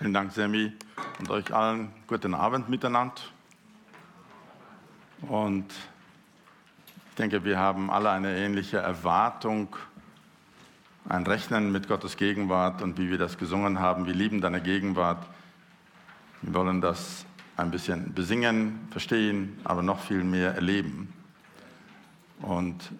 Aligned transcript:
Vielen 0.00 0.14
Dank, 0.14 0.32
Semi, 0.32 0.72
und 1.18 1.30
euch 1.30 1.52
allen 1.52 1.90
guten 2.06 2.32
Abend 2.32 2.70
miteinander. 2.70 3.20
Und 5.28 5.66
ich 7.10 7.16
denke, 7.16 7.44
wir 7.44 7.58
haben 7.58 7.90
alle 7.90 8.08
eine 8.08 8.34
ähnliche 8.34 8.78
Erwartung, 8.78 9.76
ein 11.06 11.26
Rechnen 11.26 11.70
mit 11.70 11.86
Gottes 11.86 12.16
Gegenwart 12.16 12.80
und 12.80 12.96
wie 12.96 13.10
wir 13.10 13.18
das 13.18 13.36
gesungen 13.36 13.78
haben. 13.78 14.06
Wir 14.06 14.14
lieben 14.14 14.40
deine 14.40 14.62
Gegenwart. 14.62 15.22
Wir 16.40 16.54
wollen 16.54 16.80
das 16.80 17.26
ein 17.58 17.70
bisschen 17.70 18.14
besingen, 18.14 18.88
verstehen, 18.90 19.60
aber 19.64 19.82
noch 19.82 20.00
viel 20.00 20.24
mehr 20.24 20.54
erleben. 20.54 21.12
Und 22.40 22.90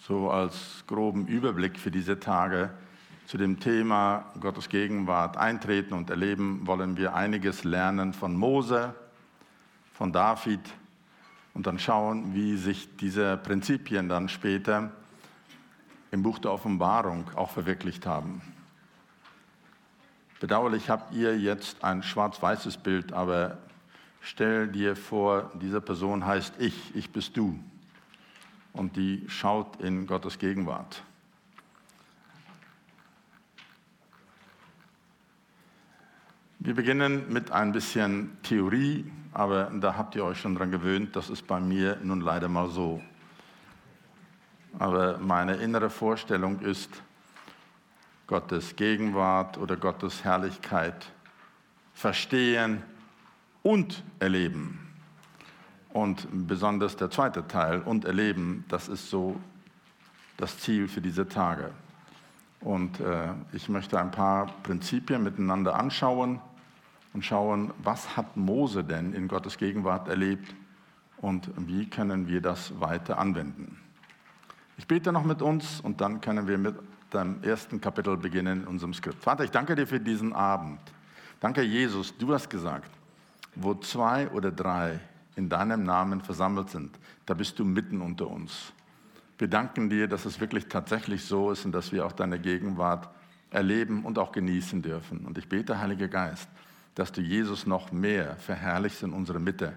so 0.00 0.28
als 0.28 0.82
groben 0.88 1.28
Überblick 1.28 1.78
für 1.78 1.92
diese 1.92 2.18
Tage 2.18 2.72
zu 3.26 3.36
dem 3.36 3.58
Thema 3.58 4.24
Gottes 4.40 4.68
Gegenwart 4.68 5.36
eintreten 5.36 5.94
und 5.94 6.10
erleben, 6.10 6.64
wollen 6.64 6.96
wir 6.96 7.14
einiges 7.14 7.64
lernen 7.64 8.12
von 8.12 8.36
Mose, 8.36 8.94
von 9.92 10.12
David 10.12 10.60
und 11.52 11.66
dann 11.66 11.80
schauen, 11.80 12.34
wie 12.34 12.56
sich 12.56 12.96
diese 12.96 13.36
Prinzipien 13.36 14.08
dann 14.08 14.28
später 14.28 14.92
im 16.12 16.22
Buch 16.22 16.38
der 16.38 16.52
Offenbarung 16.52 17.28
auch 17.34 17.50
verwirklicht 17.50 18.06
haben. 18.06 18.40
Bedauerlich 20.38 20.88
habt 20.88 21.12
ihr 21.12 21.36
jetzt 21.36 21.82
ein 21.82 22.04
schwarz-weißes 22.04 22.76
Bild, 22.76 23.12
aber 23.12 23.58
stell 24.20 24.68
dir 24.68 24.94
vor, 24.94 25.50
diese 25.54 25.80
Person 25.80 26.24
heißt 26.26 26.54
ich, 26.58 26.94
ich 26.94 27.10
bist 27.10 27.36
du. 27.36 27.58
Und 28.72 28.96
die 28.96 29.24
schaut 29.26 29.80
in 29.80 30.06
Gottes 30.06 30.38
Gegenwart. 30.38 31.02
Wir 36.58 36.74
beginnen 36.74 37.32
mit 37.32 37.50
ein 37.50 37.72
bisschen 37.72 38.38
Theorie, 38.42 39.04
aber 39.32 39.70
da 39.78 39.96
habt 39.96 40.14
ihr 40.14 40.24
euch 40.24 40.40
schon 40.40 40.54
dran 40.54 40.70
gewöhnt, 40.70 41.14
das 41.14 41.28
ist 41.28 41.46
bei 41.46 41.60
mir 41.60 41.98
nun 42.02 42.22
leider 42.22 42.48
mal 42.48 42.70
so. 42.70 43.02
Aber 44.78 45.18
meine 45.18 45.56
innere 45.56 45.90
Vorstellung 45.90 46.60
ist, 46.60 46.90
Gottes 48.26 48.74
Gegenwart 48.74 49.58
oder 49.58 49.76
Gottes 49.76 50.24
Herrlichkeit 50.24 51.12
verstehen 51.94 52.82
und 53.62 54.02
erleben. 54.18 54.80
Und 55.90 56.26
besonders 56.30 56.96
der 56.96 57.10
zweite 57.10 57.46
Teil, 57.46 57.82
und 57.82 58.04
erleben, 58.04 58.64
das 58.68 58.88
ist 58.88 59.10
so 59.10 59.40
das 60.36 60.58
Ziel 60.58 60.88
für 60.88 61.00
diese 61.00 61.28
Tage. 61.28 61.70
Und 62.60 63.00
äh, 63.00 63.28
ich 63.52 63.68
möchte 63.68 64.00
ein 64.00 64.10
paar 64.10 64.46
Prinzipien 64.62 65.22
miteinander 65.22 65.74
anschauen 65.76 66.40
und 67.12 67.24
schauen, 67.24 67.72
was 67.82 68.16
hat 68.16 68.36
Mose 68.36 68.84
denn 68.84 69.12
in 69.12 69.28
Gottes 69.28 69.58
Gegenwart 69.58 70.08
erlebt 70.08 70.54
und 71.18 71.50
wie 71.56 71.88
können 71.88 72.28
wir 72.28 72.40
das 72.40 72.78
weiter 72.80 73.18
anwenden. 73.18 73.78
Ich 74.78 74.86
bete 74.86 75.12
noch 75.12 75.24
mit 75.24 75.40
uns 75.40 75.80
und 75.80 76.00
dann 76.00 76.20
können 76.20 76.46
wir 76.46 76.58
mit 76.58 76.76
dem 77.12 77.42
ersten 77.42 77.80
Kapitel 77.80 78.16
beginnen 78.16 78.62
in 78.62 78.66
unserem 78.66 78.92
Skript. 78.92 79.22
Vater, 79.22 79.44
ich 79.44 79.50
danke 79.50 79.74
dir 79.74 79.86
für 79.86 80.00
diesen 80.00 80.32
Abend. 80.32 80.80
Danke, 81.40 81.62
Jesus, 81.62 82.16
du 82.18 82.32
hast 82.34 82.50
gesagt, 82.50 82.90
wo 83.54 83.74
zwei 83.74 84.28
oder 84.30 84.50
drei 84.50 85.00
in 85.36 85.48
deinem 85.48 85.84
Namen 85.84 86.20
versammelt 86.20 86.70
sind, 86.70 86.98
da 87.24 87.34
bist 87.34 87.58
du 87.58 87.64
mitten 87.64 88.00
unter 88.00 88.28
uns. 88.28 88.72
Wir 89.38 89.48
danken 89.48 89.90
dir, 89.90 90.08
dass 90.08 90.24
es 90.24 90.40
wirklich 90.40 90.66
tatsächlich 90.66 91.24
so 91.24 91.50
ist 91.50 91.64
und 91.64 91.72
dass 91.72 91.92
wir 91.92 92.06
auch 92.06 92.12
deine 92.12 92.38
Gegenwart 92.38 93.08
erleben 93.50 94.04
und 94.04 94.18
auch 94.18 94.32
genießen 94.32 94.82
dürfen. 94.82 95.26
Und 95.26 95.36
ich 95.36 95.48
bete, 95.48 95.78
Heiliger 95.78 96.08
Geist, 96.08 96.48
dass 96.94 97.12
du 97.12 97.20
Jesus 97.20 97.66
noch 97.66 97.92
mehr 97.92 98.36
verherrlichst 98.36 99.02
in 99.02 99.12
unserer 99.12 99.38
Mitte. 99.38 99.76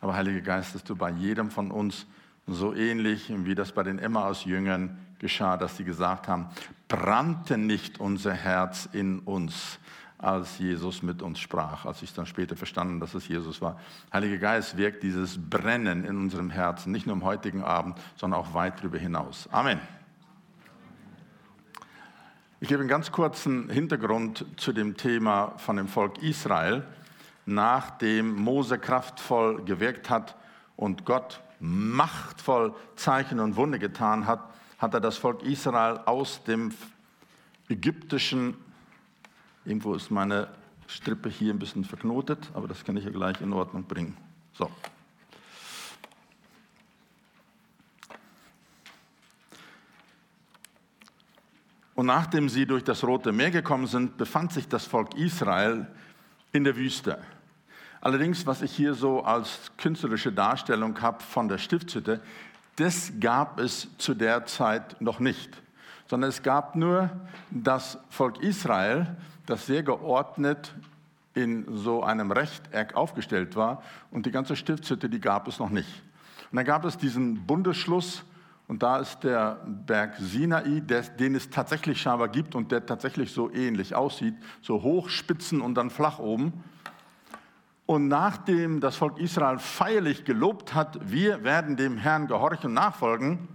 Aber 0.00 0.14
Heiliger 0.14 0.42
Geist, 0.42 0.74
dass 0.74 0.84
du 0.84 0.94
bei 0.94 1.10
jedem 1.10 1.50
von 1.50 1.70
uns 1.70 2.06
so 2.46 2.74
ähnlich, 2.74 3.32
wie 3.34 3.54
das 3.54 3.72
bei 3.72 3.82
den 3.82 3.98
Emmaus-Jüngern 3.98 4.98
geschah, 5.18 5.56
dass 5.56 5.76
sie 5.76 5.84
gesagt 5.84 6.28
haben, 6.28 6.48
brannte 6.86 7.58
nicht 7.58 8.00
unser 8.00 8.32
Herz 8.32 8.88
in 8.92 9.20
uns, 9.20 9.78
als 10.18 10.58
Jesus 10.58 11.02
mit 11.02 11.22
uns 11.22 11.38
sprach, 11.38 11.86
als 11.86 12.02
ich 12.02 12.12
dann 12.12 12.26
später 12.26 12.56
verstanden, 12.56 12.98
dass 13.00 13.14
es 13.14 13.28
Jesus 13.28 13.62
war. 13.62 13.78
Heiliger 14.12 14.38
Geist 14.38 14.76
wirkt 14.76 15.02
dieses 15.02 15.38
Brennen 15.38 16.04
in 16.04 16.16
unserem 16.16 16.50
Herzen, 16.50 16.90
nicht 16.92 17.06
nur 17.06 17.14
am 17.14 17.24
heutigen 17.24 17.62
Abend, 17.62 17.98
sondern 18.16 18.40
auch 18.40 18.52
weit 18.52 18.80
darüber 18.80 18.98
hinaus. 18.98 19.48
Amen. 19.52 19.80
Ich 22.60 22.68
gebe 22.68 22.80
einen 22.80 22.88
ganz 22.88 23.12
kurzen 23.12 23.70
Hintergrund 23.70 24.44
zu 24.56 24.72
dem 24.72 24.96
Thema 24.96 25.52
von 25.58 25.76
dem 25.76 25.86
Volk 25.86 26.20
Israel. 26.20 26.84
Nachdem 27.46 28.34
Mose 28.34 28.78
kraftvoll 28.78 29.64
gewirkt 29.64 30.10
hat 30.10 30.34
und 30.74 31.04
Gott 31.04 31.40
machtvoll 31.60 32.74
Zeichen 32.96 33.38
und 33.38 33.54
Wunder 33.54 33.78
getan 33.78 34.26
hat, 34.26 34.40
hat 34.78 34.92
er 34.92 35.00
das 35.00 35.16
Volk 35.16 35.42
Israel 35.44 36.00
aus 36.04 36.42
dem 36.44 36.72
ägyptischen, 37.68 38.56
irgendwo 39.68 39.94
ist 39.94 40.10
meine 40.10 40.48
Strippe 40.88 41.28
hier 41.28 41.52
ein 41.52 41.58
bisschen 41.58 41.84
verknotet, 41.84 42.50
aber 42.54 42.66
das 42.66 42.84
kann 42.84 42.96
ich 42.96 43.04
ja 43.04 43.10
gleich 43.10 43.40
in 43.42 43.52
Ordnung 43.52 43.84
bringen. 43.84 44.16
So. 44.54 44.70
Und 51.94 52.06
nachdem 52.06 52.48
sie 52.48 52.64
durch 52.64 52.84
das 52.84 53.04
Rote 53.04 53.32
Meer 53.32 53.50
gekommen 53.50 53.86
sind, 53.86 54.16
befand 54.16 54.52
sich 54.52 54.68
das 54.68 54.86
Volk 54.86 55.14
Israel 55.16 55.86
in 56.52 56.64
der 56.64 56.76
Wüste. 56.76 57.18
Allerdings, 58.00 58.46
was 58.46 58.62
ich 58.62 58.72
hier 58.72 58.94
so 58.94 59.24
als 59.24 59.72
künstlerische 59.76 60.32
Darstellung 60.32 60.98
habe 61.02 61.22
von 61.22 61.48
der 61.48 61.58
Stiftshütte, 61.58 62.20
das 62.76 63.12
gab 63.18 63.58
es 63.58 63.88
zu 63.98 64.14
der 64.14 64.46
Zeit 64.46 65.00
noch 65.00 65.18
nicht, 65.18 65.50
sondern 66.06 66.30
es 66.30 66.42
gab 66.44 66.76
nur 66.76 67.10
das 67.50 67.98
Volk 68.08 68.40
Israel, 68.42 69.16
das 69.48 69.66
sehr 69.66 69.82
geordnet 69.82 70.74
in 71.34 71.64
so 71.76 72.02
einem 72.02 72.32
Rechteck 72.32 72.94
aufgestellt 72.94 73.56
war 73.56 73.82
und 74.10 74.26
die 74.26 74.30
ganze 74.30 74.56
Stiftshütte, 74.56 75.08
die 75.08 75.20
gab 75.20 75.48
es 75.48 75.58
noch 75.58 75.70
nicht. 75.70 76.02
Und 76.50 76.56
dann 76.56 76.64
gab 76.64 76.84
es 76.84 76.96
diesen 76.96 77.46
Bundesschluss 77.46 78.24
und 78.66 78.82
da 78.82 78.98
ist 78.98 79.20
der 79.20 79.60
Berg 79.66 80.16
Sinai, 80.18 80.80
den 80.80 81.34
es 81.34 81.48
tatsächlich 81.48 82.00
scheinbar 82.00 82.28
gibt 82.28 82.54
und 82.54 82.70
der 82.72 82.84
tatsächlich 82.84 83.32
so 83.32 83.50
ähnlich 83.50 83.94
aussieht, 83.94 84.34
so 84.60 84.82
hoch, 84.82 85.08
spitzen 85.08 85.60
und 85.60 85.74
dann 85.74 85.90
flach 85.90 86.18
oben. 86.18 86.64
Und 87.86 88.08
nachdem 88.08 88.80
das 88.80 88.96
Volk 88.96 89.18
Israel 89.18 89.58
feierlich 89.58 90.24
gelobt 90.24 90.74
hat, 90.74 90.98
wir 91.10 91.44
werden 91.44 91.76
dem 91.76 91.96
Herrn 91.96 92.26
gehorchen 92.26 92.66
und 92.66 92.74
nachfolgen, 92.74 93.48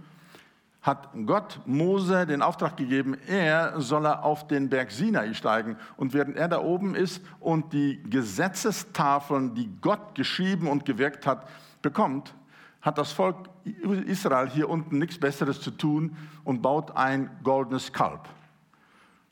hat 0.84 1.08
Gott 1.24 1.60
Mose 1.64 2.26
den 2.26 2.42
Auftrag 2.42 2.76
gegeben, 2.76 3.16
er 3.26 3.80
solle 3.80 4.22
auf 4.22 4.46
den 4.46 4.68
Berg 4.68 4.90
Sinai 4.90 5.32
steigen. 5.32 5.78
Und 5.96 6.12
während 6.12 6.36
er 6.36 6.46
da 6.46 6.60
oben 6.60 6.94
ist 6.94 7.22
und 7.40 7.72
die 7.72 8.02
Gesetzestafeln, 8.02 9.54
die 9.54 9.70
Gott 9.80 10.14
geschrieben 10.14 10.68
und 10.68 10.84
gewirkt 10.84 11.26
hat, 11.26 11.48
bekommt, 11.80 12.34
hat 12.82 12.98
das 12.98 13.12
Volk 13.12 13.48
Israel 13.64 14.46
hier 14.50 14.68
unten 14.68 14.98
nichts 14.98 15.18
Besseres 15.18 15.58
zu 15.62 15.70
tun 15.70 16.18
und 16.44 16.60
baut 16.60 16.94
ein 16.94 17.30
goldenes 17.42 17.90
Kalb. 17.90 18.28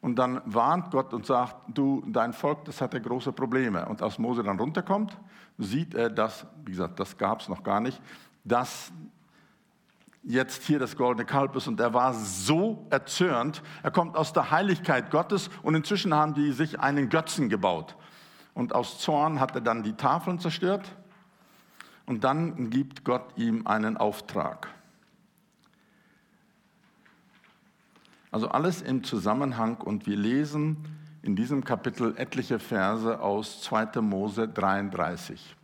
Und 0.00 0.18
dann 0.18 0.40
warnt 0.46 0.90
Gott 0.90 1.12
und 1.12 1.26
sagt, 1.26 1.54
du, 1.68 2.02
dein 2.06 2.32
Volk, 2.32 2.64
das 2.64 2.80
hat 2.80 2.94
ja 2.94 2.98
große 2.98 3.30
Probleme. 3.30 3.84
Und 3.86 4.00
als 4.00 4.18
Mose 4.18 4.42
dann 4.42 4.58
runterkommt, 4.58 5.18
sieht 5.58 5.94
er, 5.94 6.08
dass, 6.08 6.46
wie 6.64 6.70
gesagt, 6.70 6.98
das 6.98 7.18
gab 7.18 7.42
es 7.42 7.48
noch 7.50 7.62
gar 7.62 7.80
nicht, 7.80 8.00
dass 8.42 8.90
jetzt 10.22 10.64
hier 10.64 10.78
das 10.78 10.96
goldene 10.96 11.24
Kalb 11.24 11.56
ist. 11.56 11.66
Und 11.66 11.80
er 11.80 11.94
war 11.94 12.14
so 12.14 12.86
erzürnt. 12.90 13.62
Er 13.82 13.90
kommt 13.90 14.16
aus 14.16 14.32
der 14.32 14.50
Heiligkeit 14.50 15.10
Gottes 15.10 15.50
und 15.62 15.74
inzwischen 15.74 16.14
haben 16.14 16.34
die 16.34 16.52
sich 16.52 16.80
einen 16.80 17.08
Götzen 17.08 17.48
gebaut. 17.48 17.96
Und 18.54 18.74
aus 18.74 18.98
Zorn 18.98 19.40
hat 19.40 19.54
er 19.54 19.60
dann 19.60 19.82
die 19.82 19.94
Tafeln 19.94 20.38
zerstört 20.38 20.96
und 22.06 22.24
dann 22.24 22.70
gibt 22.70 23.04
Gott 23.04 23.36
ihm 23.36 23.66
einen 23.66 23.96
Auftrag. 23.96 24.68
Also 28.30 28.48
alles 28.48 28.80
im 28.82 29.04
Zusammenhang 29.04 29.76
und 29.76 30.06
wir 30.06 30.16
lesen 30.16 30.76
in 31.22 31.36
diesem 31.36 31.64
Kapitel 31.64 32.14
etliche 32.16 32.58
Verse 32.58 33.20
aus 33.20 33.62
2. 33.62 34.00
Mose 34.00 34.48
33. 34.48 35.56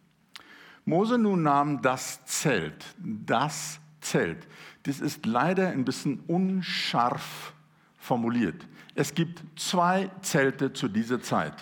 Mose 0.85 1.19
nun 1.19 1.43
nahm 1.43 1.83
das 1.83 2.25
Zelt, 2.25 2.95
das 2.99 3.81
Zelt. 4.11 4.47
Das 4.85 5.01
ist 5.01 5.27
leider 5.27 5.69
ein 5.69 5.85
bisschen 5.85 6.21
unscharf 6.27 7.53
formuliert. 7.97 8.67
Es 8.95 9.15
gibt 9.15 9.43
zwei 9.59 10.11
Zelte 10.23 10.73
zu 10.73 10.89
dieser 10.89 11.21
Zeit. 11.21 11.55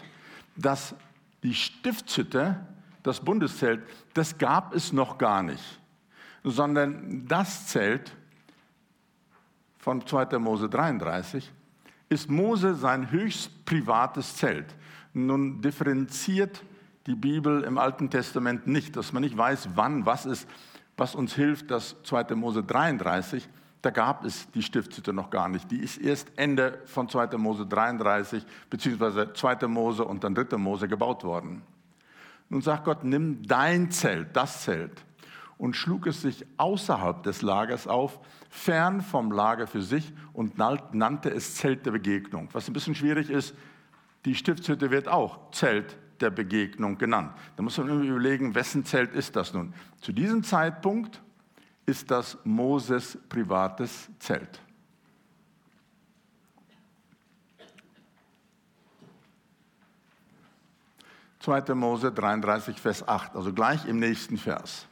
Das, 0.56 0.94
die 1.43 1.54
Stiftshütte 1.54 2.60
das 3.06 3.20
Bundeszelt, 3.20 3.82
das 4.14 4.37
gab 4.37 4.75
es 4.75 4.93
noch 4.93 5.16
gar 5.16 5.43
nicht, 5.43 5.81
sondern 6.43 7.25
das 7.26 7.69
Zelt 7.69 8.16
von 9.78 10.04
2. 10.04 10.38
Mose 10.38 10.69
33 10.69 11.52
ist 12.08 12.28
Mose 12.28 12.75
sein 12.75 13.10
höchst 13.10 13.64
privates 13.64 14.37
Zelt. 14.37 14.75
Nun 15.14 15.60
differenziert 15.60 16.64
die 17.06 17.14
Bibel 17.14 17.62
im 17.62 17.78
Alten 17.78 18.10
Testament 18.10 18.66
nicht, 18.66 18.96
dass 18.96 19.12
man 19.12 19.22
nicht 19.22 19.37
weiß, 19.37 19.70
wann 19.76 20.04
was 20.04 20.26
ist, 20.26 20.49
was 20.96 21.14
uns 21.14 21.34
hilft, 21.34 21.70
dass 21.70 21.96
2. 22.04 22.34
Mose 22.34 22.62
33, 22.62 23.48
da 23.82 23.90
gab 23.90 24.25
es 24.25 24.50
die 24.50 24.62
Stiftshütte 24.62 25.12
noch 25.12 25.31
gar 25.31 25.48
nicht. 25.48 25.70
Die 25.70 25.78
ist 25.78 25.98
erst 25.98 26.32
Ende 26.37 26.81
von 26.87 27.08
2. 27.08 27.37
Mose 27.37 27.66
33, 27.66 28.44
beziehungsweise 28.70 29.32
2. 29.32 29.69
Mose 29.69 30.04
und 30.04 30.25
dann 30.25 30.34
3. 30.34 30.56
Mose 30.56 30.88
gebaut 30.88 31.25
worden. 31.25 31.62
Nun 32.48 32.62
sagt 32.62 32.84
Gott, 32.84 33.04
nimm 33.04 33.43
dein 33.46 33.90
Zelt, 33.90 34.37
das 34.37 34.62
Zelt, 34.62 35.04
und 35.58 35.75
schlug 35.75 36.06
es 36.06 36.22
sich 36.22 36.46
außerhalb 36.58 37.22
des 37.22 37.42
Lagers 37.42 37.87
auf, 37.87 38.20
fern 38.50 39.00
vom 39.00 39.32
Lager 39.32 39.66
für 39.66 39.82
sich 39.82 40.12
und 40.32 40.58
nannte 40.58 41.31
es 41.31 41.56
Zelt 41.56 41.87
der 41.87 41.92
Begegnung. 41.92 42.49
Was 42.52 42.69
ein 42.69 42.72
bisschen 42.72 42.94
schwierig 42.94 43.31
ist, 43.31 43.54
die 44.25 44.34
Stiftshütte 44.34 44.90
wird 44.90 45.08
auch 45.08 45.50
Zelt 45.52 45.96
der 46.20 46.30
Begegnung 46.30 46.98
genannt. 46.98 47.32
Da 47.56 47.62
muss 47.62 47.78
man 47.78 48.02
überlegen, 48.02 48.54
wessen 48.54 48.84
Zelt 48.84 49.14
ist 49.14 49.36
das 49.36 49.52
nun? 49.52 49.72
Zu 50.00 50.12
diesem 50.12 50.42
Zeitpunkt 50.42 51.22
ist 51.86 52.10
das 52.10 52.38
Moses 52.44 53.18
privates 53.28 54.08
Zelt. 54.18 54.60
Zweite 61.38 61.76
Mose 61.76 62.10
33, 62.10 62.80
Vers 62.80 63.06
8, 63.06 63.36
also 63.36 63.52
gleich 63.52 63.84
im 63.86 64.00
nächsten 64.00 64.36
Vers. 64.36 64.85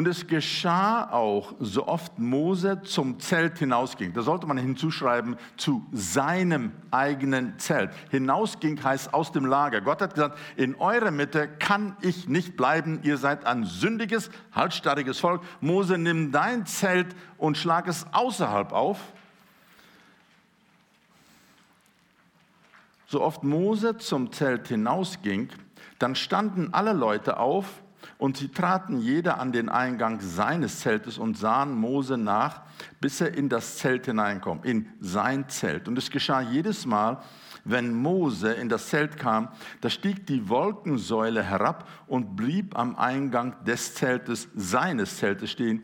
Und 0.00 0.08
es 0.08 0.26
geschah 0.26 1.10
auch, 1.12 1.52
so 1.60 1.86
oft 1.86 2.18
Mose 2.18 2.80
zum 2.84 3.20
Zelt 3.20 3.58
hinausging. 3.58 4.14
Da 4.14 4.22
sollte 4.22 4.46
man 4.46 4.56
hinzuschreiben, 4.56 5.36
zu 5.58 5.86
seinem 5.92 6.72
eigenen 6.90 7.58
Zelt. 7.58 7.90
Hinausging 8.10 8.82
heißt 8.82 9.12
aus 9.12 9.30
dem 9.30 9.44
Lager. 9.44 9.82
Gott 9.82 10.00
hat 10.00 10.14
gesagt, 10.14 10.38
in 10.56 10.74
eurer 10.76 11.10
Mitte 11.10 11.48
kann 11.48 11.98
ich 12.00 12.28
nicht 12.30 12.56
bleiben. 12.56 13.00
Ihr 13.02 13.18
seid 13.18 13.44
ein 13.44 13.64
sündiges, 13.64 14.30
halsstarriges 14.52 15.20
Volk. 15.20 15.42
Mose, 15.60 15.98
nimm 15.98 16.32
dein 16.32 16.64
Zelt 16.64 17.14
und 17.36 17.58
schlag 17.58 17.86
es 17.86 18.06
außerhalb 18.10 18.72
auf. 18.72 18.96
So 23.06 23.20
oft 23.20 23.44
Mose 23.44 23.98
zum 23.98 24.32
Zelt 24.32 24.68
hinausging, 24.68 25.50
dann 25.98 26.14
standen 26.14 26.72
alle 26.72 26.94
Leute 26.94 27.38
auf 27.38 27.82
und 28.20 28.36
sie 28.36 28.48
traten 28.48 29.00
jeder 29.00 29.40
an 29.40 29.50
den 29.50 29.70
Eingang 29.70 30.20
seines 30.20 30.80
Zeltes 30.80 31.16
und 31.16 31.38
sahen 31.38 31.72
Mose 31.74 32.18
nach, 32.18 32.60
bis 33.00 33.22
er 33.22 33.34
in 33.34 33.48
das 33.48 33.78
Zelt 33.78 34.04
hineinkommt, 34.04 34.66
in 34.66 34.86
sein 35.00 35.48
Zelt. 35.48 35.88
Und 35.88 35.96
es 35.96 36.10
geschah 36.10 36.42
jedes 36.42 36.84
Mal, 36.84 37.22
wenn 37.64 37.94
Mose 37.94 38.52
in 38.52 38.68
das 38.68 38.88
Zelt 38.90 39.16
kam, 39.16 39.48
da 39.80 39.88
stieg 39.88 40.26
die 40.26 40.50
Wolkensäule 40.50 41.42
herab 41.42 41.88
und 42.06 42.36
blieb 42.36 42.78
am 42.78 42.94
Eingang 42.96 43.56
des 43.64 43.94
Zeltes, 43.94 44.48
seines 44.54 45.16
Zeltes 45.16 45.50
stehen. 45.50 45.82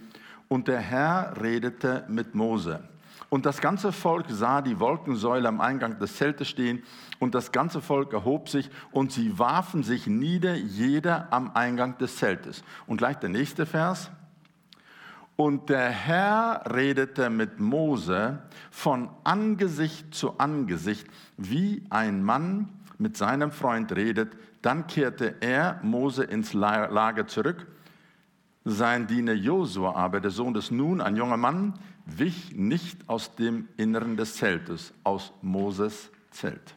Und 0.49 0.69
der 0.69 0.81
Herr 0.81 1.41
redete 1.41 2.05
mit 2.09 2.35
Mose. 2.35 2.87
Und 3.29 3.45
das 3.45 3.61
ganze 3.61 3.91
Volk 3.91 4.27
sah 4.29 4.63
die 4.63 4.79
Wolkensäule 4.79 5.49
am 5.49 5.61
Eingang 5.61 5.99
des 5.99 6.17
Zeltes 6.17 6.49
stehen 6.49 6.83
und 7.19 7.35
das 7.35 7.51
ganze 7.51 7.81
Volk 7.81 8.13
erhob 8.13 8.49
sich 8.49 8.71
und 8.93 9.11
sie 9.11 9.39
warfen 9.39 9.83
sich 9.83 10.07
nieder, 10.07 10.55
jeder 10.55 11.33
am 11.33 11.51
Eingang 11.55 11.99
des 11.99 12.17
Zeltes. 12.17 12.63
Und 12.87 12.99
gleich 12.99 13.17
der 13.17 13.31
nächste 13.31 13.67
Vers. 13.67 14.11
Und 15.35 15.69
der 15.69 15.91
Herr 15.91 16.63
redete 16.73 17.29
mit 17.29 17.61
Mose 17.61 18.43
von 18.71 19.11
Angesicht 19.25 20.15
zu 20.15 20.39
Angesicht, 20.39 21.07
wie 21.37 21.85
ein 21.91 22.23
Mann 22.23 22.69
mit 22.97 23.17
seinem 23.17 23.51
Freund 23.51 23.93
redet. 23.93 24.35
Dann 24.63 24.87
kehrte 24.87 25.35
er, 25.41 25.79
Mose, 25.83 26.25
ins 26.25 26.55
Lager 26.55 27.27
zurück. 27.27 27.67
Sein 28.65 29.07
Diener 29.07 29.35
Josua 29.35 29.95
aber, 29.95 30.21
der 30.21 30.31
Sohn 30.31 30.55
des 30.55 30.71
Nun, 30.71 31.01
ein 31.01 31.17
junger 31.17 31.37
Mann, 31.37 31.75
wich 32.07 32.53
nicht 32.53 33.09
aus 33.09 33.35
dem 33.35 33.69
Inneren 33.77 34.17
des 34.17 34.37
Zeltes, 34.37 34.95
aus 35.05 35.33
Moses 35.43 36.11
Zelt. 36.31 36.75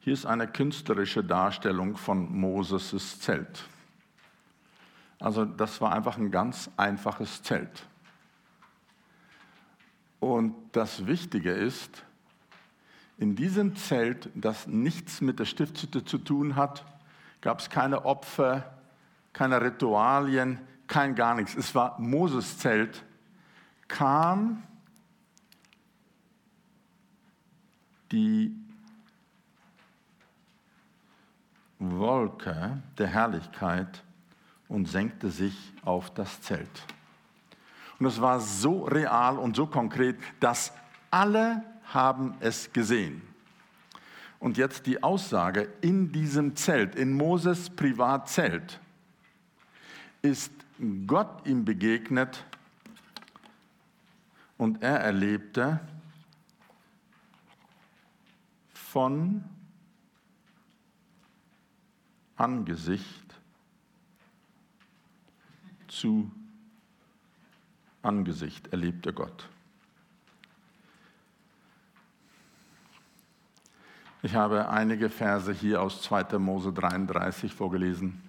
Hier 0.00 0.12
ist 0.12 0.26
eine 0.26 0.48
künstlerische 0.48 1.24
Darstellung 1.24 1.96
von 1.96 2.30
Moses' 2.30 3.20
Zelt. 3.20 3.64
Also 5.18 5.44
das 5.44 5.80
war 5.80 5.92
einfach 5.92 6.18
ein 6.18 6.30
ganz 6.30 6.70
einfaches 6.76 7.42
Zelt. 7.42 7.86
Und 10.20 10.54
das 10.72 11.06
Wichtige 11.06 11.52
ist, 11.52 12.04
in 13.16 13.36
diesem 13.36 13.76
Zelt, 13.76 14.28
das 14.34 14.66
nichts 14.66 15.20
mit 15.20 15.38
der 15.38 15.44
Stiftshütte 15.44 16.04
zu 16.04 16.18
tun 16.18 16.56
hat, 16.56 16.84
gab 17.40 17.60
es 17.60 17.70
keine 17.70 18.04
Opfer, 18.04 18.73
keine 19.34 19.60
Ritualien, 19.60 20.58
kein 20.86 21.14
gar 21.14 21.34
nichts. 21.34 21.54
Es 21.54 21.74
war 21.74 22.00
Moses 22.00 22.56
Zelt, 22.58 23.04
kam 23.88 24.62
die 28.10 28.54
Wolke 31.78 32.82
der 32.96 33.08
Herrlichkeit 33.08 34.02
und 34.68 34.88
senkte 34.88 35.30
sich 35.30 35.72
auf 35.84 36.14
das 36.14 36.40
Zelt. 36.40 36.86
Und 37.98 38.06
es 38.06 38.20
war 38.20 38.40
so 38.40 38.84
real 38.84 39.38
und 39.38 39.56
so 39.56 39.66
konkret, 39.66 40.16
dass 40.40 40.72
alle 41.10 41.62
haben 41.92 42.34
es 42.40 42.72
gesehen. 42.72 43.22
Und 44.38 44.56
jetzt 44.56 44.86
die 44.86 45.02
Aussage, 45.02 45.68
in 45.80 46.12
diesem 46.12 46.54
Zelt, 46.54 46.94
in 46.94 47.14
Moses 47.14 47.70
Privatzelt, 47.70 48.80
ist 50.24 50.52
Gott 51.06 51.46
ihm 51.46 51.66
begegnet 51.66 52.44
und 54.56 54.82
er 54.82 55.00
erlebte 55.00 55.80
von 58.72 59.44
Angesicht 62.36 63.34
zu 65.88 66.30
Angesicht 68.00 68.68
erlebte 68.68 69.12
Gott. 69.12 69.48
Ich 74.22 74.34
habe 74.34 74.70
einige 74.70 75.10
Verse 75.10 75.52
hier 75.52 75.82
aus 75.82 76.00
2. 76.00 76.38
Mose 76.38 76.72
33 76.72 77.52
vorgelesen. 77.52 78.23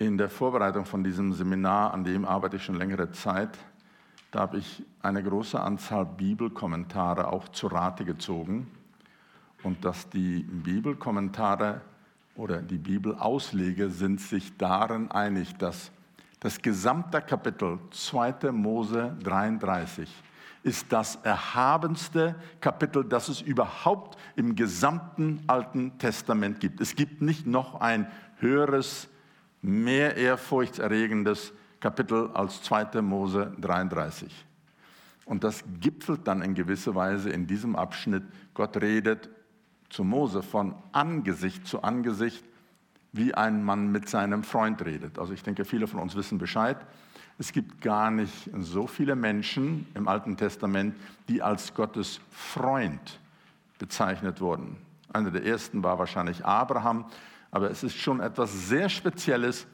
In 0.00 0.16
der 0.16 0.30
Vorbereitung 0.30 0.86
von 0.86 1.04
diesem 1.04 1.34
Seminar, 1.34 1.92
an 1.92 2.04
dem 2.04 2.24
arbeite 2.24 2.56
ich 2.56 2.64
schon 2.64 2.76
längere 2.76 3.12
Zeit, 3.12 3.50
da 4.30 4.40
habe 4.40 4.56
ich 4.56 4.82
eine 5.02 5.22
große 5.22 5.60
Anzahl 5.60 6.06
Bibelkommentare 6.06 7.30
auch 7.30 7.48
zu 7.48 7.66
Rate 7.66 8.06
gezogen. 8.06 8.66
Und 9.62 9.84
dass 9.84 10.08
die 10.08 10.42
Bibelkommentare 10.44 11.82
oder 12.34 12.62
die 12.62 12.78
Bibelausleger 12.78 13.90
sind 13.90 14.22
sich 14.22 14.56
darin 14.56 15.10
einig, 15.10 15.58
dass 15.58 15.90
das 16.40 16.62
gesamte 16.62 17.20
Kapitel 17.20 17.78
2. 17.90 18.52
Mose 18.52 19.14
33 19.22 20.10
ist 20.62 20.90
das 20.90 21.16
erhabenste 21.24 22.36
Kapitel, 22.62 23.04
das 23.04 23.28
es 23.28 23.42
überhaupt 23.42 24.16
im 24.34 24.56
gesamten 24.56 25.42
Alten 25.46 25.98
Testament 25.98 26.58
gibt. 26.58 26.80
Es 26.80 26.96
gibt 26.96 27.20
nicht 27.20 27.46
noch 27.46 27.82
ein 27.82 28.10
höheres 28.38 29.09
mehr 29.62 30.16
ehrfurchtserregendes 30.16 31.52
Kapitel 31.80 32.30
als 32.34 32.62
2. 32.62 33.02
Mose 33.02 33.52
33. 33.60 34.46
Und 35.24 35.44
das 35.44 35.64
gipfelt 35.80 36.26
dann 36.26 36.42
in 36.42 36.54
gewisser 36.54 36.94
Weise 36.94 37.30
in 37.30 37.46
diesem 37.46 37.76
Abschnitt. 37.76 38.24
Gott 38.54 38.76
redet 38.76 39.30
zu 39.88 40.04
Mose 40.04 40.42
von 40.42 40.74
Angesicht 40.92 41.66
zu 41.66 41.82
Angesicht, 41.82 42.44
wie 43.12 43.34
ein 43.34 43.64
Mann 43.64 43.90
mit 43.90 44.08
seinem 44.08 44.44
Freund 44.44 44.84
redet. 44.84 45.18
Also 45.18 45.32
ich 45.32 45.42
denke, 45.42 45.64
viele 45.64 45.86
von 45.86 46.00
uns 46.00 46.14
wissen 46.14 46.38
Bescheid. 46.38 46.78
Es 47.38 47.52
gibt 47.52 47.80
gar 47.80 48.10
nicht 48.10 48.50
so 48.58 48.86
viele 48.86 49.16
Menschen 49.16 49.86
im 49.94 50.08
Alten 50.08 50.36
Testament, 50.36 50.94
die 51.28 51.42
als 51.42 51.74
Gottes 51.74 52.20
Freund 52.30 53.18
bezeichnet 53.78 54.40
wurden. 54.40 54.76
Einer 55.12 55.30
der 55.30 55.44
ersten 55.44 55.82
war 55.82 55.98
wahrscheinlich 55.98 56.44
Abraham, 56.44 57.06
aber 57.50 57.70
es 57.70 57.82
ist 57.82 57.96
schon 57.96 58.20
etwas 58.20 58.68
sehr 58.68 58.88
Spezielles, 58.88 59.66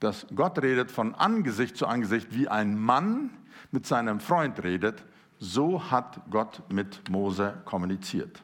dass 0.00 0.26
Gott 0.34 0.62
redet 0.62 0.90
von 0.90 1.14
Angesicht 1.14 1.76
zu 1.76 1.86
Angesicht, 1.86 2.34
wie 2.34 2.48
ein 2.48 2.78
Mann 2.78 3.30
mit 3.70 3.86
seinem 3.86 4.20
Freund 4.20 4.62
redet. 4.62 5.04
So 5.38 5.90
hat 5.90 6.20
Gott 6.30 6.62
mit 6.68 7.08
Mose 7.08 7.60
kommuniziert. 7.64 8.42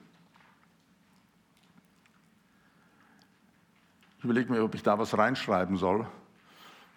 Ich 4.18 4.24
überlege 4.24 4.50
mir, 4.50 4.64
ob 4.64 4.74
ich 4.74 4.82
da 4.82 4.98
was 4.98 5.16
reinschreiben 5.16 5.76
soll. 5.76 6.06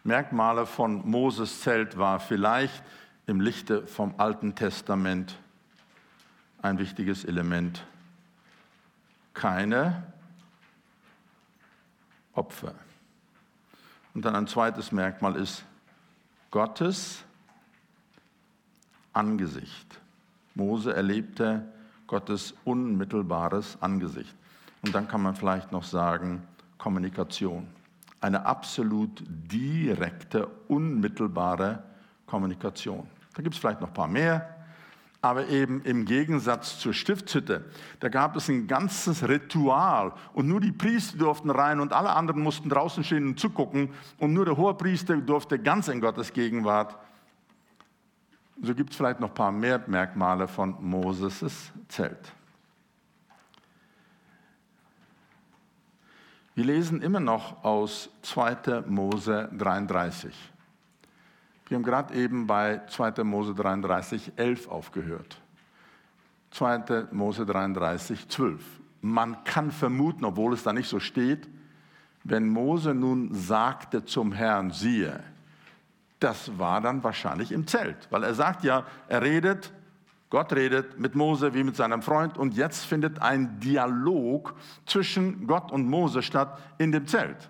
Merkmale 0.04 0.66
von 0.66 1.08
Moses 1.10 1.62
Zelt 1.62 1.98
war 1.98 2.20
vielleicht 2.20 2.82
im 3.26 3.42
Lichte 3.42 3.86
vom 3.86 4.16
Alten 4.18 4.56
Testament 4.56 5.38
ein 6.62 6.80
wichtiges 6.80 7.26
Element. 7.26 7.86
Keine 9.34 10.04
Opfer. 12.38 12.74
Und 14.13 14.25
dann 14.25 14.36
ein 14.36 14.48
zweites 14.48 14.91
Merkmal 14.91 15.36
ist 15.36 15.63
Gottes 16.51 17.24
Angesicht. 19.13 20.00
Mose 20.56 20.96
erlebte 20.96 21.67
Gottes 22.08 22.53
unmittelbares 22.63 23.77
Angesicht. 23.82 24.36
Und 24.84 24.96
dann 24.96 25.08
kann 25.08 25.22
man 25.22 25.36
vielleicht 25.36 25.72
noch 25.72 25.84
sagen, 25.84 26.48
Kommunikation. 26.77 27.67
Eine 28.22 28.46
absolut 28.46 29.24
direkte, 29.27 30.48
unmittelbare 30.67 31.84
Kommunikation. 32.25 33.08
Da 33.36 33.44
gibt 33.44 33.56
es 33.56 33.60
vielleicht 33.60 33.82
noch 33.82 33.89
ein 33.89 33.94
paar 33.94 34.08
mehr, 34.08 34.57
aber 35.27 35.50
eben 35.50 35.81
im 35.84 36.05
Gegensatz 36.05 36.79
zur 36.79 36.93
Stiftshütte, 36.93 37.65
da 38.00 38.07
gab 38.07 38.38
es 38.38 38.48
ein 38.48 38.65
ganzes 38.65 39.27
Ritual 39.27 40.13
und 40.34 40.48
nur 40.48 40.62
die 40.62 40.72
Priester 40.72 41.17
durften 41.17 41.50
rein 41.50 41.81
und 41.81 41.91
alle 41.91 42.12
anderen 42.12 42.41
mussten 42.41 42.69
draußen 42.69 43.03
stehen 43.03 43.27
und 43.27 43.39
zugucken 43.39 43.89
und 44.19 44.31
nur 44.31 44.46
der 44.46 44.55
Hohepriester 44.55 45.17
durfte 45.17 45.60
ganz 45.60 45.89
in 45.89 46.00
Gottes 46.00 46.31
Gegenwart. 46.31 46.98
So 48.62 48.74
gibt 48.74 48.91
es 48.91 48.96
vielleicht 48.96 49.19
noch 49.19 49.29
ein 49.29 49.36
paar 49.36 49.51
mehr 49.51 49.84
Merkmale 49.86 50.48
von 50.48 50.77
Moses' 50.79 51.74
Zelt. 51.89 52.31
Wir 56.55 56.63
lesen 56.63 57.01
immer 57.01 57.19
noch 57.19 57.65
aus 57.65 58.10
2. 58.22 58.86
Mose 58.88 59.50
33. 59.57 60.34
Wir 61.68 61.76
haben 61.76 61.84
gerade 61.84 62.14
eben 62.14 62.48
bei 62.48 62.82
2. 62.88 63.24
Mose 63.24 63.54
33, 63.54 64.34
11 64.36 64.70
aufgehört. 64.70 65.42
2. 66.52 67.08
Mose 67.12 67.46
33, 67.46 68.30
12. 68.30 68.62
Man 69.02 69.44
kann 69.44 69.72
vermuten, 69.72 70.26
obwohl 70.26 70.54
es 70.54 70.64
da 70.64 70.74
nicht 70.74 70.90
so 70.90 71.00
steht, 71.00 71.48
wenn 72.24 72.48
Mose 72.48 72.94
nun 72.94 73.34
sagte 73.34 74.06
zum 74.06 74.32
Herrn, 74.32 74.72
siehe, 74.72 75.20
das 76.20 76.58
war 76.58 76.82
dann 76.82 77.04
wahrscheinlich 77.04 77.52
im 77.52 77.68
Zelt, 77.68 78.08
weil 78.10 78.24
er 78.24 78.34
sagt 78.34 78.64
ja, 78.64 78.86
er 79.08 79.22
redet, 79.22 79.72
Gott 80.30 80.52
redet 80.54 81.00
mit 81.00 81.16
Mose 81.16 81.54
wie 81.54 81.64
mit 81.64 81.76
seinem 81.76 82.02
Freund 82.02 82.38
und 82.38 82.56
jetzt 82.56 82.86
findet 82.86 83.22
ein 83.22 83.60
Dialog 83.60 84.56
zwischen 84.86 85.48
Gott 85.48 85.72
und 85.72 85.88
Mose 85.88 86.22
statt 86.22 86.60
in 86.80 86.92
dem 86.92 87.08
Zelt. 87.08 87.50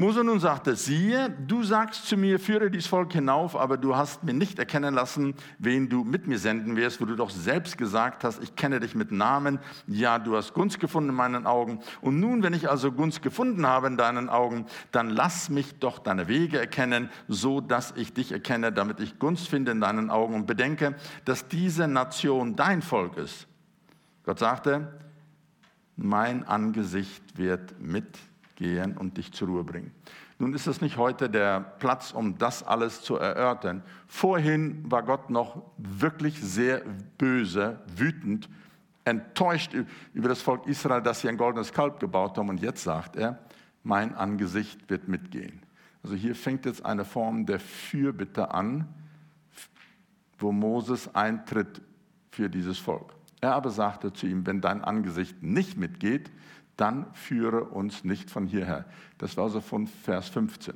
Mose 0.00 0.22
nun 0.22 0.38
sagte, 0.38 0.76
siehe, 0.76 1.28
du 1.28 1.64
sagst 1.64 2.06
zu 2.06 2.16
mir, 2.16 2.38
führe 2.38 2.70
dies 2.70 2.86
Volk 2.86 3.14
hinauf, 3.14 3.56
aber 3.56 3.76
du 3.76 3.96
hast 3.96 4.22
mir 4.22 4.32
nicht 4.32 4.60
erkennen 4.60 4.94
lassen, 4.94 5.34
wen 5.58 5.88
du 5.88 6.04
mit 6.04 6.28
mir 6.28 6.38
senden 6.38 6.76
wirst, 6.76 7.00
wo 7.00 7.04
du 7.04 7.16
doch 7.16 7.30
selbst 7.30 7.76
gesagt 7.76 8.22
hast, 8.22 8.40
ich 8.40 8.54
kenne 8.54 8.78
dich 8.78 8.94
mit 8.94 9.10
Namen, 9.10 9.58
ja, 9.88 10.20
du 10.20 10.36
hast 10.36 10.54
Gunst 10.54 10.78
gefunden 10.78 11.10
in 11.10 11.16
meinen 11.16 11.46
Augen. 11.48 11.80
Und 12.00 12.20
nun, 12.20 12.44
wenn 12.44 12.54
ich 12.54 12.70
also 12.70 12.92
Gunst 12.92 13.22
gefunden 13.22 13.66
habe 13.66 13.88
in 13.88 13.96
deinen 13.96 14.28
Augen, 14.28 14.66
dann 14.92 15.10
lass 15.10 15.50
mich 15.50 15.80
doch 15.80 15.98
deine 15.98 16.28
Wege 16.28 16.60
erkennen, 16.60 17.10
so 17.26 17.60
dass 17.60 17.92
ich 17.96 18.14
dich 18.14 18.30
erkenne, 18.30 18.70
damit 18.70 19.00
ich 19.00 19.18
Gunst 19.18 19.48
finde 19.48 19.72
in 19.72 19.80
deinen 19.80 20.10
Augen 20.10 20.36
und 20.36 20.46
bedenke, 20.46 20.94
dass 21.24 21.48
diese 21.48 21.88
Nation 21.88 22.54
dein 22.54 22.82
Volk 22.82 23.16
ist. 23.16 23.48
Gott 24.22 24.38
sagte, 24.38 24.96
mein 25.96 26.46
Angesicht 26.46 27.36
wird 27.36 27.80
mit 27.80 28.06
gehen 28.58 28.96
und 28.96 29.16
dich 29.16 29.32
zur 29.32 29.48
Ruhe 29.48 29.62
bringen. 29.62 29.92
Nun 30.40 30.52
ist 30.52 30.66
es 30.66 30.80
nicht 30.80 30.96
heute 30.96 31.30
der 31.30 31.60
Platz, 31.60 32.10
um 32.10 32.38
das 32.38 32.64
alles 32.64 33.02
zu 33.02 33.16
erörtern. 33.16 33.82
Vorhin 34.08 34.82
war 34.90 35.04
Gott 35.04 35.30
noch 35.30 35.62
wirklich 35.76 36.40
sehr 36.42 36.82
böse, 37.18 37.80
wütend, 37.96 38.48
enttäuscht 39.04 39.72
über 40.12 40.28
das 40.28 40.42
Volk 40.42 40.66
Israel, 40.66 41.02
dass 41.02 41.20
sie 41.20 41.28
ein 41.28 41.36
goldenes 41.36 41.72
Kalb 41.72 42.00
gebaut 42.00 42.36
haben. 42.36 42.48
Und 42.48 42.60
jetzt 42.60 42.82
sagt 42.82 43.14
er, 43.16 43.38
mein 43.84 44.14
Angesicht 44.14 44.90
wird 44.90 45.06
mitgehen. 45.06 45.62
Also 46.02 46.16
hier 46.16 46.34
fängt 46.34 46.66
jetzt 46.66 46.84
eine 46.84 47.04
Form 47.04 47.46
der 47.46 47.60
Fürbitte 47.60 48.52
an, 48.52 48.88
wo 50.38 50.50
Moses 50.50 51.14
eintritt 51.14 51.80
für 52.32 52.50
dieses 52.50 52.78
Volk. 52.78 53.14
Er 53.40 53.54
aber 53.54 53.70
sagte 53.70 54.12
zu 54.12 54.26
ihm, 54.26 54.46
wenn 54.46 54.60
dein 54.60 54.82
Angesicht 54.82 55.42
nicht 55.42 55.76
mitgeht, 55.76 56.30
dann 56.78 57.12
führe 57.12 57.64
uns 57.64 58.04
nicht 58.04 58.30
von 58.30 58.46
hierher. 58.46 58.86
Das 59.18 59.36
war 59.36 59.50
so 59.50 59.60
von 59.60 59.86
Vers 59.86 60.28
15. 60.28 60.74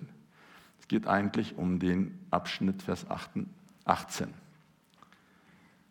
Es 0.81 0.89
geht 0.89 1.07
eigentlich 1.07 1.57
um 1.57 1.79
den 1.79 2.19
Abschnitt 2.31 2.83
Vers 2.83 3.07
18. 3.09 4.35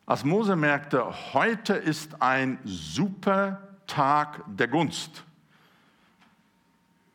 Als 0.05 0.25
Mose 0.25 0.55
merkte, 0.57 1.05
heute 1.33 1.73
ist 1.73 2.21
ein 2.21 2.59
super 2.65 3.61
Tag 3.87 4.43
der 4.47 4.67
Gunst, 4.67 5.23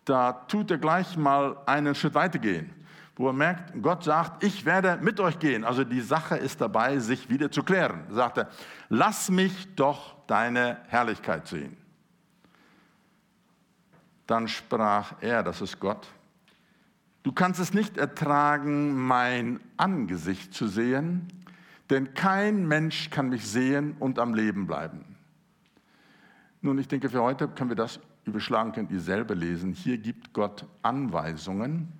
da 0.06 0.32
tut 0.32 0.70
er 0.70 0.78
gleich 0.78 1.16
mal 1.16 1.58
einen 1.66 1.94
Schritt 1.94 2.14
weitergehen, 2.14 2.70
wo 3.16 3.26
er 3.26 3.32
merkt, 3.34 3.74
Gott 3.82 4.04
sagt, 4.04 4.42
ich 4.42 4.64
werde 4.64 4.98
mit 5.02 5.20
euch 5.20 5.38
gehen. 5.38 5.64
Also 5.64 5.84
die 5.84 6.00
Sache 6.00 6.36
ist 6.36 6.60
dabei, 6.60 6.98
sich 6.98 7.28
wieder 7.28 7.50
zu 7.50 7.62
klären. 7.62 8.04
Er 8.08 8.14
sagte, 8.14 8.48
lass 8.88 9.30
mich 9.30 9.74
doch 9.74 10.14
deine 10.26 10.78
Herrlichkeit 10.86 11.46
sehen. 11.48 11.76
Dann 14.26 14.48
sprach 14.48 15.14
er, 15.20 15.42
das 15.42 15.60
ist 15.60 15.78
Gott, 15.78 16.08
du 17.22 17.32
kannst 17.32 17.60
es 17.60 17.72
nicht 17.72 17.96
ertragen, 17.96 18.94
mein 18.94 19.60
Angesicht 19.76 20.52
zu 20.52 20.66
sehen, 20.68 21.28
denn 21.90 22.14
kein 22.14 22.66
Mensch 22.66 23.10
kann 23.10 23.28
mich 23.28 23.46
sehen 23.46 23.96
und 24.00 24.18
am 24.18 24.34
Leben 24.34 24.66
bleiben. 24.66 25.16
Nun, 26.60 26.78
ich 26.78 26.88
denke, 26.88 27.08
für 27.08 27.22
heute 27.22 27.46
können 27.46 27.70
wir 27.70 27.76
das 27.76 28.00
überschlagen, 28.24 28.72
könnt 28.72 28.90
ihr 28.90 29.00
selber 29.00 29.34
lesen. 29.36 29.72
Hier 29.72 29.98
gibt 29.98 30.32
Gott 30.32 30.66
Anweisungen 30.82 31.92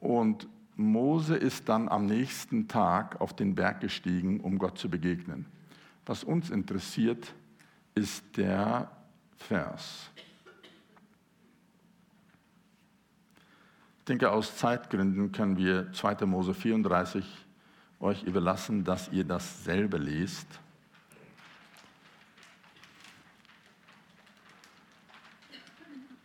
und 0.00 0.46
Mose 0.76 1.36
ist 1.36 1.68
dann 1.68 1.88
am 1.88 2.06
nächsten 2.06 2.68
Tag 2.68 3.20
auf 3.20 3.34
den 3.34 3.54
Berg 3.54 3.80
gestiegen, 3.80 4.40
um 4.40 4.58
Gott 4.58 4.78
zu 4.78 4.88
begegnen. 4.88 5.46
Was 6.06 6.24
uns 6.24 6.50
interessiert, 6.50 7.34
ist 7.94 8.36
der 8.36 8.90
Vers. 9.36 10.09
Denke, 14.10 14.32
aus 14.32 14.56
Zeitgründen 14.56 15.30
können 15.30 15.56
wir 15.56 15.92
2. 15.92 16.26
Mose 16.26 16.52
34 16.52 17.24
euch 18.00 18.24
überlassen, 18.24 18.82
dass 18.82 19.08
ihr 19.10 19.22
das 19.22 19.62
selber 19.62 20.00
lest. 20.00 20.48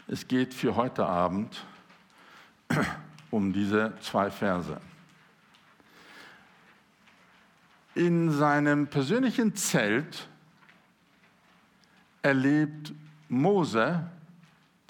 Es 0.08 0.28
geht 0.28 0.56
für 0.56 0.76
heute 0.76 1.06
Abend 1.06 1.64
um 3.30 3.54
diese 3.54 3.94
zwei 4.02 4.32
Verse. 4.32 4.82
In 7.94 8.32
seinem 8.32 8.88
persönlichen 8.88 9.56
Zelt 9.56 10.28
erlebt 12.24 12.94
Mose 13.30 14.10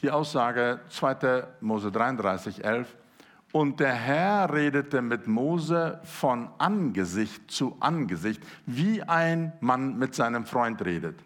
die 0.06 0.12
Aussage 0.12 0.82
2. 0.90 1.48
Mose 1.62 1.92
33, 1.92 2.64
11. 2.64 2.96
Und 3.52 3.80
der 3.80 3.94
Herr 3.94 4.54
redete 4.54 5.02
mit 5.02 5.26
Mose 5.26 6.00
von 6.04 6.48
Angesicht 6.60 7.50
zu 7.50 7.76
Angesicht, 7.80 8.40
wie 8.68 9.02
ein 9.02 9.54
Mann 9.62 9.98
mit 9.98 10.14
seinem 10.14 10.46
Freund 10.46 10.86
redet. 10.86 11.20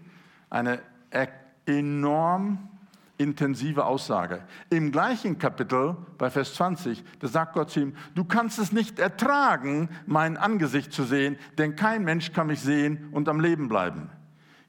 Eine 0.49 0.79
e- 1.11 1.27
enorm 1.65 2.69
intensive 3.17 3.83
Aussage. 3.83 4.43
Im 4.69 4.93
gleichen 4.93 5.37
Kapitel, 5.37 5.97
bei 6.17 6.29
Vers 6.29 6.53
20, 6.53 7.03
da 7.19 7.27
sagt 7.27 7.55
Gott 7.55 7.71
zu 7.71 7.81
ihm, 7.81 7.95
du 8.15 8.23
kannst 8.23 8.59
es 8.59 8.71
nicht 8.71 8.97
ertragen, 8.97 9.89
mein 10.05 10.37
Angesicht 10.37 10.93
zu 10.93 11.03
sehen, 11.03 11.37
denn 11.57 11.75
kein 11.75 12.05
Mensch 12.05 12.31
kann 12.31 12.47
mich 12.47 12.61
sehen 12.61 13.09
und 13.11 13.27
am 13.27 13.41
Leben 13.41 13.67
bleiben. 13.67 14.09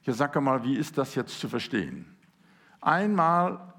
Ich 0.03 0.13
sage 0.13 0.41
mal, 0.41 0.65
wie 0.65 0.75
ist 0.75 0.97
das 0.97 1.15
jetzt 1.15 1.39
zu 1.39 1.47
verstehen? 1.47 2.05
Einmal 2.81 3.70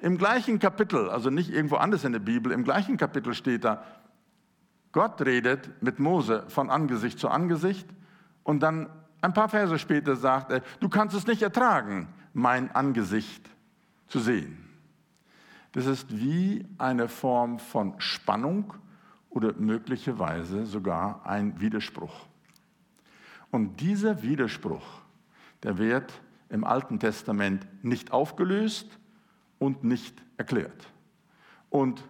im 0.00 0.18
gleichen 0.18 0.58
Kapitel, 0.58 1.08
also 1.10 1.30
nicht 1.30 1.50
irgendwo 1.50 1.76
anders 1.76 2.04
in 2.04 2.12
der 2.12 2.20
Bibel, 2.20 2.52
im 2.52 2.64
gleichen 2.64 2.96
Kapitel 2.96 3.34
steht 3.34 3.64
da, 3.64 3.84
Gott 4.92 5.20
redet 5.22 5.82
mit 5.82 5.98
Mose 5.98 6.44
von 6.48 6.70
Angesicht 6.70 7.18
zu 7.18 7.28
Angesicht 7.28 7.88
und 8.42 8.60
dann 8.60 8.88
ein 9.20 9.34
paar 9.34 9.48
Verse 9.48 9.78
später 9.78 10.16
sagt 10.16 10.50
er, 10.50 10.62
du 10.80 10.88
kannst 10.88 11.16
es 11.16 11.26
nicht 11.26 11.42
ertragen, 11.42 12.08
mein 12.32 12.74
Angesicht 12.74 13.48
zu 14.06 14.20
sehen. 14.20 14.64
Das 15.72 15.86
ist 15.86 16.16
wie 16.16 16.64
eine 16.78 17.08
Form 17.08 17.58
von 17.58 17.94
Spannung 17.98 18.74
oder 19.28 19.52
möglicherweise 19.58 20.64
sogar 20.66 21.26
ein 21.26 21.60
Widerspruch. 21.60 22.26
Und 23.50 23.80
dieser 23.80 24.22
Widerspruch, 24.22 25.02
der 25.62 25.78
wird 25.78 26.20
im 26.48 26.64
Alten 26.64 26.98
Testament 26.98 27.66
nicht 27.82 28.12
aufgelöst, 28.12 28.97
und 29.58 29.84
nicht 29.84 30.14
erklärt. 30.36 30.88
Und 31.70 32.02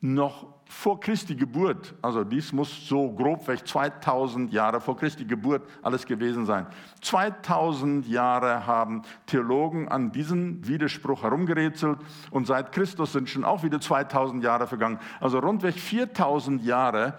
noch 0.00 0.46
vor 0.64 1.00
Christi 1.00 1.34
Geburt, 1.34 1.94
also 2.00 2.22
dies 2.22 2.52
muss 2.52 2.86
so 2.86 3.10
grob 3.12 3.44
vielleicht 3.44 3.66
2000 3.66 4.52
Jahre 4.52 4.80
vor 4.80 4.96
Christi 4.96 5.24
Geburt 5.24 5.62
alles 5.82 6.06
gewesen 6.06 6.46
sein. 6.46 6.66
2000 7.02 8.06
Jahre 8.06 8.66
haben 8.66 9.02
Theologen 9.26 9.88
an 9.88 10.12
diesem 10.12 10.66
Widerspruch 10.66 11.24
herumgerätselt 11.24 11.98
und 12.30 12.46
seit 12.46 12.72
Christus 12.72 13.12
sind 13.12 13.28
schon 13.28 13.44
auch 13.44 13.64
wieder 13.64 13.80
2000 13.80 14.44
Jahre 14.44 14.68
vergangen. 14.68 15.00
Also 15.18 15.40
rundweg 15.40 15.74
4000 15.74 16.62
Jahre 16.62 17.18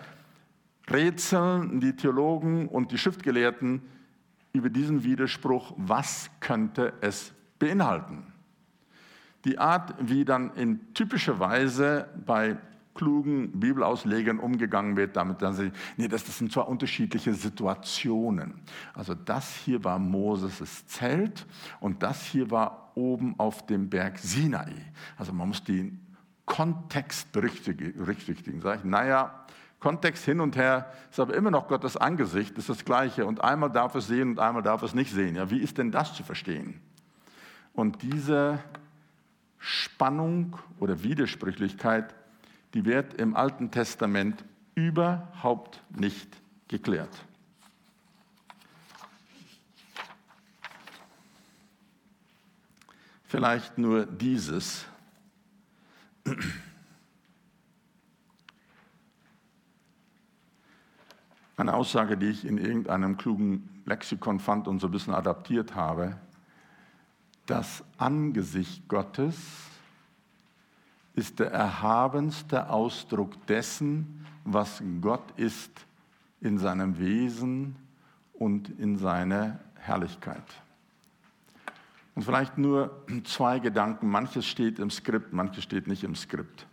rätseln 0.89 1.81
die 1.81 1.95
Theologen 1.95 2.67
und 2.67 2.91
die 2.91 2.97
Schriftgelehrten 2.97 3.81
über 4.53 4.69
diesen 4.69 5.03
Widerspruch, 5.03 5.73
was 5.77 6.29
könnte 6.39 6.93
es 7.01 7.33
beinhalten. 7.59 8.30
Die 9.45 9.57
Art, 9.57 9.95
wie 9.99 10.25
dann 10.25 10.53
in 10.55 10.93
typischer 10.93 11.39
Weise 11.39 12.07
bei 12.25 12.57
klugen 12.93 13.59
Bibelauslegern 13.59 14.39
umgegangen 14.39 14.97
wird, 14.97 15.15
damit 15.15 15.41
dann 15.41 15.53
sie, 15.53 15.71
nee, 15.97 16.07
das, 16.07 16.23
das 16.25 16.37
sind 16.37 16.51
zwar 16.51 16.67
unterschiedliche 16.67 17.33
Situationen. 17.33 18.55
Also 18.93 19.15
das 19.15 19.55
hier 19.55 19.83
war 19.83 19.97
Moses' 19.97 20.85
Zelt 20.87 21.45
und 21.79 22.03
das 22.03 22.23
hier 22.23 22.51
war 22.51 22.91
oben 22.95 23.35
auf 23.39 23.65
dem 23.65 23.89
Berg 23.89 24.19
Sinai. 24.19 24.73
Also 25.17 25.31
man 25.31 25.47
muss 25.47 25.63
den 25.63 25.99
Kontext 26.45 27.31
berücksichtigen. 27.31 28.59
Sag 28.61 28.79
ich, 28.79 28.83
naja, 28.83 29.45
Kontext 29.79 30.25
hin 30.25 30.41
und 30.41 30.55
her 30.57 30.91
ist 31.09 31.19
aber 31.19 31.33
immer 31.33 31.49
noch 31.49 31.67
Gottes 31.67 31.97
Angesicht, 31.97 32.57
ist 32.57 32.69
das 32.69 32.85
Gleiche. 32.85 33.25
Und 33.25 33.41
einmal 33.41 33.71
darf 33.71 33.95
es 33.95 34.07
sehen 34.07 34.31
und 34.31 34.39
einmal 34.39 34.61
darf 34.61 34.83
es 34.83 34.93
nicht 34.93 35.11
sehen. 35.11 35.35
Ja, 35.35 35.49
wie 35.49 35.59
ist 35.59 35.77
denn 35.77 35.91
das 35.91 36.13
zu 36.13 36.23
verstehen? 36.23 36.79
Und 37.73 38.01
diese 38.01 38.59
Spannung 39.61 40.57
oder 40.79 41.03
Widersprüchlichkeit, 41.03 42.15
die 42.73 42.83
wird 42.83 43.13
im 43.13 43.35
Alten 43.35 43.69
Testament 43.69 44.43
überhaupt 44.73 45.83
nicht 45.91 46.27
geklärt. 46.67 47.25
Vielleicht 53.25 53.77
nur 53.77 54.07
dieses. 54.07 54.85
Eine 61.55 61.75
Aussage, 61.75 62.17
die 62.17 62.25
ich 62.25 62.45
in 62.45 62.57
irgendeinem 62.57 63.15
klugen 63.15 63.81
Lexikon 63.85 64.39
fand 64.39 64.67
und 64.67 64.79
so 64.79 64.87
ein 64.87 64.91
bisschen 64.91 65.13
adaptiert 65.13 65.75
habe. 65.75 66.17
Das 67.51 67.83
Angesicht 67.97 68.87
Gottes 68.87 69.35
ist 71.15 71.39
der 71.39 71.51
erhabenste 71.51 72.69
Ausdruck 72.69 73.45
dessen, 73.45 74.25
was 74.45 74.81
Gott 75.01 75.33
ist 75.35 75.69
in 76.39 76.57
seinem 76.57 76.97
Wesen 76.97 77.75
und 78.31 78.69
in 78.79 78.97
seiner 78.97 79.59
Herrlichkeit. 79.75 80.45
Und 82.15 82.23
vielleicht 82.23 82.57
nur 82.57 83.03
zwei 83.25 83.59
Gedanken. 83.59 84.09
Manches 84.09 84.45
steht 84.45 84.79
im 84.79 84.89
Skript, 84.89 85.33
manches 85.33 85.65
steht 85.65 85.87
nicht 85.87 86.05
im 86.05 86.15
Skript. 86.15 86.65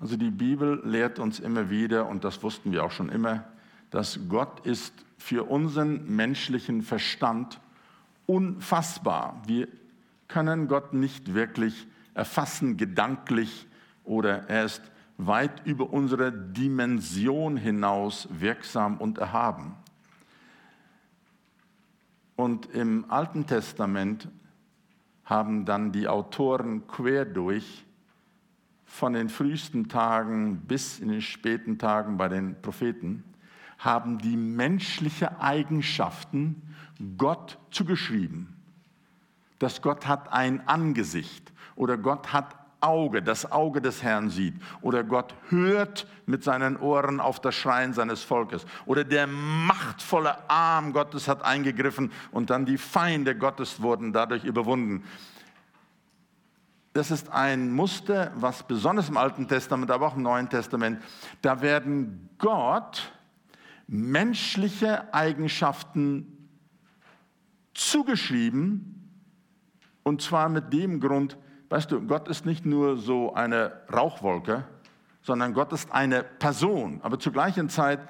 Also 0.00 0.16
die 0.16 0.30
Bibel 0.30 0.80
lehrt 0.86 1.18
uns 1.18 1.38
immer 1.38 1.68
wieder, 1.68 2.06
und 2.06 2.24
das 2.24 2.42
wussten 2.42 2.72
wir 2.72 2.82
auch 2.82 2.92
schon 2.92 3.10
immer, 3.10 3.44
dass 3.90 4.18
Gott 4.30 4.64
ist 4.64 4.94
für 5.18 5.44
unseren 5.50 6.16
menschlichen 6.16 6.80
Verstand 6.80 7.60
unfassbar. 8.26 9.42
Wir 9.46 9.68
können 10.28 10.68
Gott 10.68 10.92
nicht 10.92 11.34
wirklich 11.34 11.86
erfassen, 12.14 12.76
gedanklich, 12.76 13.66
oder 14.04 14.48
er 14.48 14.64
ist 14.64 14.82
weit 15.16 15.64
über 15.66 15.92
unsere 15.92 16.32
Dimension 16.32 17.56
hinaus 17.56 18.28
wirksam 18.30 18.98
und 18.98 19.18
erhaben. 19.18 19.76
Und 22.34 22.66
im 22.66 23.10
Alten 23.10 23.46
Testament 23.46 24.28
haben 25.24 25.64
dann 25.64 25.92
die 25.92 26.08
Autoren 26.08 26.86
quer 26.88 27.24
durch 27.24 27.84
von 28.84 29.12
den 29.12 29.28
frühesten 29.28 29.88
Tagen 29.88 30.62
bis 30.66 30.98
in 30.98 31.08
den 31.08 31.22
späten 31.22 31.78
Tagen 31.78 32.16
bei 32.16 32.28
den 32.28 32.60
Propheten, 32.60 33.24
haben 33.78 34.18
die 34.18 34.36
menschliche 34.36 35.40
Eigenschaften 35.40 36.71
Gott 37.16 37.58
zugeschrieben. 37.70 38.56
Dass 39.58 39.82
Gott 39.82 40.06
hat 40.06 40.32
ein 40.32 40.66
Angesicht 40.66 41.52
oder 41.76 41.96
Gott 41.96 42.32
hat 42.32 42.56
Auge, 42.82 43.22
das 43.22 43.50
Auge 43.50 43.80
des 43.80 44.02
Herrn 44.02 44.28
sieht. 44.28 44.54
Oder 44.80 45.04
Gott 45.04 45.34
hört 45.48 46.06
mit 46.26 46.42
seinen 46.42 46.76
Ohren 46.76 47.20
auf 47.20 47.40
das 47.40 47.54
Schreien 47.54 47.94
seines 47.94 48.22
Volkes. 48.22 48.66
Oder 48.86 49.04
der 49.04 49.26
machtvolle 49.28 50.50
Arm 50.50 50.92
Gottes 50.92 51.28
hat 51.28 51.44
eingegriffen 51.44 52.10
und 52.32 52.50
dann 52.50 52.66
die 52.66 52.78
Feinde 52.78 53.36
Gottes 53.36 53.80
wurden 53.80 54.12
dadurch 54.12 54.44
überwunden. 54.44 55.04
Das 56.92 57.10
ist 57.10 57.30
ein 57.30 57.72
Muster, 57.72 58.32
was 58.34 58.64
besonders 58.64 59.08
im 59.08 59.16
Alten 59.16 59.48
Testament, 59.48 59.90
aber 59.90 60.08
auch 60.08 60.16
im 60.16 60.22
Neuen 60.22 60.50
Testament, 60.50 61.00
da 61.40 61.62
werden 61.62 62.28
Gott 62.38 63.12
menschliche 63.86 65.12
Eigenschaften 65.14 66.31
zugeschrieben, 67.74 68.98
und 70.02 70.22
zwar 70.22 70.48
mit 70.48 70.72
dem 70.72 71.00
Grund, 71.00 71.38
weißt 71.68 71.90
du, 71.90 72.00
Gott 72.06 72.28
ist 72.28 72.44
nicht 72.44 72.66
nur 72.66 72.96
so 72.96 73.34
eine 73.34 73.72
Rauchwolke, 73.92 74.64
sondern 75.22 75.54
Gott 75.54 75.72
ist 75.72 75.92
eine 75.92 76.24
Person, 76.24 77.00
aber 77.02 77.18
zur 77.18 77.32
gleichen 77.32 77.68
Zeit 77.68 78.00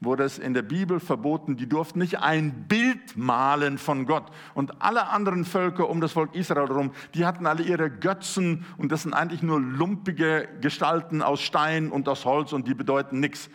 wurde 0.00 0.24
es 0.24 0.38
in 0.38 0.54
der 0.54 0.62
Bibel 0.62 0.98
verboten, 0.98 1.56
die 1.56 1.68
durften 1.68 1.98
nicht 1.98 2.20
ein 2.20 2.66
Bild 2.66 3.16
malen 3.16 3.76
von 3.76 4.06
Gott. 4.06 4.30
Und 4.54 4.80
alle 4.80 5.08
anderen 5.08 5.44
Völker 5.44 5.90
um 5.90 6.00
das 6.00 6.12
Volk 6.12 6.34
Israel 6.34 6.68
herum, 6.68 6.92
die 7.14 7.26
hatten 7.26 7.46
alle 7.46 7.62
ihre 7.62 7.90
Götzen 7.90 8.64
und 8.78 8.90
das 8.92 9.02
sind 9.02 9.12
eigentlich 9.12 9.42
nur 9.42 9.60
lumpige 9.60 10.48
Gestalten 10.62 11.20
aus 11.20 11.42
Stein 11.42 11.90
und 11.90 12.08
aus 12.08 12.24
Holz 12.24 12.54
und 12.54 12.66
die 12.66 12.74
bedeuten 12.74 13.20
nichts. 13.20 13.50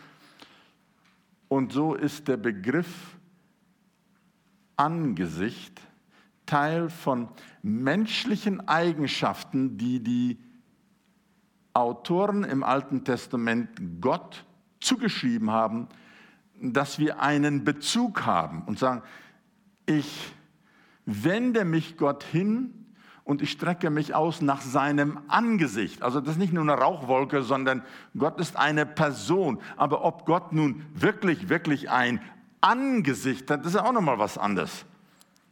Und 1.48 1.72
so 1.72 1.94
ist 1.94 2.28
der 2.28 2.36
Begriff 2.36 3.15
Angesicht 4.76 5.80
Teil 6.46 6.90
von 6.90 7.28
menschlichen 7.62 8.68
Eigenschaften, 8.68 9.76
die 9.78 10.00
die 10.00 10.38
Autoren 11.74 12.44
im 12.44 12.62
Alten 12.62 13.04
Testament 13.04 13.68
Gott 14.00 14.44
zugeschrieben 14.80 15.50
haben, 15.50 15.88
dass 16.60 16.98
wir 16.98 17.20
einen 17.20 17.64
Bezug 17.64 18.24
haben 18.24 18.62
und 18.62 18.78
sagen, 18.78 19.02
ich 19.84 20.32
wende 21.04 21.64
mich 21.64 21.96
Gott 21.96 22.22
hin 22.24 22.86
und 23.24 23.42
ich 23.42 23.50
strecke 23.50 23.90
mich 23.90 24.14
aus 24.14 24.40
nach 24.40 24.60
seinem 24.60 25.18
Angesicht. 25.28 26.02
Also 26.02 26.20
das 26.20 26.32
ist 26.34 26.38
nicht 26.38 26.52
nur 26.52 26.62
eine 26.62 26.74
Rauchwolke, 26.74 27.42
sondern 27.42 27.82
Gott 28.16 28.40
ist 28.40 28.56
eine 28.56 28.86
Person. 28.86 29.58
Aber 29.76 30.04
ob 30.04 30.26
Gott 30.26 30.52
nun 30.52 30.84
wirklich, 30.94 31.48
wirklich 31.48 31.90
ein 31.90 32.20
Angesicht 32.66 33.48
das 33.48 33.64
ist 33.64 33.76
auch 33.76 33.92
nochmal 33.92 34.18
was 34.18 34.38
anderes. 34.38 34.84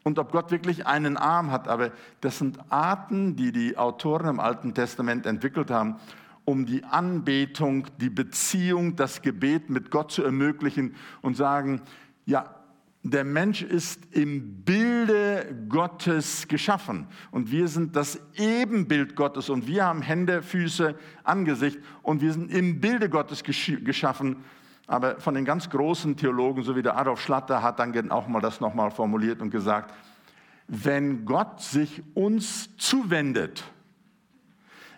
Und 0.03 0.19
ob 0.19 0.33
Gott 0.33 0.51
wirklich 0.51 0.87
einen 0.87 1.17
Arm 1.17 1.51
hat, 1.51 1.67
aber 1.67 1.91
das 2.21 2.39
sind 2.39 2.59
Arten, 2.71 3.37
die 3.37 3.53
die 3.53 3.79
Autoren 3.79 4.29
im 4.29 4.41
Alten 4.41 4.75
Testament 4.75 5.25
entwickelt 5.25 5.71
haben, 5.71 5.97
um 6.45 6.67
die 6.67 6.85
Anbetung, 6.85 7.87
die 7.99 8.11
Beziehung, 8.11 8.97
das 8.97 9.23
Gebet 9.23 9.71
mit 9.71 9.91
Gott 9.91 10.13
zu 10.13 10.23
ermöglichen 10.23 10.95
und 11.23 11.37
sagen, 11.39 11.81
ja, 12.27 12.55
der 13.03 13.25
Mensch 13.25 13.63
ist 13.63 14.01
im 14.13 14.63
Bilde 14.63 15.55
Gottes 15.69 16.49
geschaffen 16.49 17.07
und 17.31 17.51
wir 17.51 17.69
sind 17.69 17.97
das 17.97 18.19
Ebenbild 18.35 19.15
Gottes 19.15 19.51
und 19.51 19.67
wir 19.67 19.85
haben 19.85 20.01
Hände, 20.03 20.43
Füße, 20.43 20.95
Angesicht 21.23 21.79
und 22.03 22.23
wir 22.23 22.33
sind 22.33 22.51
im 22.51 22.81
Bilde 22.81 23.09
Gottes 23.11 23.43
geschaffen. 23.45 24.37
Aber 24.87 25.21
von 25.21 25.35
den 25.35 25.45
ganz 25.45 25.71
großen 25.71 26.17
Theologen, 26.17 26.63
so 26.63 26.77
wie 26.77 26.83
der 26.83 26.97
Adolf 26.97 27.21
Schlatter, 27.21 27.63
hat 27.63 27.79
dann 27.79 28.11
auch 28.11 28.29
mal 28.29 28.41
das 28.41 28.61
nochmal 28.61 28.91
formuliert 28.91 29.41
und 29.41 29.51
gesagt, 29.51 29.95
wenn 30.67 31.25
Gott 31.25 31.61
sich 31.61 32.03
uns 32.15 32.77
zuwendet, 32.77 33.65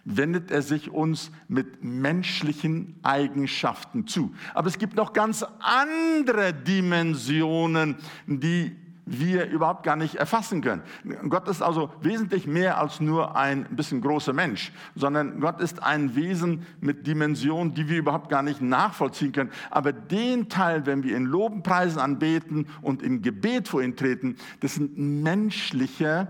wendet 0.05 0.51
er 0.53 0.63
sich 0.63 0.91
uns 0.91 1.33
mit 1.49 1.83
menschlichen 1.83 2.99
Eigenschaften 3.03 4.07
zu. 4.07 4.35
Aber 4.55 4.69
es 4.69 4.79
gibt 4.79 4.95
noch 4.95 5.13
ganz 5.13 5.45
andere 5.59 6.55
Dimensionen, 6.55 7.97
die 8.27 8.77
wir 9.07 9.47
überhaupt 9.47 9.85
gar 9.85 9.95
nicht 9.95 10.17
erfassen 10.17 10.61
können. 10.61 10.83
Gott 11.29 11.49
ist 11.49 11.63
also 11.63 11.91
wesentlich 12.01 12.47
mehr 12.47 12.79
als 12.79 13.01
nur 13.01 13.37
ein 13.37 13.65
bisschen 13.77 14.01
großer 14.01 14.33
Mensch, 14.33 14.73
sondern 14.97 15.41
Gott 15.41 15.61
ist 15.61 15.83
ein 15.83 16.17
Wesen 16.17 16.67
mit 16.81 17.07
Dimensionen, 17.07 17.73
die 17.73 17.89
wir 17.89 17.99
überhaupt 17.99 18.29
gar 18.29 18.43
nicht 18.43 18.61
nachvollziehen 18.61 19.31
können. 19.31 19.53
Aber 19.71 19.93
den 19.93 20.49
Teil, 20.49 20.87
wenn 20.87 21.05
wir 21.05 21.17
in 21.17 21.25
Lobenpreisen 21.25 22.01
anbeten 22.01 22.67
und 22.83 23.01
in 23.01 23.23
Gebet 23.23 23.69
vor 23.69 23.81
ihn 23.81 23.97
treten, 23.97 24.37
das 24.61 24.75
sind 24.75 24.99
menschliche 24.99 26.29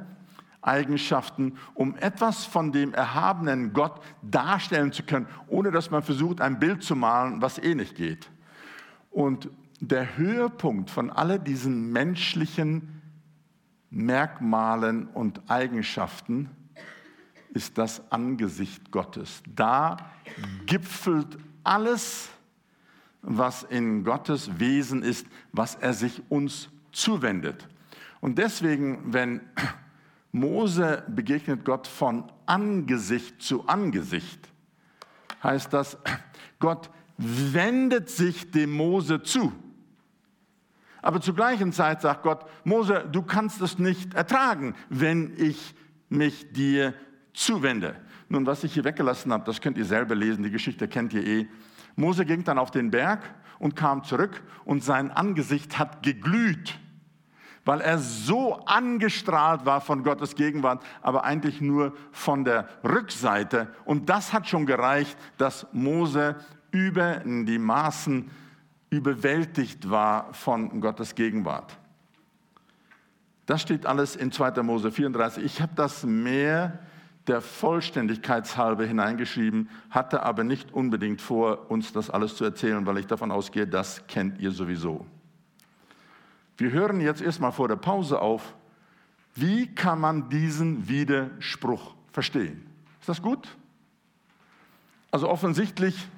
Eigenschaften, 0.61 1.55
um 1.75 1.97
etwas 1.97 2.45
von 2.45 2.73
dem 2.73 2.93
erhabenen 2.93 3.73
Gott 3.73 4.03
darstellen 4.23 4.93
zu 4.93 5.05
können, 5.05 5.29
ohne 5.49 5.71
dass 5.71 5.91
man 5.91 6.03
versucht, 6.03 6.41
ein 6.43 6.59
Bild 6.59 6.83
zu 6.83 6.95
malen, 6.95 7.41
was 7.41 7.59
eh 7.59 7.75
nicht 7.75 7.95
geht. 7.95 8.29
Und 9.11 9.49
der 9.81 10.17
Höhepunkt 10.17 10.91
von 10.91 11.11
all 11.11 11.39
diesen 11.39 11.93
menschlichen 11.93 13.03
Merkmalen 13.91 15.07
und 15.09 15.43
Eigenschaften 15.49 16.51
ist 17.55 17.79
das 17.79 18.11
Angesicht 18.11 18.91
Gottes. 18.91 19.43
Da 19.55 19.97
gipfelt 20.67 21.39
alles, 21.65 22.29
was 23.23 23.63
in 23.65 24.05
Gottes 24.05 24.59
Wesen 24.59 25.03
ist, 25.03 25.27
was 25.53 25.75
er 25.77 25.95
sich 25.95 26.23
uns 26.29 26.69
zuwendet. 26.93 27.67
Und 28.21 28.39
deswegen, 28.39 29.13
wenn 29.13 29.41
Mose 30.33 31.03
begegnet 31.09 31.65
Gott 31.65 31.87
von 31.87 32.31
Angesicht 32.45 33.41
zu 33.41 33.67
Angesicht, 33.67 34.49
heißt 35.43 35.73
das, 35.73 35.97
Gott 36.59 36.91
wendet 37.17 38.11
sich 38.11 38.51
dem 38.51 38.73
Mose 38.73 39.23
zu. 39.23 39.53
Aber 41.07 41.21
zur 41.21 41.37
gleichen 41.37 41.73
Zeit 41.73 42.01
sagt 42.01 42.25
Gott, 42.25 42.45
Mose, 42.65 43.09
du 43.13 43.23
kannst 43.23 43.61
es 43.61 43.79
nicht 43.79 44.15
ertragen, 44.15 44.75
wenn 44.89 45.35
ich 45.37 45.77
mich 46.09 46.53
dir 46.53 46.95
zuwende. 47.33 47.95
Nun, 48.29 48.45
was 48.45 48.65
ich 48.65 48.75
hier 48.75 48.83
weggelassen 48.83 49.33
habe, 49.33 49.45
das 49.45 49.61
könnt 49.61 49.79
ihr 49.79 49.85
selber 49.85 50.17
lesen, 50.17 50.43
die 50.43 50.51
Geschichte 50.51 50.89
kennt 50.89 51.13
ihr 51.13 51.25
eh. 51.25 51.49
Mose 51.95 52.25
ging 52.25 52.43
dann 52.43 52.59
auf 52.59 52.73
den 52.73 52.91
Berg 52.91 53.21
und 53.61 53.77
kam 53.77 54.03
zurück 54.03 54.43
und 54.65 54.83
sein 54.83 55.13
Angesicht 55.13 55.79
hat 55.79 56.03
geglüht, 56.03 56.77
weil 57.65 57.83
er 57.83 57.99
so 57.99 58.55
angestrahlt 58.65 59.65
war 59.65 59.81
von 59.81 60.03
Gottes 60.03 60.35
Gegenwart, 60.35 60.83
aber 61.03 61.23
eigentlich 61.23 61.61
nur 61.61 61.97
von 62.11 62.45
der 62.45 62.69
Rückseite. 62.83 63.69
Und 63.85 64.09
das 64.09 64.33
hat 64.33 64.49
schon 64.49 64.67
gereicht, 64.67 65.17
dass 65.39 65.69
Mose 65.71 66.35
über 66.73 67.21
die 67.25 67.61
Maßen 67.61 68.29
überwältigt 68.91 69.91
war 69.91 70.33
von 70.33 70.81
Gottes 70.81 71.15
Gegenwart. 71.15 71.77
Das 73.47 73.63
steht 73.63 73.87
alles 73.87 74.17
in 74.17 74.33
2. 74.33 74.63
Mose 74.63 74.91
34. 74.91 75.45
Ich 75.45 75.61
habe 75.61 75.73
das 75.77 76.05
mehr 76.05 76.81
der 77.27 77.41
Vollständigkeit 77.41 78.57
halber 78.57 78.85
hineingeschrieben, 78.85 79.69
hatte 79.91 80.23
aber 80.23 80.45
nicht 80.45 80.73
unbedingt 80.73 81.21
vor, 81.21 81.71
uns 81.71 81.93
das 81.93 82.11
alles 82.11 82.37
zu 82.37 82.45
erzählen, 82.45 82.87
weil 82.87 82.99
ich 82.99 83.07
davon 83.07 83.33
ausgehe, 83.33 83.67
das 83.67 84.07
kennt 84.07 84.41
ihr 84.41 84.53
sowieso. 84.53 85.07
Wir 86.57 86.71
hören 86.71 87.01
jetzt 87.01 87.21
erstmal 87.21 87.53
vor 87.53 87.69
der 87.69 87.77
Pause 87.77 88.21
auf, 88.21 88.55
wie 89.35 89.75
kann 89.75 90.01
man 90.01 90.29
diesen 90.31 90.89
Widerspruch 90.89 91.95
verstehen? 92.13 92.67
Ist 93.01 93.09
das 93.09 93.21
gut? 93.21 93.49
Also 95.11 95.29
offensichtlich 95.29 96.09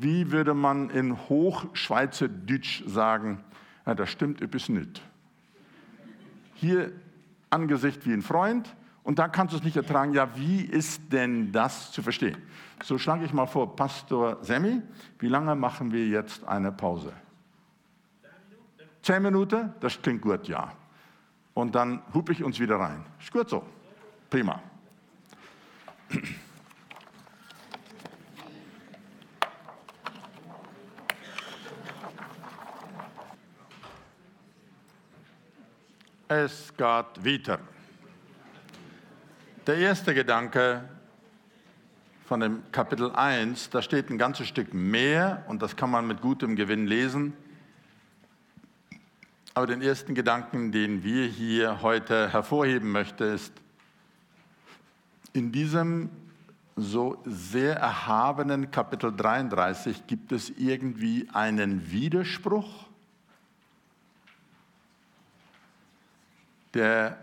wie 0.00 0.30
würde 0.30 0.54
man 0.54 0.90
in 0.90 1.16
Hochschweizerdeutsch 1.28 2.84
sagen, 2.86 3.42
ja, 3.84 3.94
das 3.94 4.10
stimmt 4.10 4.40
etwas 4.40 4.68
nicht. 4.68 5.02
Hier 6.54 6.92
Angesicht 7.50 8.06
wie 8.06 8.12
ein 8.12 8.22
Freund 8.22 8.74
und 9.02 9.18
da 9.18 9.26
kannst 9.26 9.54
du 9.54 9.58
es 9.58 9.64
nicht 9.64 9.76
ertragen, 9.76 10.12
ja, 10.12 10.36
wie 10.36 10.60
ist 10.60 11.12
denn 11.12 11.50
das 11.50 11.90
zu 11.90 12.02
verstehen? 12.02 12.36
So 12.84 12.96
schlage 12.96 13.24
ich 13.24 13.32
mal 13.32 13.46
vor, 13.46 13.74
Pastor 13.74 14.38
Semmi, 14.42 14.82
wie 15.18 15.28
lange 15.28 15.56
machen 15.56 15.90
wir 15.90 16.06
jetzt 16.06 16.46
eine 16.46 16.70
Pause? 16.70 17.12
Zehn 19.02 19.22
Minuten? 19.22 19.72
Das 19.80 20.00
klingt 20.00 20.22
gut, 20.22 20.46
ja. 20.46 20.72
Und 21.54 21.74
dann 21.74 22.02
hupe 22.14 22.30
ich 22.30 22.44
uns 22.44 22.60
wieder 22.60 22.76
rein. 22.76 23.04
Ist 23.18 23.32
gut 23.32 23.48
so. 23.48 23.64
Prima. 24.30 24.62
Es 36.30 36.74
geht 36.76 36.84
weiter. 37.24 37.58
Der 39.66 39.78
erste 39.78 40.12
Gedanke 40.12 40.86
von 42.26 42.40
dem 42.40 42.70
Kapitel 42.70 43.10
1, 43.12 43.70
da 43.70 43.80
steht 43.80 44.10
ein 44.10 44.18
ganzes 44.18 44.46
Stück 44.46 44.74
mehr 44.74 45.42
und 45.48 45.62
das 45.62 45.74
kann 45.74 45.90
man 45.90 46.06
mit 46.06 46.20
gutem 46.20 46.54
Gewinn 46.54 46.86
lesen. 46.86 47.32
Aber 49.54 49.66
den 49.66 49.80
ersten 49.80 50.14
Gedanken, 50.14 50.70
den 50.70 51.02
wir 51.02 51.26
hier 51.28 51.80
heute 51.80 52.30
hervorheben 52.30 52.92
möchten, 52.92 53.32
ist, 53.32 53.54
in 55.32 55.50
diesem 55.50 56.10
so 56.76 57.22
sehr 57.24 57.76
erhabenen 57.76 58.70
Kapitel 58.70 59.16
33 59.16 60.06
gibt 60.06 60.32
es 60.32 60.50
irgendwie 60.50 61.26
einen 61.32 61.90
Widerspruch 61.90 62.87
der 66.78 67.18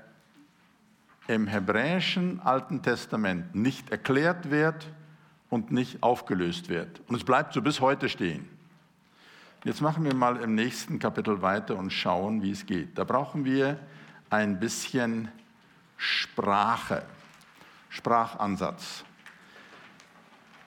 im 1.27 1.47
hebräischen 1.47 2.41
Alten 2.41 2.81
Testament 2.81 3.55
nicht 3.55 3.89
erklärt 3.89 4.51
wird 4.51 4.85
und 5.49 5.71
nicht 5.71 6.03
aufgelöst 6.03 6.67
wird. 6.67 7.01
Und 7.07 7.15
es 7.15 7.23
bleibt 7.23 7.53
so 7.53 7.61
bis 7.61 7.79
heute 7.79 8.09
stehen. 8.09 8.49
Jetzt 9.63 9.81
machen 9.81 10.03
wir 10.03 10.13
mal 10.13 10.35
im 10.41 10.55
nächsten 10.55 10.99
Kapitel 10.99 11.41
weiter 11.41 11.77
und 11.77 11.91
schauen, 11.91 12.43
wie 12.43 12.51
es 12.51 12.65
geht. 12.65 12.97
Da 12.97 13.05
brauchen 13.05 13.45
wir 13.45 13.79
ein 14.29 14.59
bisschen 14.59 15.29
Sprache, 15.95 17.03
Sprachansatz. 17.87 19.05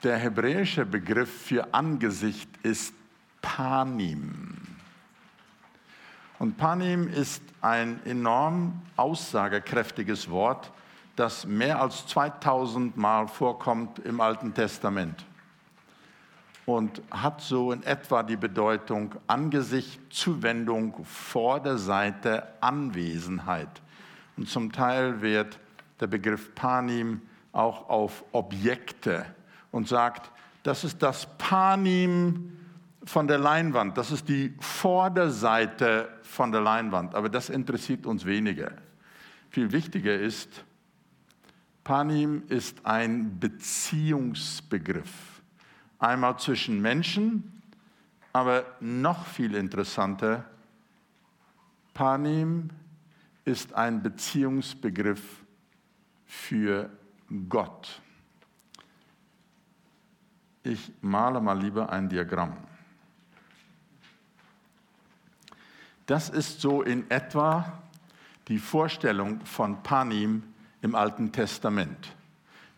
Der 0.01 0.17
hebräische 0.17 0.83
Begriff 0.83 1.43
für 1.43 1.75
Angesicht 1.75 2.49
ist 2.63 2.95
Panim. 3.39 4.58
Und 6.39 6.57
Panim 6.57 7.07
ist 7.07 7.43
ein 7.61 7.99
enorm 8.05 8.81
aussagekräftiges 8.95 10.29
Wort, 10.29 10.71
das 11.15 11.45
mehr 11.45 11.81
als 11.81 12.07
2000 12.07 12.95
Mal 12.95 13.27
vorkommt 13.27 13.99
im 13.99 14.21
Alten 14.21 14.53
Testament 14.53 15.25
und 16.65 17.01
hat 17.09 17.41
so 17.41 17.71
in 17.71 17.83
etwa 17.83 18.23
die 18.23 18.37
Bedeutung 18.37 19.15
Angesicht, 19.27 19.99
Zuwendung, 20.11 21.03
vor 21.03 21.59
der 21.59 21.77
Seite, 21.77 22.47
Anwesenheit. 22.61 23.81
Und 24.37 24.47
zum 24.47 24.71
Teil 24.71 25.21
wird 25.21 25.59
der 25.99 26.07
Begriff 26.07 26.53
Panim 26.55 27.21
auch 27.51 27.89
auf 27.89 28.23
Objekte 28.31 29.25
und 29.71 29.87
sagt, 29.87 30.31
das 30.63 30.83
ist 30.83 31.01
das 31.01 31.27
Panim 31.37 32.58
von 33.09 33.27
der 33.27 33.39
Leinwand, 33.39 33.97
das 33.97 34.11
ist 34.11 34.29
die 34.29 34.53
Vorderseite 34.59 36.09
von 36.21 36.51
der 36.51 36.61
Leinwand, 36.61 37.15
aber 37.15 37.27
das 37.27 37.49
interessiert 37.49 38.05
uns 38.05 38.23
weniger. 38.23 38.71
Viel 39.49 39.71
wichtiger 39.71 40.13
ist, 40.13 40.63
Panim 41.83 42.43
ist 42.49 42.85
ein 42.85 43.39
Beziehungsbegriff. 43.39 45.41
Einmal 45.97 46.37
zwischen 46.37 46.83
Menschen, 46.83 47.63
aber 48.31 48.63
noch 48.79 49.25
viel 49.25 49.55
interessanter, 49.55 50.45
Panim 51.95 52.69
ist 53.43 53.73
ein 53.73 54.03
Beziehungsbegriff 54.03 55.43
für 56.27 56.91
Gott. 57.49 58.03
Ich 60.61 60.91
male 61.01 61.41
mal 61.41 61.59
lieber 61.59 61.89
ein 61.89 62.07
Diagramm. 62.07 62.68
Das 66.09 66.27
ist 66.27 66.59
so 66.59 66.81
in 66.81 67.07
etwa 67.11 67.71
die 68.47 68.57
Vorstellung 68.57 69.41
von 69.45 69.83
Panim 69.83 70.41
im 70.81 70.95
Alten 70.95 71.31
Testament. 71.31 72.15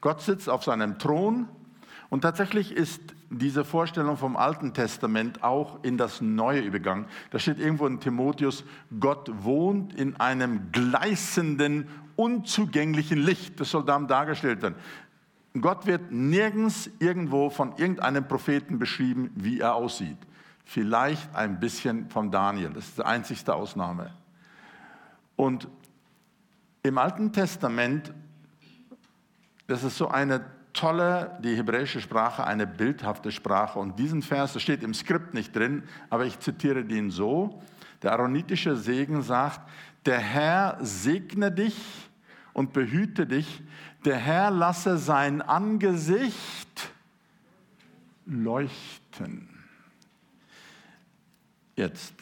Gott 0.01 0.19
sitzt 0.19 0.49
auf 0.49 0.65
seinem 0.65 0.99
Thron 0.99 1.47
und 2.09 2.23
tatsächlich 2.23 2.73
ist 2.73 2.99
diese 3.29 3.63
Vorstellung 3.63 4.17
vom 4.17 4.35
Alten 4.35 4.73
Testament 4.73 5.45
auch 5.45 5.81
in 5.81 5.97
das 5.97 6.19
Neue 6.19 6.59
übergangen. 6.59 7.05
Da 7.29 7.39
steht 7.39 7.57
irgendwo 7.57 7.87
in 7.87 8.01
Timotheus, 8.01 8.65
Gott 8.99 9.31
wohnt 9.41 9.93
in 9.93 10.19
einem 10.19 10.69
gleißenden, 10.73 11.87
unzugänglichen 12.17 13.17
Licht. 13.17 13.61
Das 13.61 13.71
soll 13.71 13.85
dann 13.85 14.09
dargestellt 14.09 14.61
werden. 14.61 14.75
Gott 15.61 15.85
wird 15.85 16.11
nirgends 16.11 16.89
irgendwo 16.99 17.49
von 17.49 17.77
irgendeinem 17.77 18.27
Propheten 18.27 18.77
beschrieben, 18.77 19.31
wie 19.35 19.61
er 19.61 19.75
aussieht 19.75 20.17
vielleicht 20.65 21.33
ein 21.35 21.59
bisschen 21.59 22.09
von 22.09 22.31
Daniel. 22.31 22.71
Das 22.71 22.87
ist 22.87 22.97
die 22.97 23.05
einzigste 23.05 23.53
Ausnahme. 23.53 24.11
Und 25.35 25.67
im 26.83 26.97
Alten 26.97 27.31
Testament, 27.31 28.13
das 29.67 29.83
ist 29.83 29.97
so 29.97 30.07
eine 30.07 30.45
tolle, 30.73 31.37
die 31.43 31.55
hebräische 31.55 32.01
Sprache, 32.01 32.43
eine 32.45 32.65
bildhafte 32.65 33.31
Sprache. 33.31 33.79
Und 33.79 33.99
diesen 33.99 34.21
Vers, 34.21 34.53
das 34.53 34.61
steht 34.61 34.83
im 34.83 34.93
Skript 34.93 35.33
nicht 35.33 35.55
drin, 35.55 35.83
aber 36.09 36.25
ich 36.25 36.39
zitiere 36.39 36.83
den 36.83 37.11
so. 37.11 37.61
Der 38.01 38.13
aaronitische 38.13 38.75
Segen 38.75 39.21
sagt, 39.21 39.61
der 40.05 40.19
Herr 40.19 40.77
segne 40.81 41.51
dich 41.51 41.77
und 42.53 42.73
behüte 42.73 43.27
dich. 43.27 43.61
Der 44.05 44.17
Herr 44.17 44.49
lasse 44.49 44.97
sein 44.97 45.41
Angesicht 45.41 46.91
leuchten. 48.25 49.50
Jetzt, 51.81 52.13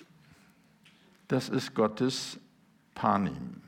das 1.28 1.50
ist 1.50 1.76
Gottes 1.76 2.40
Panim. 2.96 3.62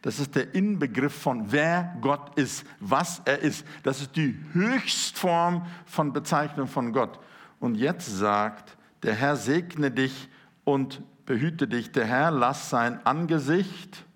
Das 0.00 0.18
ist 0.18 0.34
der 0.34 0.54
Inbegriff 0.54 1.12
von 1.12 1.52
wer 1.52 1.94
Gott 2.00 2.38
ist, 2.38 2.64
was 2.80 3.20
er 3.26 3.40
ist. 3.40 3.66
Das 3.82 4.00
ist 4.00 4.16
die 4.16 4.34
Höchstform 4.54 5.66
von 5.84 6.14
Bezeichnung 6.14 6.68
von 6.68 6.94
Gott. 6.94 7.20
Und 7.60 7.74
jetzt 7.74 8.06
sagt, 8.06 8.78
der 9.02 9.14
Herr 9.14 9.36
segne 9.36 9.90
dich 9.90 10.30
und 10.64 11.02
behüte 11.26 11.68
dich. 11.68 11.92
Der 11.92 12.06
Herr 12.06 12.30
lass 12.30 12.70
sein 12.70 13.04
Angesicht 13.04 14.06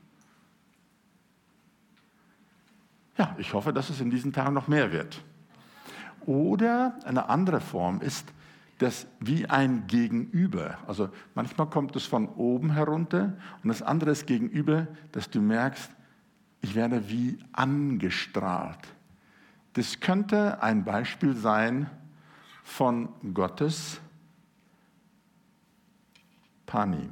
Ja, 3.19 3.37
ich 3.37 3.53
hoffe, 3.53 3.75
dass 3.75 3.91
es 3.91 4.01
in 4.01 4.09
diesen 4.11 4.33
Tagen 4.33 4.55
noch 4.55 4.69
mehr 4.69 4.91
wird. 4.91 5.23
Oder 6.25 6.99
eine 7.05 7.29
andere 7.29 7.61
Form 7.61 8.01
ist 8.01 8.33
das 8.79 9.07
wie 9.21 9.47
ein 9.51 9.87
Gegenüber. 9.87 10.79
Also 10.87 11.11
manchmal 11.35 11.69
kommt 11.69 11.95
es 11.95 12.07
von 12.07 12.27
oben 12.29 12.71
herunter 12.71 13.35
und 13.63 13.69
das 13.69 13.83
andere 13.83 14.13
ist 14.13 14.27
Gegenüber, 14.27 14.87
dass 15.13 15.29
du 15.29 15.43
merkst, 15.43 15.91
ich 16.61 16.75
werde 16.75 17.09
wie 17.09 17.39
angestrahlt. 17.53 18.81
Das 19.75 20.01
könnte 20.01 20.63
ein 20.63 20.85
Beispiel 20.85 21.35
sein 21.37 21.91
von 22.65 23.09
Gottes 23.35 24.01
Pani. 26.67 27.09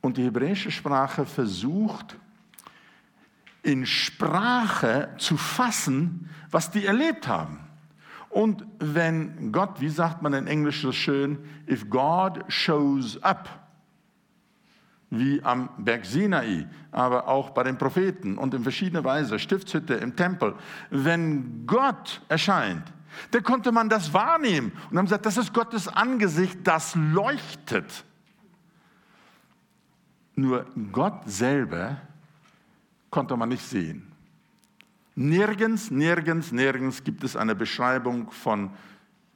Und 0.00 0.16
die 0.16 0.24
hebräische 0.24 0.70
Sprache 0.70 1.26
versucht, 1.26 2.16
in 3.62 3.84
Sprache 3.84 5.14
zu 5.18 5.36
fassen, 5.36 6.30
was 6.50 6.70
die 6.70 6.86
erlebt 6.86 7.28
haben. 7.28 7.60
Und 8.30 8.64
wenn 8.78 9.52
Gott, 9.52 9.80
wie 9.80 9.88
sagt 9.88 10.22
man 10.22 10.32
in 10.32 10.46
Englisch 10.46 10.80
so 10.80 10.92
schön, 10.92 11.38
if 11.68 11.90
God 11.90 12.44
shows 12.48 13.22
up, 13.22 13.67
wie 15.10 15.42
am 15.42 15.70
Berg 15.78 16.04
Sinai, 16.04 16.66
aber 16.92 17.28
auch 17.28 17.50
bei 17.50 17.62
den 17.62 17.78
Propheten 17.78 18.36
und 18.36 18.52
in 18.54 18.62
verschiedener 18.62 19.04
Weise, 19.04 19.38
Stiftshütte, 19.38 19.94
im 19.94 20.16
Tempel. 20.16 20.54
Wenn 20.90 21.66
Gott 21.66 22.20
erscheint, 22.28 22.92
dann 23.30 23.42
konnte 23.42 23.72
man 23.72 23.88
das 23.88 24.12
wahrnehmen 24.12 24.72
und 24.90 24.98
haben 24.98 25.06
gesagt, 25.06 25.26
das 25.26 25.38
ist 25.38 25.54
Gottes 25.54 25.88
Angesicht, 25.88 26.58
das 26.64 26.94
leuchtet. 26.94 28.04
Nur 30.34 30.66
Gott 30.92 31.22
selber 31.26 31.96
konnte 33.10 33.36
man 33.36 33.48
nicht 33.48 33.64
sehen. 33.64 34.12
Nirgends, 35.14 35.90
nirgends, 35.90 36.52
nirgends 36.52 37.02
gibt 37.02 37.24
es 37.24 37.34
eine 37.34 37.56
Beschreibung 37.56 38.30
von, 38.30 38.70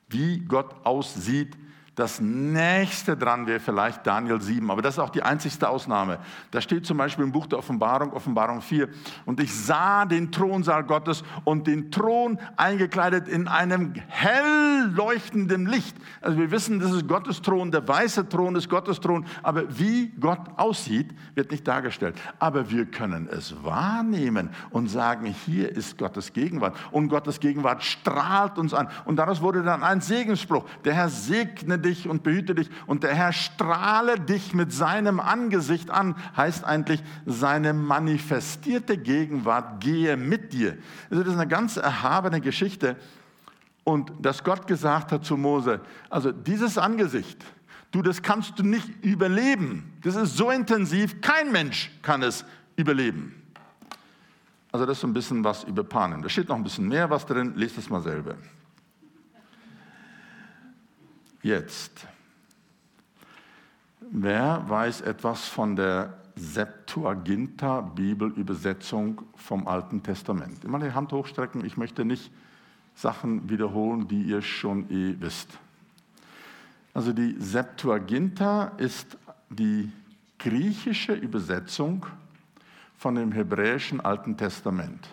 wie 0.08 0.38
Gott 0.40 0.74
aussieht, 0.84 1.56
das 1.94 2.20
nächste 2.20 3.18
dran 3.18 3.46
wäre 3.46 3.60
vielleicht 3.60 4.06
Daniel 4.06 4.40
7, 4.40 4.70
aber 4.70 4.80
das 4.80 4.94
ist 4.94 4.98
auch 4.98 5.10
die 5.10 5.22
einzigste 5.22 5.68
Ausnahme. 5.68 6.20
Da 6.50 6.62
steht 6.62 6.86
zum 6.86 6.96
Beispiel 6.96 7.22
im 7.22 7.32
Buch 7.32 7.46
der 7.46 7.58
Offenbarung, 7.58 8.14
Offenbarung 8.14 8.62
4, 8.62 8.88
und 9.26 9.40
ich 9.40 9.54
sah 9.54 10.06
den 10.06 10.32
Thronsaal 10.32 10.84
Gottes 10.84 11.22
und 11.44 11.66
den 11.66 11.90
Thron 11.90 12.38
eingekleidet 12.56 13.28
in 13.28 13.46
einem 13.46 13.92
hell 14.08 14.90
leuchtenden 14.94 15.66
Licht. 15.66 15.94
Also 16.22 16.38
wir 16.38 16.50
wissen, 16.50 16.80
das 16.80 16.92
ist 16.92 17.06
Gottes 17.06 17.42
Thron, 17.42 17.70
der 17.70 17.86
weiße 17.86 18.26
Thron 18.26 18.56
ist 18.56 18.70
Gottes 18.70 18.98
Thron, 18.98 19.26
aber 19.42 19.78
wie 19.78 20.12
Gott 20.18 20.40
aussieht, 20.56 21.10
wird 21.34 21.50
nicht 21.50 21.68
dargestellt. 21.68 22.16
Aber 22.38 22.70
wir 22.70 22.86
können 22.86 23.28
es 23.30 23.62
wahrnehmen 23.62 24.48
und 24.70 24.88
sagen, 24.88 25.26
hier 25.26 25.70
ist 25.70 25.98
Gottes 25.98 26.32
Gegenwart 26.32 26.74
und 26.90 27.08
Gottes 27.08 27.38
Gegenwart 27.38 27.82
strahlt 27.82 28.56
uns 28.56 28.72
an. 28.72 28.88
Und 29.04 29.16
daraus 29.16 29.42
wurde 29.42 29.62
dann 29.62 29.82
ein 29.82 30.00
Segensspruch. 30.00 30.64
Der 30.84 30.94
Herr 30.94 31.10
segne 31.10 31.81
dich 31.82 32.08
und 32.08 32.22
behüte 32.22 32.54
dich 32.54 32.70
und 32.86 33.02
der 33.02 33.14
Herr 33.14 33.32
strahle 33.32 34.18
dich 34.18 34.54
mit 34.54 34.72
seinem 34.72 35.20
Angesicht 35.20 35.90
an, 35.90 36.16
heißt 36.36 36.64
eigentlich, 36.64 37.02
seine 37.26 37.74
manifestierte 37.74 38.96
Gegenwart 38.96 39.80
gehe 39.80 40.16
mit 40.16 40.52
dir. 40.52 40.78
Also 41.10 41.22
das 41.22 41.34
ist 41.34 41.38
eine 41.38 41.48
ganz 41.48 41.76
erhabene 41.76 42.40
Geschichte. 42.40 42.96
Und 43.84 44.12
dass 44.20 44.44
Gott 44.44 44.66
gesagt 44.66 45.12
hat 45.12 45.24
zu 45.24 45.36
Mose, 45.36 45.80
also 46.08 46.30
dieses 46.30 46.78
Angesicht, 46.78 47.44
du, 47.90 48.00
das 48.00 48.22
kannst 48.22 48.58
du 48.58 48.62
nicht 48.62 48.88
überleben. 49.04 49.92
Das 50.04 50.14
ist 50.14 50.36
so 50.36 50.50
intensiv, 50.50 51.20
kein 51.20 51.50
Mensch 51.50 51.90
kann 52.00 52.22
es 52.22 52.44
überleben. 52.76 53.34
Also 54.70 54.86
das 54.86 54.96
ist 54.96 55.00
so 55.02 55.06
ein 55.06 55.12
bisschen 55.12 55.44
was 55.44 55.64
über 55.64 55.84
Panen. 55.84 56.22
Da 56.22 56.28
steht 56.28 56.48
noch 56.48 56.56
ein 56.56 56.64
bisschen 56.64 56.88
mehr 56.88 57.10
was 57.10 57.26
drin, 57.26 57.52
lest 57.56 57.76
es 57.76 57.90
mal 57.90 58.00
selber. 58.00 58.36
Jetzt, 61.42 62.06
wer 64.12 64.64
weiß 64.68 65.00
etwas 65.00 65.48
von 65.48 65.74
der 65.74 66.16
Septuaginta 66.36 67.80
Bibelübersetzung 67.80 69.22
vom 69.34 69.66
Alten 69.66 70.04
Testament? 70.04 70.64
Immer 70.64 70.78
die 70.78 70.92
Hand 70.92 71.10
hochstrecken, 71.10 71.64
ich 71.64 71.76
möchte 71.76 72.04
nicht 72.04 72.30
Sachen 72.94 73.50
wiederholen, 73.50 74.06
die 74.06 74.22
ihr 74.22 74.40
schon 74.40 74.88
eh 74.88 75.16
wisst. 75.18 75.58
Also 76.94 77.12
die 77.12 77.34
Septuaginta 77.40 78.74
ist 78.76 79.18
die 79.50 79.90
griechische 80.38 81.14
Übersetzung 81.14 82.06
von 82.96 83.16
dem 83.16 83.32
hebräischen 83.32 84.00
Alten 84.00 84.36
Testament. 84.36 85.08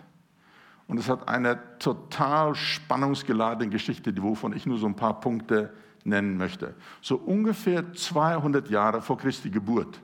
Und 0.87 0.99
es 0.99 1.09
hat 1.09 1.27
eine 1.27 1.59
total 1.79 2.53
spannungsgeladene 2.53 3.71
Geschichte, 3.71 4.13
wovon 4.21 4.53
ich 4.53 4.67
nur 4.67 4.77
so 4.77 4.85
ein 4.85 4.95
paar 4.95 5.19
Punkte 5.19 5.73
nennen 6.09 6.37
möchte. 6.37 6.75
So 7.01 7.15
ungefähr 7.15 7.93
200 7.93 8.69
Jahre 8.69 9.01
vor 9.01 9.17
Christi 9.17 9.49
Geburt, 9.49 10.01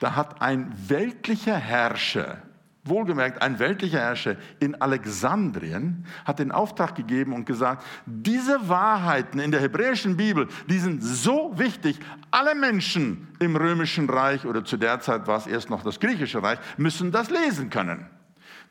da 0.00 0.16
hat 0.16 0.40
ein 0.40 0.72
weltlicher 0.88 1.56
Herrscher, 1.56 2.38
wohlgemerkt 2.84 3.40
ein 3.42 3.58
weltlicher 3.58 4.00
Herrscher 4.00 4.36
in 4.60 4.80
Alexandrien, 4.80 6.04
hat 6.24 6.38
den 6.38 6.52
Auftrag 6.52 6.94
gegeben 6.94 7.32
und 7.32 7.46
gesagt, 7.46 7.84
diese 8.04 8.68
Wahrheiten 8.68 9.38
in 9.38 9.50
der 9.50 9.60
hebräischen 9.60 10.16
Bibel, 10.16 10.48
die 10.68 10.78
sind 10.78 11.02
so 11.02 11.52
wichtig, 11.56 11.98
alle 12.30 12.54
Menschen 12.54 13.28
im 13.38 13.56
römischen 13.56 14.08
Reich 14.10 14.44
oder 14.46 14.64
zu 14.64 14.76
der 14.76 15.00
Zeit 15.00 15.26
war 15.26 15.38
es 15.38 15.46
erst 15.46 15.70
noch 15.70 15.82
das 15.82 16.00
griechische 16.00 16.42
Reich, 16.42 16.58
müssen 16.76 17.12
das 17.12 17.30
lesen 17.30 17.70
können. 17.70 18.06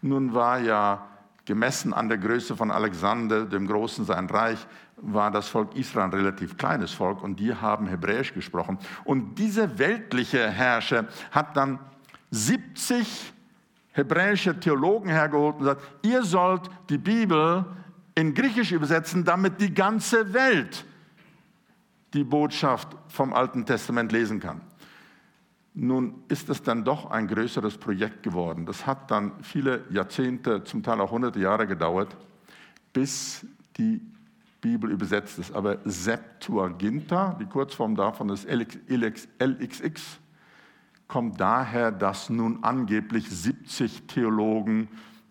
Nun 0.02 0.34
war 0.34 0.60
ja 0.60 1.08
gemessen 1.46 1.94
an 1.94 2.10
der 2.10 2.18
Größe 2.18 2.56
von 2.56 2.72
Alexander 2.72 3.46
dem 3.46 3.68
Großen 3.68 4.06
sein 4.06 4.30
Reich, 4.30 4.66
war 4.98 5.32
das 5.32 5.48
Volk 5.50 5.76
Israel 5.76 6.06
ein 6.06 6.14
relativ 6.14 6.58
kleines 6.58 6.92
Volk 6.92 7.22
und 7.22 7.40
die 7.40 7.54
haben 7.54 7.88
Hebräisch 7.88 8.34
gesprochen. 8.34 8.78
Und 9.04 9.36
dieser 9.36 9.78
weltliche 9.78 10.50
Herrscher 10.50 11.06
hat 11.32 11.58
dann 11.58 11.80
70 12.32 13.34
hebräische 13.92 14.60
Theologen 14.60 15.10
hergeholt 15.10 15.56
und 15.56 15.60
gesagt, 15.60 15.82
ihr 16.04 16.24
sollt 16.24 16.70
die 16.90 16.98
Bibel 16.98 17.66
in 18.16 18.34
Griechisch 18.34 18.72
übersetzen, 18.72 19.24
damit 19.24 19.60
die 19.60 19.74
ganze 19.74 20.34
Welt 20.34 20.86
die 22.14 22.24
Botschaft 22.24 22.88
vom 23.08 23.34
Alten 23.34 23.66
Testament 23.66 24.12
lesen 24.12 24.40
kann. 24.40 24.62
Nun 25.76 26.24
ist 26.28 26.50
es 26.50 26.62
dann 26.62 26.84
doch 26.84 27.10
ein 27.10 27.28
größeres 27.28 27.78
Projekt 27.78 28.22
geworden. 28.22 28.66
Das 28.66 28.86
hat 28.86 29.10
dann 29.10 29.32
viele 29.44 29.86
Jahrzehnte, 29.90 30.64
zum 30.64 30.84
Teil 30.84 31.02
auch 31.02 31.12
hunderte 31.12 31.40
Jahre 31.40 31.66
gedauert, 31.66 32.16
bis 32.94 33.46
die 33.78 34.02
Bibel 34.62 34.92
übersetzt 34.92 35.40
ist. 35.40 35.52
Aber 35.52 35.80
Septuaginta, 35.84 37.38
die 37.40 37.46
Kurzform 37.46 37.96
davon 37.96 38.30
ist 38.30 38.48
LXX, 38.48 40.20
kommt 41.08 41.40
daher, 41.42 41.92
dass 41.92 42.30
nun 42.30 42.64
angeblich 42.64 43.30
70 43.30 44.04
Theologen 44.08 44.88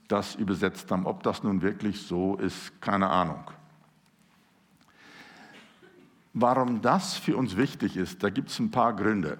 das 0.08 0.34
übersetzt 0.34 0.90
haben. 0.90 1.06
Ob 1.06 1.22
das 1.22 1.44
nun 1.44 1.62
wirklich 1.62 2.02
so 2.02 2.36
ist, 2.36 2.80
keine 2.80 3.08
Ahnung. 3.08 3.44
Warum 6.34 6.82
das 6.82 7.14
für 7.14 7.36
uns 7.36 7.56
wichtig 7.56 7.96
ist, 7.96 8.22
da 8.22 8.30
gibt 8.30 8.50
es 8.50 8.58
ein 8.58 8.70
paar 8.70 8.94
Gründe. 8.96 9.38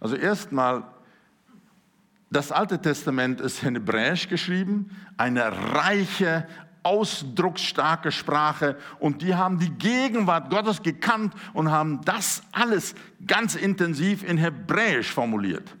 Also 0.00 0.16
erstmal, 0.16 0.84
das 2.30 2.50
Alte 2.50 2.80
Testament 2.80 3.40
ist 3.40 3.62
in 3.62 3.74
Hebräisch 3.74 4.28
geschrieben, 4.28 4.90
eine 5.16 5.44
reiche, 5.74 6.46
ausdrucksstarke 6.82 8.10
Sprache 8.10 8.76
und 8.98 9.20
die 9.20 9.34
haben 9.34 9.58
die 9.58 9.70
Gegenwart 9.70 10.50
Gottes 10.50 10.82
gekannt 10.82 11.34
und 11.52 11.70
haben 11.70 12.00
das 12.04 12.42
alles 12.52 12.94
ganz 13.26 13.54
intensiv 13.54 14.22
in 14.22 14.38
Hebräisch 14.38 15.12
formuliert. 15.12 15.76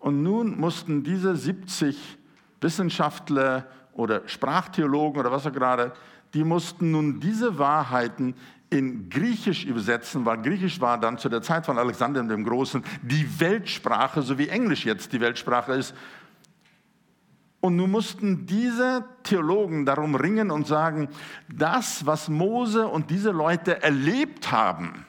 Und 0.00 0.22
nun 0.22 0.58
mussten 0.58 1.04
diese 1.04 1.36
70 1.36 2.18
Wissenschaftler 2.60 3.66
oder 3.92 4.26
Sprachtheologen 4.26 5.20
oder 5.20 5.30
was 5.30 5.44
er 5.44 5.52
gerade, 5.52 5.92
die 6.34 6.42
mussten 6.42 6.90
nun 6.90 7.20
diese 7.20 7.58
Wahrheiten 7.58 8.34
in 8.74 9.08
Griechisch 9.08 9.64
übersetzen, 9.64 10.26
weil 10.26 10.42
Griechisch 10.42 10.80
war 10.80 10.98
dann 10.98 11.16
zu 11.16 11.28
der 11.28 11.42
Zeit 11.42 11.64
von 11.64 11.78
Alexander 11.78 12.22
dem 12.22 12.44
Großen 12.44 12.82
die 13.02 13.40
Weltsprache, 13.40 14.22
so 14.22 14.36
wie 14.36 14.48
Englisch 14.48 14.84
jetzt 14.84 15.12
die 15.12 15.20
Weltsprache 15.20 15.72
ist. 15.72 15.94
Und 17.60 17.76
nun 17.76 17.90
mussten 17.90 18.44
diese 18.44 19.04
Theologen 19.22 19.86
darum 19.86 20.16
ringen 20.16 20.50
und 20.50 20.66
sagen, 20.66 21.08
das, 21.48 22.04
was 22.04 22.28
Mose 22.28 22.86
und 22.86 23.10
diese 23.10 23.30
Leute 23.30 23.82
erlebt 23.82 24.52
haben, 24.52 25.06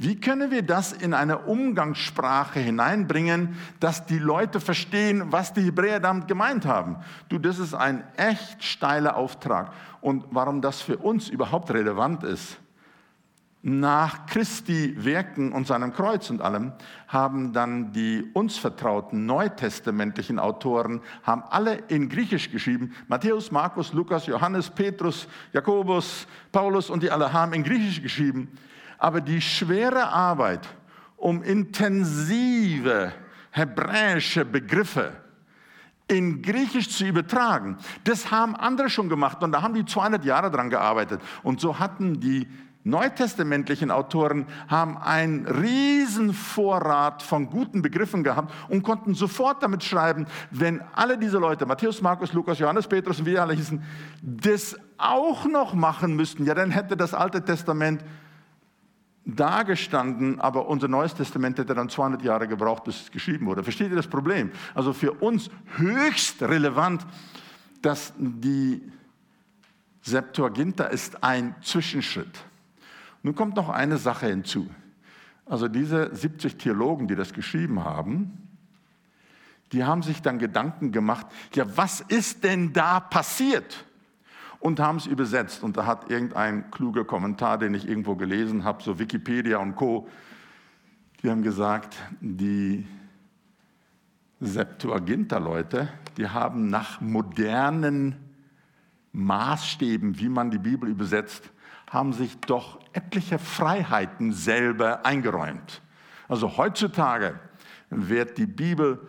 wie 0.00 0.18
können 0.18 0.50
wir 0.50 0.62
das 0.62 0.92
in 0.92 1.12
eine 1.12 1.40
Umgangssprache 1.40 2.58
hineinbringen, 2.58 3.56
dass 3.80 4.06
die 4.06 4.18
Leute 4.18 4.58
verstehen, 4.58 5.30
was 5.30 5.52
die 5.52 5.60
Hebräer 5.60 6.00
damit 6.00 6.26
gemeint 6.26 6.64
haben? 6.64 6.96
Du, 7.28 7.38
das 7.38 7.58
ist 7.58 7.74
ein 7.74 8.02
echt 8.16 8.64
steiler 8.64 9.16
Auftrag. 9.16 9.72
Und 10.00 10.24
warum 10.30 10.62
das 10.62 10.80
für 10.80 10.96
uns 10.96 11.28
überhaupt 11.28 11.70
relevant 11.70 12.24
ist, 12.24 12.58
nach 13.62 14.24
Christi 14.26 14.94
Werken 15.04 15.52
und 15.52 15.66
seinem 15.66 15.92
Kreuz 15.92 16.30
und 16.30 16.40
allem 16.40 16.72
haben 17.08 17.52
dann 17.52 17.92
die 17.92 18.24
uns 18.32 18.56
vertrauten 18.56 19.26
neutestamentlichen 19.26 20.38
Autoren 20.38 21.02
haben 21.24 21.42
alle 21.50 21.74
in 21.88 22.08
Griechisch 22.08 22.50
geschrieben. 22.50 22.94
Matthäus, 23.06 23.50
Markus, 23.50 23.92
Lukas, 23.92 24.26
Johannes, 24.26 24.70
Petrus, 24.70 25.28
Jakobus, 25.52 26.26
Paulus 26.52 26.88
und 26.88 27.02
die 27.02 27.10
alle 27.10 27.32
haben 27.32 27.52
in 27.52 27.62
Griechisch 27.62 28.00
geschrieben. 28.00 28.48
Aber 28.96 29.20
die 29.20 29.42
schwere 29.42 30.08
Arbeit, 30.08 30.66
um 31.16 31.42
intensive 31.42 33.12
hebräische 33.50 34.46
Begriffe 34.46 35.12
in 36.08 36.40
Griechisch 36.40 36.88
zu 36.88 37.04
übertragen, 37.06 37.76
das 38.04 38.30
haben 38.30 38.56
andere 38.56 38.88
schon 38.88 39.10
gemacht 39.10 39.42
und 39.42 39.52
da 39.52 39.60
haben 39.60 39.74
die 39.74 39.84
200 39.84 40.24
Jahre 40.24 40.50
dran 40.50 40.70
gearbeitet. 40.70 41.20
Und 41.42 41.60
so 41.60 41.78
hatten 41.78 42.20
die 42.20 42.48
neutestamentlichen 42.82 43.90
Autoren 43.90 44.46
haben 44.68 44.96
einen 44.96 45.46
riesen 45.46 46.32
Vorrat 46.32 47.22
von 47.22 47.50
guten 47.50 47.82
Begriffen 47.82 48.24
gehabt 48.24 48.52
und 48.68 48.82
konnten 48.82 49.14
sofort 49.14 49.62
damit 49.62 49.84
schreiben, 49.84 50.26
wenn 50.50 50.80
alle 50.94 51.18
diese 51.18 51.38
Leute, 51.38 51.66
Matthäus, 51.66 52.00
Markus, 52.00 52.32
Lukas, 52.32 52.58
Johannes, 52.58 52.86
Petrus 52.86 53.20
und 53.20 53.26
wie 53.26 53.38
alle 53.38 53.54
hießen, 53.54 53.82
das 54.22 54.76
auch 54.96 55.44
noch 55.46 55.74
machen 55.74 56.16
müssten, 56.16 56.44
ja, 56.46 56.54
dann 56.54 56.70
hätte 56.70 56.96
das 56.96 57.12
Alte 57.12 57.44
Testament 57.44 58.02
dagestanden, 59.26 60.40
aber 60.40 60.66
unser 60.66 60.88
Neues 60.88 61.14
Testament 61.14 61.58
hätte 61.58 61.74
dann 61.74 61.88
200 61.88 62.22
Jahre 62.22 62.48
gebraucht, 62.48 62.84
bis 62.84 63.02
es 63.02 63.10
geschrieben 63.10 63.46
wurde. 63.46 63.62
Versteht 63.62 63.90
ihr 63.90 63.96
das 63.96 64.08
Problem? 64.08 64.50
Also 64.74 64.92
für 64.92 65.12
uns 65.12 65.50
höchst 65.76 66.42
relevant, 66.42 67.06
dass 67.82 68.14
die 68.16 68.90
Septuaginta 70.02 70.84
ist 70.84 71.22
ein 71.22 71.54
Zwischenschritt. 71.62 72.49
Nun 73.22 73.34
kommt 73.34 73.56
noch 73.56 73.68
eine 73.68 73.98
Sache 73.98 74.26
hinzu. 74.26 74.68
Also 75.46 75.68
diese 75.68 76.14
70 76.14 76.56
Theologen, 76.56 77.08
die 77.08 77.16
das 77.16 77.32
geschrieben 77.32 77.84
haben, 77.84 78.48
die 79.72 79.84
haben 79.84 80.02
sich 80.02 80.22
dann 80.22 80.38
Gedanken 80.38 80.92
gemacht, 80.92 81.26
ja, 81.54 81.64
was 81.76 82.00
ist 82.00 82.44
denn 82.44 82.72
da 82.72 83.00
passiert? 83.00 83.84
Und 84.58 84.80
haben 84.80 84.98
es 84.98 85.06
übersetzt. 85.06 85.62
Und 85.62 85.76
da 85.76 85.86
hat 85.86 86.10
irgendein 86.10 86.70
kluger 86.70 87.04
Kommentar, 87.04 87.58
den 87.58 87.74
ich 87.74 87.88
irgendwo 87.88 88.16
gelesen 88.16 88.64
habe, 88.64 88.82
so 88.82 88.98
Wikipedia 88.98 89.58
und 89.58 89.76
Co., 89.76 90.08
die 91.22 91.30
haben 91.30 91.42
gesagt, 91.42 91.96
die 92.20 92.86
Septuaginta-Leute, 94.40 95.88
die 96.16 96.28
haben 96.28 96.70
nach 96.70 97.00
modernen 97.00 98.16
Maßstäben, 99.12 100.18
wie 100.18 100.30
man 100.30 100.50
die 100.50 100.58
Bibel 100.58 100.88
übersetzt, 100.88 101.50
haben 101.90 102.12
sich 102.12 102.38
doch 102.40 102.78
etliche 102.92 103.38
Freiheiten 103.38 104.32
selber 104.32 105.04
eingeräumt. 105.04 105.82
Also 106.28 106.56
heutzutage 106.56 107.38
wird 107.90 108.38
die 108.38 108.46
Bibel, 108.46 109.00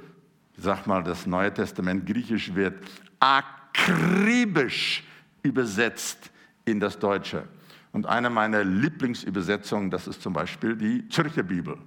sag 0.58 0.88
mal, 0.88 1.04
das 1.04 1.28
Neue 1.28 1.54
Testament 1.54 2.06
griechisch 2.06 2.54
wird 2.56 2.84
akribisch 3.20 5.04
übersetzt 5.44 6.32
in 6.66 6.80
das 6.80 6.98
Deutsche. 6.98 7.48
Und 7.92 8.08
eine 8.08 8.30
meiner 8.30 8.64
Lieblingsübersetzungen, 8.64 9.92
das 9.92 10.08
ist 10.08 10.22
zum 10.22 10.34
Beispiel 10.34 10.76
die 10.76 11.08
Zürcher 11.10 11.44
Bibel. 11.44 11.78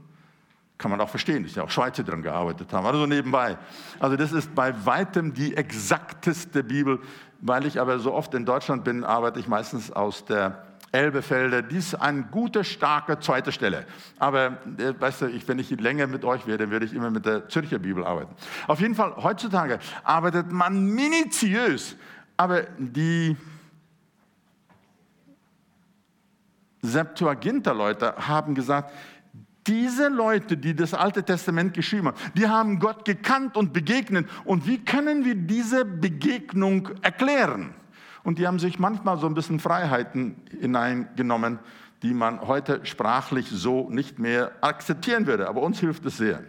Kann 0.79 0.91
man 0.91 1.01
auch 1.01 1.09
verstehen, 1.09 1.45
ist 1.45 1.57
ja 1.57 1.65
auch 1.65 1.71
Schweizer 1.71 2.03
dran 2.03 2.23
gearbeitet 2.23 2.73
haben, 2.73 2.87
also 2.87 3.07
nebenbei. 3.07 3.57
Also 3.99 4.17
das 4.17 4.33
ist 4.33 4.55
bei 4.55 4.75
weitem 4.85 5.33
die 5.33 5.57
exakteste 5.57 6.63
Bibel. 6.63 7.01
Weil 7.41 7.67
ich 7.67 7.81
aber 7.81 7.99
so 7.99 8.13
oft 8.15 8.33
in 8.35 8.47
Deutschland 8.47 8.85
bin, 8.85 9.05
arbeite 9.05 9.39
ich 9.39 9.49
meistens 9.49 9.91
aus 9.91 10.25
der 10.25 10.65
Elbefelder, 10.95 11.63
dies 11.63 11.95
eine 11.95 12.23
gute, 12.23 12.63
starke 12.63 13.19
zweite 13.19 13.51
Stelle. 13.51 13.85
Aber 14.19 14.59
äh, 14.79 14.95
weißt 14.99 15.23
du, 15.23 15.27
ich, 15.27 15.47
wenn 15.49 15.59
ich 15.59 15.71
länger 15.71 16.07
mit 16.07 16.25
euch 16.25 16.47
wäre, 16.47 16.59
dann 16.59 16.71
würde 16.71 16.87
ich 16.87 16.95
immer 16.95 17.11
mit 17.11 17.27
der 17.27 17.49
Zürcher 17.49 17.81
Bibel 17.81 18.05
arbeiten. 18.05 18.33
Auf 18.69 18.81
jeden 18.81 18.95
Fall, 18.95 19.15
heutzutage 19.17 19.81
arbeitet 20.05 20.53
man 20.53 20.87
minutiös, 20.87 21.97
aber 22.37 22.63
die 22.79 23.37
Septuaginta-Leute 26.83 28.15
haben 28.29 28.55
gesagt, 28.55 28.93
diese 29.67 30.09
Leute, 30.09 30.57
die 30.57 30.77
das 30.77 30.95
Alte 30.95 31.25
Testament 31.25 31.75
geschrieben 31.75 32.09
haben, 32.09 32.19
die 32.35 32.47
haben 32.47 32.79
Gott 32.79 33.05
gekannt 33.05 33.57
und 33.57 33.73
begegnet. 33.73 34.29
Und 34.45 34.67
wie 34.69 34.85
können 34.85 35.25
wir 35.25 35.35
diese 35.35 35.85
Begegnung 35.85 36.91
erklären? 37.03 37.75
Und 38.25 38.39
die 38.39 38.47
haben 38.47 38.59
sich 38.59 38.79
manchmal 38.79 39.19
so 39.19 39.27
ein 39.27 39.35
bisschen 39.35 39.61
Freiheiten 39.61 40.37
hineingenommen, 40.61 41.59
die 42.03 42.15
man 42.15 42.41
heute 42.41 42.85
sprachlich 42.85 43.49
so 43.51 43.89
nicht 43.91 44.19
mehr 44.19 44.53
akzeptieren 44.63 45.27
würde. 45.27 45.49
Aber 45.49 45.63
uns 45.63 45.79
hilft 45.79 46.05
es 46.07 46.17
sehr. 46.17 46.43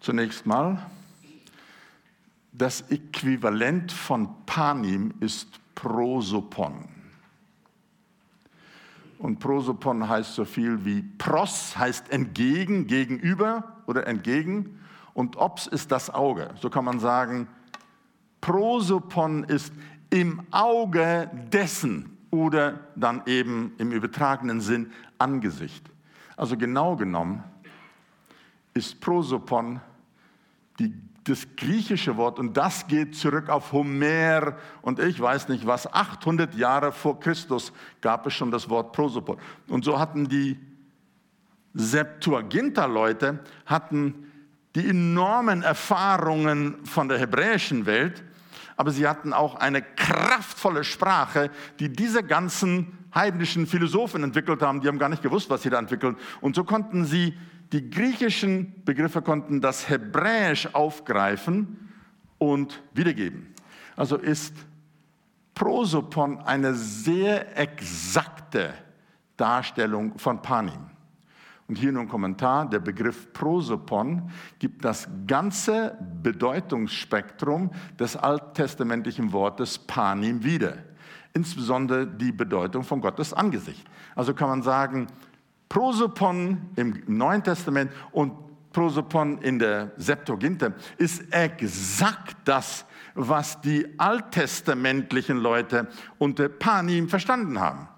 Zunächst 0.00 0.46
mal, 0.46 0.78
das 2.52 2.82
Äquivalent 2.90 3.90
von 3.90 4.28
Panim 4.46 5.14
ist 5.20 5.48
Prosopon. 5.74 6.88
Und 9.18 9.38
Prosopon 9.38 10.08
heißt 10.08 10.34
so 10.34 10.44
viel 10.44 10.84
wie 10.84 11.02
pros, 11.02 11.76
heißt 11.76 12.10
entgegen, 12.12 12.86
gegenüber 12.86 13.82
oder 13.86 14.06
entgegen. 14.06 14.78
Und 15.16 15.36
ops 15.36 15.66
ist 15.66 15.90
das 15.92 16.12
Auge. 16.12 16.50
So 16.60 16.68
kann 16.68 16.84
man 16.84 17.00
sagen, 17.00 17.48
Prosopon 18.42 19.44
ist 19.44 19.72
im 20.10 20.42
Auge 20.50 21.30
dessen 21.50 22.18
oder 22.30 22.80
dann 22.96 23.22
eben 23.24 23.72
im 23.78 23.92
übertragenen 23.92 24.60
Sinn 24.60 24.92
Angesicht. 25.16 25.90
Also 26.36 26.58
genau 26.58 26.96
genommen 26.96 27.42
ist 28.74 29.00
Prosopon 29.00 29.80
die 30.78 30.92
das 31.24 31.56
griechische 31.56 32.18
Wort 32.18 32.38
und 32.38 32.54
das 32.54 32.86
geht 32.86 33.16
zurück 33.16 33.48
auf 33.48 33.72
Homer 33.72 34.58
und 34.82 35.00
ich 35.00 35.18
weiß 35.18 35.48
nicht 35.48 35.66
was, 35.66 35.92
800 35.92 36.54
Jahre 36.54 36.92
vor 36.92 37.18
Christus 37.18 37.72
gab 38.02 38.26
es 38.26 38.34
schon 38.34 38.50
das 38.50 38.68
Wort 38.68 38.92
Prosopon. 38.92 39.38
Und 39.66 39.84
so 39.84 39.98
hatten 39.98 40.28
die 40.28 40.60
Septuaginta-Leute 41.74 43.40
hatten 43.64 44.26
die 44.76 44.88
enormen 44.88 45.62
Erfahrungen 45.62 46.84
von 46.84 47.08
der 47.08 47.18
hebräischen 47.18 47.86
Welt, 47.86 48.22
aber 48.76 48.90
sie 48.90 49.08
hatten 49.08 49.32
auch 49.32 49.54
eine 49.54 49.80
kraftvolle 49.80 50.84
Sprache, 50.84 51.50
die 51.80 51.88
diese 51.88 52.22
ganzen 52.22 52.92
heidnischen 53.14 53.66
Philosophen 53.66 54.22
entwickelt 54.22 54.60
haben. 54.60 54.82
Die 54.82 54.88
haben 54.88 54.98
gar 54.98 55.08
nicht 55.08 55.22
gewusst, 55.22 55.48
was 55.48 55.62
sie 55.62 55.70
da 55.70 55.78
entwickeln. 55.78 56.16
Und 56.42 56.54
so 56.54 56.62
konnten 56.62 57.06
sie 57.06 57.34
die 57.72 57.88
griechischen 57.88 58.84
Begriffe 58.84 59.22
konnten 59.22 59.62
das 59.62 59.88
Hebräisch 59.88 60.68
aufgreifen 60.74 61.90
und 62.36 62.82
wiedergeben. 62.92 63.54
Also 63.96 64.16
ist 64.16 64.54
Prosopon 65.54 66.38
eine 66.40 66.74
sehr 66.74 67.58
exakte 67.58 68.74
Darstellung 69.38 70.18
von 70.18 70.42
Panim. 70.42 70.90
Und 71.68 71.78
hier 71.78 71.90
nur 71.92 72.02
ein 72.02 72.08
Kommentar. 72.08 72.68
Der 72.68 72.78
Begriff 72.78 73.32
Prosopon 73.32 74.30
gibt 74.58 74.84
das 74.84 75.08
ganze 75.26 75.96
Bedeutungsspektrum 76.22 77.70
des 77.98 78.16
alttestamentlichen 78.16 79.32
Wortes 79.32 79.78
Panim 79.78 80.44
wieder. 80.44 80.78
Insbesondere 81.34 82.06
die 82.06 82.32
Bedeutung 82.32 82.84
von 82.84 83.00
Gottes 83.00 83.32
Angesicht. 83.32 83.84
Also 84.14 84.32
kann 84.32 84.48
man 84.48 84.62
sagen, 84.62 85.08
Prosopon 85.68 86.70
im 86.76 87.02
Neuen 87.06 87.42
Testament 87.42 87.90
und 88.12 88.32
Prosopon 88.72 89.38
in 89.38 89.58
der 89.58 89.92
Septuaginta 89.96 90.72
ist 90.98 91.32
exakt 91.32 92.36
das, 92.44 92.84
was 93.14 93.60
die 93.60 93.86
alttestamentlichen 93.98 95.38
Leute 95.38 95.88
unter 96.18 96.48
Panim 96.48 97.08
verstanden 97.08 97.58
haben. 97.58 97.88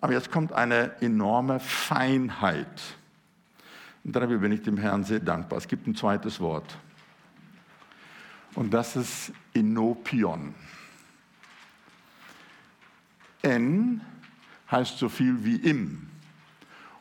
Aber 0.00 0.12
jetzt 0.12 0.30
kommt 0.30 0.52
eine 0.52 1.00
enorme 1.00 1.60
Feinheit. 1.60 2.82
Und 4.04 4.14
darüber 4.14 4.38
bin 4.38 4.52
ich 4.52 4.62
dem 4.62 4.76
Herrn 4.76 5.04
sehr 5.04 5.20
dankbar. 5.20 5.58
Es 5.58 5.66
gibt 5.66 5.86
ein 5.86 5.94
zweites 5.94 6.40
Wort. 6.40 6.78
Und 8.54 8.72
das 8.72 8.96
ist 8.96 9.32
Inopion. 9.52 10.54
N 13.42 14.00
heißt 14.70 14.98
so 14.98 15.08
viel 15.08 15.44
wie 15.44 15.56
im. 15.56 16.08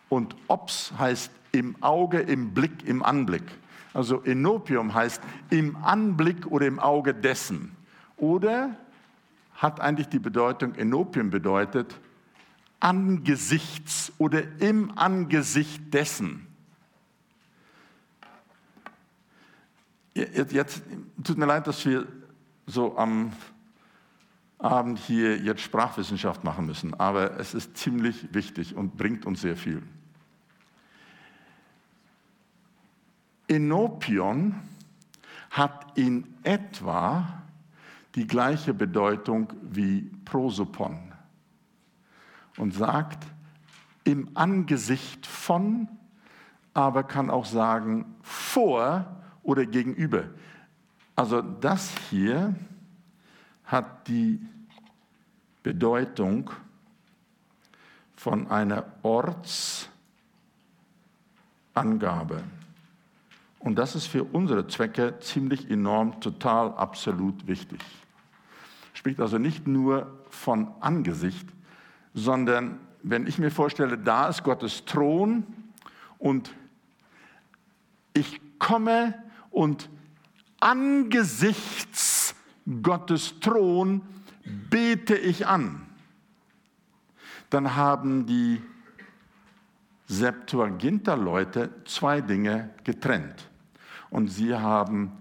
Und 0.09 0.35
ops 0.47 0.93
heißt 0.97 1.31
im 1.51 1.81
Auge, 1.81 2.19
im 2.19 2.53
Blick, 2.53 2.85
im 2.85 3.03
Anblick. 3.03 3.43
Also 3.93 4.21
enopium 4.23 4.93
heißt 4.93 5.21
im 5.49 5.77
Anblick 5.77 6.45
oder 6.47 6.67
im 6.67 6.79
Auge 6.79 7.13
dessen. 7.13 7.75
Oder 8.17 8.75
hat 9.55 9.79
eigentlich 9.79 10.09
die 10.09 10.19
Bedeutung, 10.19 10.75
enopium 10.75 11.29
bedeutet 11.29 11.95
angesichts 12.85 14.13
oder 14.19 14.43
im 14.61 14.95
Angesicht 14.95 15.91
dessen. 15.91 16.45
Jetzt, 20.13 20.83
tut 21.23 21.39
mir 21.39 21.47
leid, 21.47 21.65
dass 21.65 21.83
wir 21.83 22.05
so 22.67 22.95
am 22.95 23.33
Abend 24.59 24.99
hier 24.99 25.39
jetzt 25.39 25.61
Sprachwissenschaft 25.61 26.43
machen 26.43 26.67
müssen, 26.67 26.93
aber 26.93 27.39
es 27.39 27.55
ist 27.55 27.75
ziemlich 27.75 28.31
wichtig 28.35 28.75
und 28.75 28.95
bringt 28.95 29.25
uns 29.25 29.41
sehr 29.41 29.57
viel. 29.57 29.81
Enopion 33.47 34.61
hat 35.49 35.97
in 35.97 36.35
etwa 36.43 37.41
die 38.13 38.27
gleiche 38.27 38.75
Bedeutung 38.75 39.51
wie 39.63 40.03
Prosopon 40.23 41.14
und 42.57 42.73
sagt 42.73 43.25
im 44.03 44.29
Angesicht 44.35 45.25
von, 45.25 45.87
aber 46.73 47.03
kann 47.03 47.29
auch 47.29 47.45
sagen 47.45 48.15
vor 48.21 49.05
oder 49.43 49.65
gegenüber. 49.65 50.25
Also 51.15 51.41
das 51.41 51.91
hier 52.09 52.55
hat 53.65 54.07
die 54.07 54.39
Bedeutung 55.63 56.51
von 58.15 58.49
einer 58.51 58.85
Ortsangabe. 59.01 59.87
Und 63.59 63.75
das 63.79 63.95
ist 63.95 64.05
für 64.05 64.23
unsere 64.23 64.67
Zwecke 64.67 65.19
ziemlich 65.19 65.71
enorm, 65.71 66.19
total, 66.21 66.73
absolut 66.75 67.47
wichtig. 67.47 67.79
Spricht 68.93 69.19
also 69.19 69.39
nicht 69.39 69.65
nur 69.65 70.23
von 70.29 70.69
Angesicht, 70.81 71.47
sondern 72.15 72.79
wenn 73.03 73.27
ich 73.27 73.37
mir 73.37 73.51
vorstelle, 73.51 73.99
da 73.99 74.29
ist 74.29 74.43
Gottes 74.43 74.85
Thron 74.85 75.45
und 76.17 76.55
ich 78.13 78.41
komme 78.57 79.13
und 79.51 79.89
angesichts 80.59 82.33
Gottes 82.81 83.39
Thron 83.41 84.01
bete 84.71 85.15
ich 85.15 85.45
an, 85.45 85.85
dann 87.51 87.75
haben 87.75 88.25
die 88.25 88.61
Septuaginta-Leute 90.07 91.69
zwei 91.85 92.21
Dinge 92.21 92.71
getrennt. 92.83 93.49
Und 94.09 94.29
sie 94.29 94.55
haben 94.55 95.11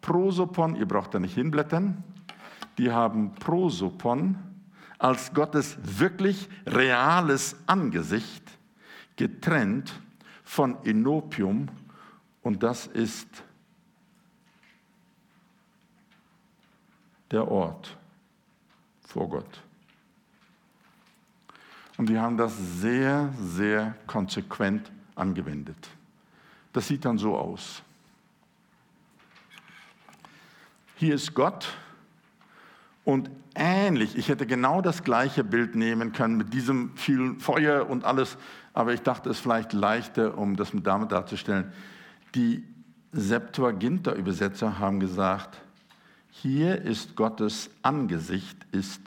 Prosopon, 0.00 0.76
ihr 0.76 0.86
braucht 0.86 1.14
da 1.14 1.18
nicht 1.18 1.34
hinblättern, 1.34 2.02
die 2.78 2.90
haben 2.90 3.34
Prosopon 3.34 4.38
als 4.98 5.32
Gottes 5.32 5.76
wirklich 5.80 6.48
reales 6.66 7.56
Angesicht 7.66 8.42
getrennt 9.16 9.92
von 10.44 10.84
Enopium 10.84 11.68
und 12.42 12.62
das 12.62 12.86
ist 12.86 13.28
der 17.30 17.46
Ort 17.48 17.96
vor 19.06 19.28
Gott. 19.28 19.62
Und 21.96 22.08
die 22.08 22.18
haben 22.18 22.36
das 22.36 22.56
sehr, 22.80 23.32
sehr 23.40 23.96
konsequent 24.06 24.90
angewendet. 25.14 25.88
Das 26.72 26.86
sieht 26.86 27.04
dann 27.04 27.18
so 27.18 27.36
aus. 27.36 27.82
hier 30.98 31.14
ist 31.14 31.32
Gott 31.32 31.68
und 33.08 33.30
ähnlich, 33.54 34.18
ich 34.18 34.28
hätte 34.28 34.46
genau 34.46 34.82
das 34.82 35.02
gleiche 35.02 35.42
Bild 35.42 35.74
nehmen 35.74 36.12
können 36.12 36.36
mit 36.36 36.52
diesem 36.52 36.94
vielen 36.94 37.40
Feuer 37.40 37.88
und 37.88 38.04
alles, 38.04 38.36
aber 38.74 38.92
ich 38.92 39.00
dachte, 39.00 39.30
es 39.30 39.38
ist 39.38 39.42
vielleicht 39.42 39.72
leichter, 39.72 40.36
um 40.36 40.56
das 40.56 40.72
damit 40.74 41.10
darzustellen. 41.10 41.72
Die 42.34 42.62
Septuaginta-Übersetzer 43.12 44.78
haben 44.78 45.00
gesagt, 45.00 45.58
hier 46.28 46.82
ist 46.82 47.16
Gottes 47.16 47.70
Angesicht, 47.80 48.58
ist 48.72 49.00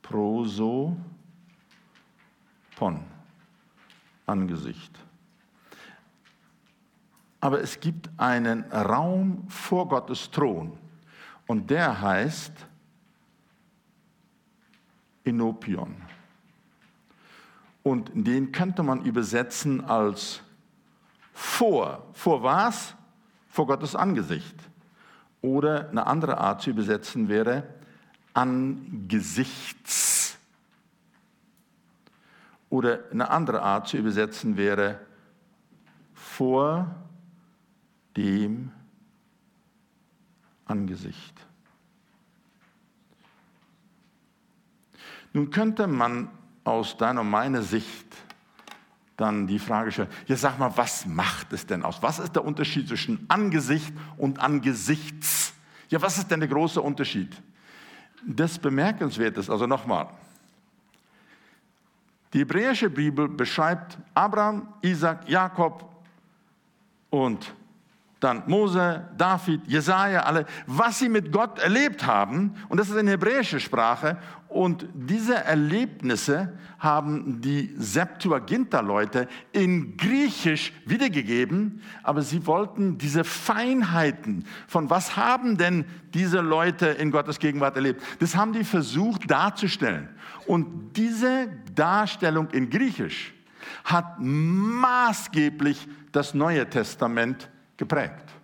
prosopon, 0.00 0.96
Angesicht. 4.24 4.98
Aber 7.42 7.60
es 7.60 7.78
gibt 7.78 8.08
einen 8.16 8.62
Raum 8.72 9.44
vor 9.50 9.86
Gottes 9.86 10.30
Thron 10.30 10.78
und 11.46 11.70
der 11.70 12.00
heißt 12.00 12.52
Enopion. 15.24 15.94
Und 17.82 18.10
den 18.14 18.52
könnte 18.52 18.82
man 18.82 19.04
übersetzen 19.04 19.84
als 19.84 20.40
vor. 21.32 22.08
Vor 22.14 22.42
was? 22.42 22.94
Vor 23.48 23.66
Gottes 23.66 23.94
Angesicht. 23.94 24.56
Oder 25.42 25.90
eine 25.90 26.06
andere 26.06 26.38
Art 26.38 26.62
zu 26.62 26.70
übersetzen 26.70 27.28
wäre 27.28 27.64
angesichts. 28.32 30.38
Oder 32.70 33.00
eine 33.10 33.30
andere 33.30 33.62
Art 33.62 33.88
zu 33.88 33.98
übersetzen 33.98 34.56
wäre 34.56 35.00
vor 36.14 36.94
dem 38.16 38.70
Angesicht. 38.70 38.83
Nun 45.32 45.50
könnte 45.50 45.86
man 45.86 46.30
aus 46.62 46.96
deiner 46.96 47.20
und 47.20 47.30
meiner 47.30 47.62
Sicht 47.62 48.06
dann 49.16 49.46
die 49.46 49.58
Frage 49.58 49.92
stellen, 49.92 50.08
ja 50.26 50.36
sag 50.36 50.58
mal, 50.58 50.76
was 50.76 51.06
macht 51.06 51.52
es 51.52 51.66
denn 51.66 51.82
aus? 51.82 52.02
Was 52.02 52.18
ist 52.18 52.34
der 52.34 52.44
Unterschied 52.44 52.88
zwischen 52.88 53.24
Angesicht 53.28 53.92
und 54.16 54.40
Angesichts? 54.40 55.52
Ja, 55.88 56.00
was 56.02 56.18
ist 56.18 56.30
denn 56.30 56.40
der 56.40 56.48
große 56.48 56.80
Unterschied? 56.80 57.40
Das 58.26 58.58
Bemerkenswerte 58.58 59.40
ist, 59.40 59.50
also 59.50 59.66
nochmal, 59.66 60.08
die 62.32 62.40
hebräische 62.40 62.90
Bibel 62.90 63.28
beschreibt 63.28 63.98
Abraham, 64.14 64.66
Isaac, 64.82 65.28
Jakob 65.28 65.88
und 67.10 67.54
dann 68.24 68.42
Mose, 68.46 69.08
David, 69.16 69.60
Jesaja, 69.66 70.22
alle, 70.22 70.46
was 70.66 70.98
sie 70.98 71.08
mit 71.08 71.30
Gott 71.30 71.58
erlebt 71.58 72.06
haben. 72.06 72.54
Und 72.68 72.80
das 72.80 72.88
ist 72.88 72.96
in 72.96 73.06
hebräischer 73.06 73.60
Sprache. 73.60 74.16
Und 74.48 74.88
diese 74.94 75.34
Erlebnisse 75.34 76.56
haben 76.78 77.40
die 77.40 77.74
Septuaginta-Leute 77.76 79.28
in 79.52 79.96
Griechisch 79.96 80.72
wiedergegeben. 80.86 81.82
Aber 82.02 82.22
sie 82.22 82.46
wollten 82.46 82.98
diese 82.98 83.24
Feinheiten 83.24 84.44
von 84.66 84.90
was 84.90 85.16
haben 85.16 85.56
denn 85.56 85.84
diese 86.14 86.40
Leute 86.40 86.86
in 86.86 87.10
Gottes 87.10 87.38
Gegenwart 87.38 87.76
erlebt, 87.76 88.02
das 88.20 88.36
haben 88.36 88.52
die 88.52 88.64
versucht 88.64 89.30
darzustellen. 89.30 90.08
Und 90.46 90.96
diese 90.96 91.48
Darstellung 91.74 92.48
in 92.50 92.70
Griechisch 92.70 93.34
hat 93.84 94.16
maßgeblich 94.18 95.88
das 96.12 96.34
Neue 96.34 96.68
Testament 96.70 97.50
geprägt. 97.76 98.34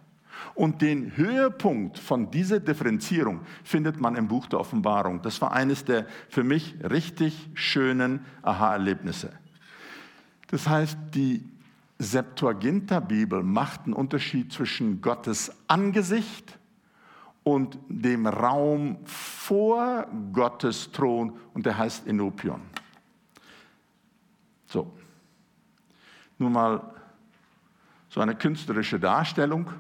Und 0.54 0.82
den 0.82 1.16
Höhepunkt 1.16 1.98
von 1.98 2.30
dieser 2.30 2.60
Differenzierung 2.60 3.40
findet 3.64 4.00
man 4.00 4.16
im 4.16 4.28
Buch 4.28 4.46
der 4.46 4.60
Offenbarung. 4.60 5.22
Das 5.22 5.40
war 5.40 5.52
eines 5.52 5.84
der 5.84 6.06
für 6.28 6.44
mich 6.44 6.76
richtig 6.82 7.48
schönen 7.54 8.24
Aha-Erlebnisse. 8.42 9.32
Das 10.48 10.68
heißt, 10.68 10.98
die 11.14 11.44
Septuaginta-Bibel 11.98 13.42
macht 13.42 13.84
einen 13.84 13.92
Unterschied 13.92 14.52
zwischen 14.52 15.00
Gottes 15.00 15.52
Angesicht 15.68 16.58
und 17.42 17.78
dem 17.88 18.26
Raum 18.26 18.98
vor 19.04 20.06
Gottes 20.32 20.90
Thron 20.92 21.38
und 21.54 21.66
der 21.66 21.78
heißt 21.78 22.06
Enopion. 22.06 22.62
So, 24.66 24.92
nun 26.38 26.52
mal 26.52 26.94
so 28.10 28.20
eine 28.20 28.34
künstlerische 28.34 29.00
Darstellung. 29.00 29.70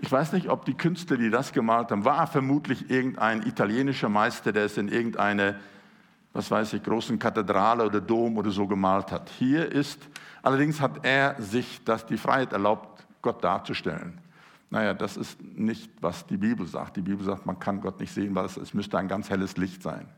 Ich 0.00 0.12
weiß 0.12 0.32
nicht, 0.32 0.48
ob 0.48 0.64
die 0.64 0.74
Künstler, 0.74 1.16
die 1.16 1.30
das 1.30 1.52
gemalt 1.52 1.90
haben, 1.90 2.04
war 2.04 2.26
vermutlich 2.26 2.90
irgendein 2.90 3.46
italienischer 3.46 4.08
Meister, 4.08 4.52
der 4.52 4.64
es 4.64 4.76
in 4.76 4.88
irgendeine, 4.88 5.58
was 6.32 6.50
weiß 6.50 6.74
ich, 6.74 6.82
großen 6.82 7.18
Kathedrale 7.18 7.86
oder 7.86 8.00
Dom 8.00 8.36
oder 8.36 8.50
so 8.50 8.66
gemalt 8.66 9.10
hat. 9.10 9.30
Hier 9.30 9.70
ist, 9.70 10.08
allerdings 10.42 10.80
hat 10.80 11.04
er 11.04 11.40
sich 11.40 11.82
das 11.84 12.06
die 12.06 12.18
Freiheit 12.18 12.52
erlaubt, 12.52 13.06
Gott 13.22 13.42
darzustellen. 13.42 14.18
Naja, 14.70 14.92
das 14.92 15.16
ist 15.16 15.40
nicht, 15.42 15.90
was 16.00 16.26
die 16.26 16.36
Bibel 16.36 16.66
sagt. 16.66 16.96
Die 16.96 17.02
Bibel 17.02 17.24
sagt, 17.24 17.46
man 17.46 17.58
kann 17.58 17.80
Gott 17.80 18.00
nicht 18.00 18.12
sehen, 18.12 18.34
weil 18.34 18.44
es, 18.44 18.56
es 18.56 18.74
müsste 18.74 18.98
ein 18.98 19.08
ganz 19.08 19.30
helles 19.30 19.56
Licht 19.56 19.82
sein. 19.82 20.08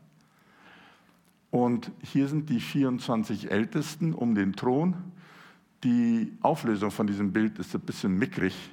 Und 1.51 1.91
hier 2.01 2.27
sind 2.27 2.49
die 2.49 2.59
24 2.59 3.51
Ältesten 3.51 4.13
um 4.13 4.35
den 4.35 4.53
Thron 4.53 4.95
die 5.83 6.37
Auflösung 6.41 6.91
von 6.91 7.07
diesem 7.07 7.31
Bild 7.31 7.57
ist 7.59 7.73
ein 7.73 7.81
bisschen 7.81 8.17
mickrig, 8.17 8.71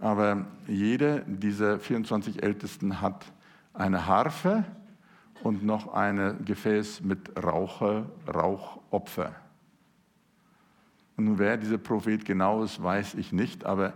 aber 0.00 0.46
jede 0.66 1.24
dieser 1.26 1.78
24 1.78 2.42
Ältesten 2.42 3.00
hat 3.00 3.32
eine 3.74 4.06
Harfe 4.06 4.64
und 5.42 5.64
noch 5.64 5.92
ein 5.92 6.44
Gefäß 6.44 7.00
mit 7.02 7.30
Rauche, 7.42 8.06
Rauchopfer. 8.32 9.34
Und 11.16 11.24
nun, 11.24 11.38
wer 11.38 11.56
dieser 11.56 11.78
Prophet 11.78 12.24
genau 12.24 12.62
ist, 12.62 12.80
weiß 12.82 13.14
ich 13.14 13.32
nicht, 13.32 13.64
aber 13.64 13.94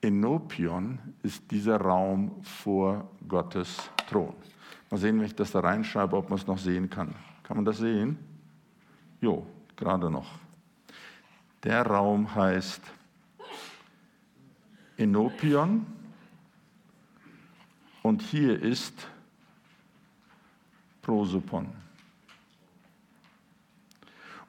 Enopion 0.00 0.98
ist 1.22 1.50
dieser 1.50 1.80
Raum 1.80 2.42
vor 2.42 3.10
Gottes 3.28 3.90
Thron. 4.08 4.34
Mal 4.90 4.98
sehen, 4.98 5.18
wenn 5.18 5.26
ich 5.26 5.34
das 5.34 5.50
da 5.50 5.60
reinschreibe, 5.60 6.16
ob 6.16 6.30
man 6.30 6.38
es 6.38 6.46
noch 6.46 6.58
sehen 6.58 6.88
kann. 6.88 7.14
Kann 7.42 7.56
man 7.56 7.64
das 7.64 7.78
sehen? 7.78 8.18
Jo, 9.20 9.46
gerade 9.76 10.10
noch. 10.10 10.30
Der 11.64 11.86
Raum 11.86 12.32
heißt 12.34 12.82
Enopion 14.98 15.86
und 18.02 18.20
hier 18.20 18.62
ist 18.62 18.92
Prosopon. 21.00 21.68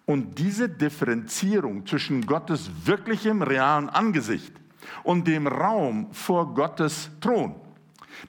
Und 0.06 0.38
diese 0.38 0.68
Differenzierung 0.70 1.86
zwischen 1.88 2.26
Gottes 2.26 2.70
wirklichem, 2.86 3.42
realen 3.42 3.90
Angesicht 3.90 4.54
und 5.04 5.26
dem 5.26 5.48
Raum 5.48 6.14
vor 6.14 6.54
Gottes 6.54 7.10
Thron, 7.22 7.56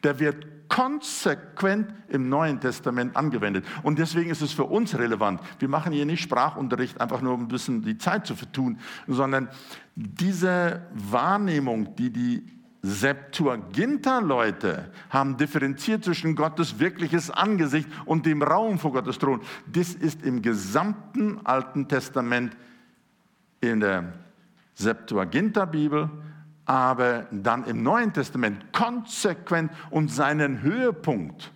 der 0.02 0.18
wird 0.18 0.55
konsequent 0.76 1.94
im 2.08 2.28
Neuen 2.28 2.60
Testament 2.60 3.16
angewendet. 3.16 3.64
Und 3.82 3.98
deswegen 3.98 4.28
ist 4.28 4.42
es 4.42 4.52
für 4.52 4.64
uns 4.64 4.98
relevant. 4.98 5.40
Wir 5.58 5.68
machen 5.68 5.90
hier 5.90 6.04
nicht 6.04 6.20
Sprachunterricht, 6.20 7.00
einfach 7.00 7.22
nur 7.22 7.32
um 7.32 7.44
ein 7.44 7.48
bisschen 7.48 7.80
die 7.80 7.96
Zeit 7.96 8.26
zu 8.26 8.36
vertun, 8.36 8.78
sondern 9.06 9.48
diese 9.94 10.82
Wahrnehmung, 10.92 11.96
die 11.96 12.10
die 12.10 12.44
Septuaginta-Leute 12.82 14.92
haben 15.08 15.38
differenziert 15.38 16.04
zwischen 16.04 16.36
Gottes 16.36 16.78
wirkliches 16.78 17.30
Angesicht 17.30 17.88
und 18.04 18.26
dem 18.26 18.42
Raum 18.42 18.78
vor 18.78 18.92
Gottes 18.92 19.18
Thron. 19.18 19.40
Das 19.72 19.94
ist 19.94 20.22
im 20.22 20.42
gesamten 20.42 21.40
Alten 21.46 21.88
Testament 21.88 22.54
in 23.62 23.80
der 23.80 24.12
Septuaginta-Bibel 24.74 26.10
aber 26.66 27.26
dann 27.30 27.64
im 27.64 27.82
Neuen 27.82 28.12
Testament 28.12 28.72
konsequent 28.72 29.72
und 29.90 30.10
seinen 30.10 30.62
Höhepunkt 30.62 31.52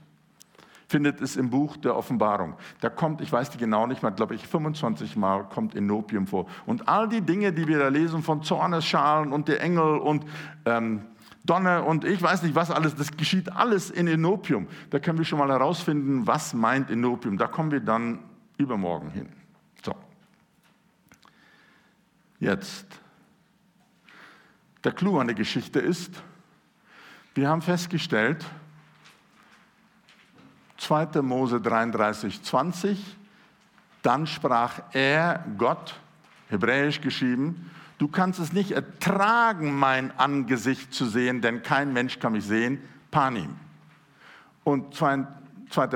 findet 0.86 1.20
es 1.20 1.36
im 1.36 1.50
Buch 1.50 1.76
der 1.76 1.96
Offenbarung. 1.96 2.54
Da 2.80 2.88
kommt, 2.88 3.20
ich 3.20 3.30
weiß 3.30 3.50
die 3.50 3.58
genau 3.58 3.86
nicht 3.86 4.02
mal, 4.02 4.10
glaube 4.10 4.34
ich, 4.34 4.46
25 4.46 5.16
Mal 5.16 5.44
kommt 5.44 5.74
Enopium 5.76 6.26
vor. 6.26 6.46
Und 6.66 6.88
all 6.88 7.08
die 7.08 7.20
Dinge, 7.20 7.52
die 7.52 7.68
wir 7.68 7.78
da 7.78 7.88
lesen 7.88 8.22
von 8.22 8.42
Zornesschalen 8.42 9.32
und 9.32 9.46
der 9.46 9.60
Engel 9.62 9.98
und 9.98 10.24
ähm, 10.64 11.02
Donner 11.44 11.86
und 11.86 12.04
ich 12.04 12.20
weiß 12.20 12.42
nicht 12.42 12.54
was 12.54 12.70
alles, 12.70 12.94
das 12.94 13.16
geschieht 13.16 13.50
alles 13.52 13.90
in 13.90 14.06
Enopium. 14.06 14.66
Da 14.90 14.98
können 14.98 15.18
wir 15.18 15.24
schon 15.24 15.38
mal 15.38 15.48
herausfinden, 15.48 16.26
was 16.26 16.54
meint 16.54 16.90
Enopium. 16.90 17.38
Da 17.38 17.46
kommen 17.46 17.70
wir 17.70 17.80
dann 17.80 18.18
übermorgen 18.58 19.10
hin. 19.10 19.28
So. 19.82 19.94
Jetzt 22.40 22.99
der 24.84 24.92
Clou 24.92 25.18
an 25.18 25.26
der 25.26 25.36
Geschichte 25.36 25.78
ist, 25.78 26.22
wir 27.34 27.48
haben 27.48 27.62
festgestellt, 27.62 28.44
2. 30.78 31.22
Mose 31.22 31.60
33, 31.60 32.42
20, 32.42 33.16
dann 34.02 34.26
sprach 34.26 34.80
er, 34.92 35.44
Gott, 35.58 35.94
hebräisch 36.48 37.00
geschrieben, 37.00 37.70
du 37.98 38.08
kannst 38.08 38.40
es 38.40 38.52
nicht 38.52 38.72
ertragen, 38.72 39.78
mein 39.78 40.18
Angesicht 40.18 40.94
zu 40.94 41.06
sehen, 41.06 41.42
denn 41.42 41.62
kein 41.62 41.92
Mensch 41.92 42.18
kann 42.18 42.32
mich 42.32 42.46
sehen, 42.46 42.80
Panim. 43.10 43.56
Und 44.64 44.94
2. 44.94 45.26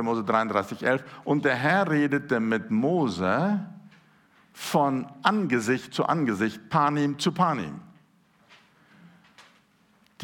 Mose 0.03 0.23
33, 0.23 0.85
11, 0.85 1.05
und 1.25 1.45
der 1.47 1.57
Herr 1.57 1.91
redete 1.91 2.39
mit 2.41 2.71
Mose 2.71 3.61
von 4.53 5.07
Angesicht 5.23 5.95
zu 5.95 6.05
Angesicht, 6.05 6.69
Panim 6.69 7.19
zu 7.19 7.33
Panim 7.33 7.81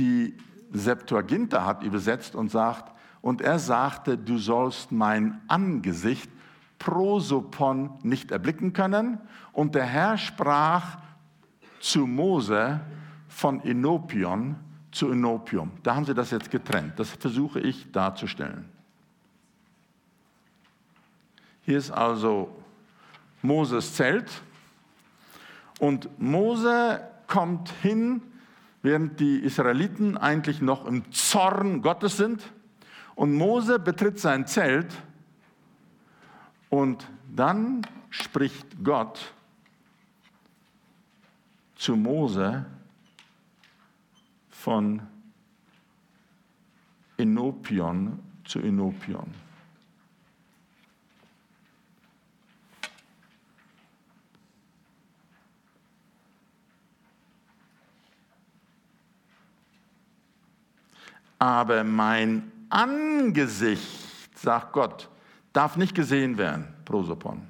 die 0.00 0.34
Septuaginta 0.72 1.66
hat 1.66 1.82
übersetzt 1.82 2.34
und 2.34 2.50
sagt, 2.50 2.92
und 3.20 3.42
er 3.42 3.58
sagte, 3.58 4.16
du 4.16 4.38
sollst 4.38 4.92
mein 4.92 5.42
Angesicht 5.46 6.30
prosopon 6.78 7.90
nicht 8.02 8.30
erblicken 8.30 8.72
können. 8.72 9.20
Und 9.52 9.74
der 9.74 9.84
Herr 9.84 10.16
sprach 10.16 10.96
zu 11.80 12.06
Mose 12.06 12.80
von 13.28 13.62
Enopion 13.62 14.56
zu 14.90 15.10
Enopium. 15.10 15.70
Da 15.82 15.94
haben 15.94 16.06
sie 16.06 16.14
das 16.14 16.30
jetzt 16.30 16.50
getrennt. 16.50 16.98
Das 16.98 17.10
versuche 17.10 17.60
ich 17.60 17.92
darzustellen. 17.92 18.64
Hier 21.62 21.76
ist 21.76 21.90
also 21.90 22.50
Moses 23.42 23.94
Zelt 23.94 24.30
und 25.78 26.08
Mose 26.18 27.02
kommt 27.26 27.68
hin 27.82 28.22
während 28.82 29.20
die 29.20 29.38
Israeliten 29.38 30.16
eigentlich 30.16 30.60
noch 30.60 30.86
im 30.86 31.10
Zorn 31.12 31.82
Gottes 31.82 32.16
sind. 32.16 32.52
Und 33.14 33.34
Mose 33.34 33.78
betritt 33.78 34.18
sein 34.18 34.46
Zelt 34.46 34.94
und 36.70 37.06
dann 37.34 37.86
spricht 38.08 38.82
Gott 38.82 39.34
zu 41.76 41.96
Mose 41.96 42.64
von 44.48 45.02
Enopion 47.16 48.18
zu 48.44 48.60
Enopion. 48.60 49.49
Aber 61.40 61.84
mein 61.84 62.52
Angesicht, 62.68 64.38
sagt 64.38 64.72
Gott, 64.72 65.08
darf 65.52 65.76
nicht 65.76 65.94
gesehen 65.94 66.38
werden, 66.38 66.68
Prosopon. 66.84 67.42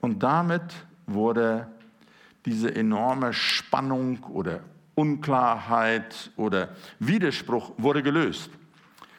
Und 0.00 0.22
damit 0.22 0.62
wurde 1.06 1.68
diese 2.46 2.74
enorme 2.74 3.32
Spannung 3.34 4.24
oder 4.24 4.60
Unklarheit 4.94 6.30
oder 6.36 6.70
Widerspruch 6.98 7.72
wurde 7.76 8.02
gelöst. 8.02 8.50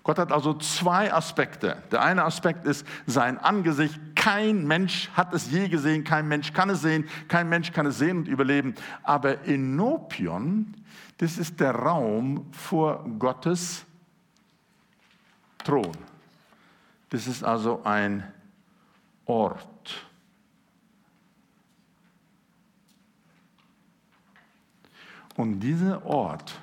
Gott 0.04 0.18
hat 0.18 0.32
also 0.32 0.56
zwei 0.56 1.14
Aspekte. 1.14 1.78
Der 1.92 2.02
eine 2.02 2.24
Aspekt 2.24 2.66
ist 2.66 2.84
sein 3.06 3.38
Angesicht. 3.38 4.00
Kein 4.16 4.66
Mensch 4.66 5.10
hat 5.14 5.34
es 5.36 5.52
je 5.52 5.68
gesehen, 5.68 6.04
kein 6.04 6.28
Mensch 6.28 6.52
kann 6.52 6.72
es 6.72 6.82
sehen, 6.82 7.08
kein 7.28 7.48
Mensch 7.48 7.72
kann 7.72 7.86
es 7.86 8.00
sehen 8.00 8.18
und 8.18 8.28
überleben. 8.28 8.74
Aber 9.04 9.46
Enopion, 9.48 10.74
das 11.20 11.38
ist 11.38 11.60
der 11.60 11.76
Raum 11.76 12.46
vor 12.54 13.04
Gottes 13.20 13.86
Thron. 15.66 15.92
Das 17.10 17.28
ist 17.28 17.44
also 17.44 17.84
ein 17.84 18.24
Ort. 19.26 20.08
Und 25.36 25.60
dieser 25.60 26.06
Ort, 26.06 26.58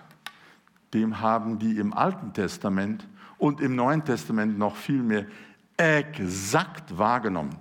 dem 0.94 1.20
haben 1.20 1.58
die 1.58 1.76
im 1.76 1.92
Alten 1.92 2.32
Testament 2.32 3.06
und 3.36 3.60
im 3.60 3.76
Neuen 3.76 4.04
Testament 4.04 4.58
noch 4.58 4.74
viel 4.74 5.02
mehr 5.02 5.26
exakt 5.76 6.96
wahrgenommen. 6.96 7.56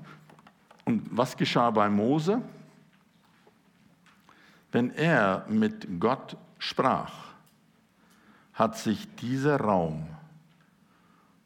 Und 0.85 1.05
was 1.11 1.35
geschah 1.35 1.71
bei 1.71 1.89
Mose? 1.89 2.41
Wenn 4.71 4.91
er 4.91 5.45
mit 5.49 5.99
Gott 5.99 6.37
sprach, 6.65 7.13
hat 8.53 8.77
sich 8.77 9.13
dieser 9.15 9.59
Raum 9.59 10.07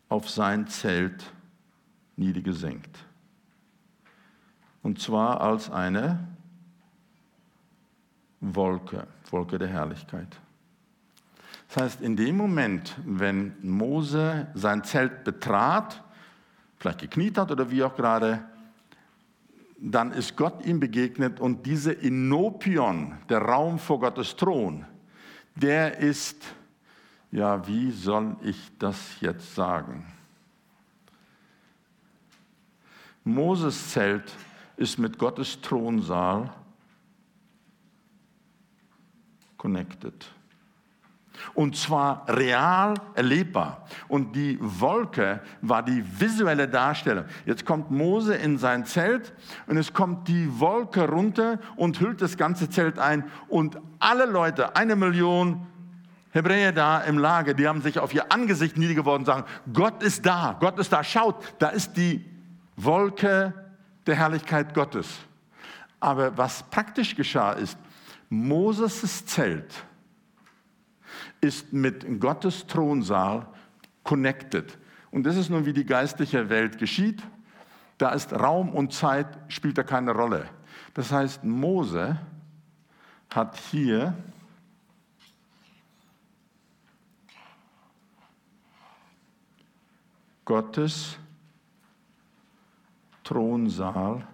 auf 0.07 0.29
sein 0.29 0.67
Zelt 0.67 1.31
niedergesenkt. 2.15 2.97
Und 4.81 5.01
zwar 5.01 5.41
als 5.41 5.69
eine 5.69 6.19
Wolke, 8.39 9.07
Wolke 9.29 9.59
der 9.59 9.67
Herrlichkeit. 9.67 10.39
Das 11.67 11.83
heißt, 11.83 12.01
in 12.01 12.15
dem 12.15 12.37
Moment, 12.37 12.97
wenn 13.05 13.53
Mose 13.61 14.47
sein 14.53 14.83
Zelt 14.83 15.23
betrat, 15.23 16.01
vielleicht 16.77 16.99
gekniet 16.99 17.37
hat 17.37 17.51
oder 17.51 17.69
wie 17.69 17.83
auch 17.83 17.95
gerade, 17.95 18.43
dann 19.77 20.11
ist 20.11 20.35
Gott 20.35 20.65
ihm 20.65 20.79
begegnet 20.79 21.39
und 21.39 21.65
diese 21.65 21.91
Inopion, 21.91 23.17
der 23.29 23.41
Raum 23.41 23.79
vor 23.79 23.99
Gottes 23.99 24.35
Thron, 24.35 24.85
der 25.61 25.97
ist, 25.97 26.43
ja, 27.31 27.65
wie 27.67 27.91
soll 27.91 28.35
ich 28.41 28.71
das 28.79 29.19
jetzt 29.21 29.53
sagen? 29.55 30.05
Moses 33.23 33.91
Zelt 33.91 34.33
ist 34.77 34.97
mit 34.97 35.17
Gottes 35.17 35.59
Thronsaal 35.61 36.53
connected. 39.57 40.25
Und 41.53 41.75
zwar 41.75 42.25
real 42.27 42.95
erlebbar. 43.15 43.85
Und 44.07 44.35
die 44.35 44.57
Wolke 44.61 45.41
war 45.61 45.83
die 45.83 46.03
visuelle 46.19 46.67
Darstellung. 46.67 47.25
Jetzt 47.45 47.65
kommt 47.65 47.91
Mose 47.91 48.35
in 48.35 48.57
sein 48.57 48.85
Zelt 48.85 49.33
und 49.67 49.77
es 49.77 49.93
kommt 49.93 50.27
die 50.27 50.59
Wolke 50.59 51.07
runter 51.07 51.59
und 51.75 51.99
hüllt 51.99 52.21
das 52.21 52.37
ganze 52.37 52.69
Zelt 52.69 52.99
ein. 52.99 53.23
Und 53.47 53.77
alle 53.99 54.25
Leute, 54.25 54.75
eine 54.75 54.95
Million 54.95 55.65
Hebräer 56.31 56.71
da 56.71 57.01
im 57.01 57.17
Lager, 57.17 57.53
die 57.53 57.67
haben 57.67 57.81
sich 57.81 57.97
auf 57.99 58.13
ihr 58.13 58.31
Angesicht 58.31 58.77
niedergeworfen 58.77 59.21
und 59.21 59.25
sagen, 59.25 59.45
Gott 59.73 60.03
ist 60.03 60.25
da, 60.25 60.57
Gott 60.59 60.77
ist 60.77 60.93
da, 60.93 61.03
schaut, 61.03 61.35
da 61.57 61.69
ist 61.69 61.93
die 61.97 62.23
Wolke 62.75 63.53
der 64.05 64.15
Herrlichkeit 64.15 64.73
Gottes. 64.73 65.07
Aber 65.99 66.37
was 66.37 66.63
praktisch 66.69 67.15
geschah 67.15 67.53
ist, 67.53 67.77
Moses' 68.29 69.25
Zelt 69.25 69.73
ist 71.41 71.71
mit 71.73 72.19
Gottes 72.19 72.67
Thronsaal 72.67 73.47
connected. 74.03 74.77
Und 75.11 75.23
das 75.23 75.37
ist 75.37 75.49
nun, 75.49 75.65
wie 75.65 75.73
die 75.73 75.85
geistliche 75.85 76.49
Welt 76.49 76.77
geschieht. 76.77 77.23
Da 77.97 78.09
ist 78.11 78.33
Raum 78.33 78.69
und 78.69 78.93
Zeit, 78.93 79.27
spielt 79.47 79.77
da 79.77 79.83
keine 79.83 80.11
Rolle. 80.11 80.49
Das 80.93 81.11
heißt, 81.11 81.43
Mose 81.43 82.19
hat 83.29 83.57
hier 83.57 84.15
Gottes 90.45 91.17
Thronsaal 93.23 94.27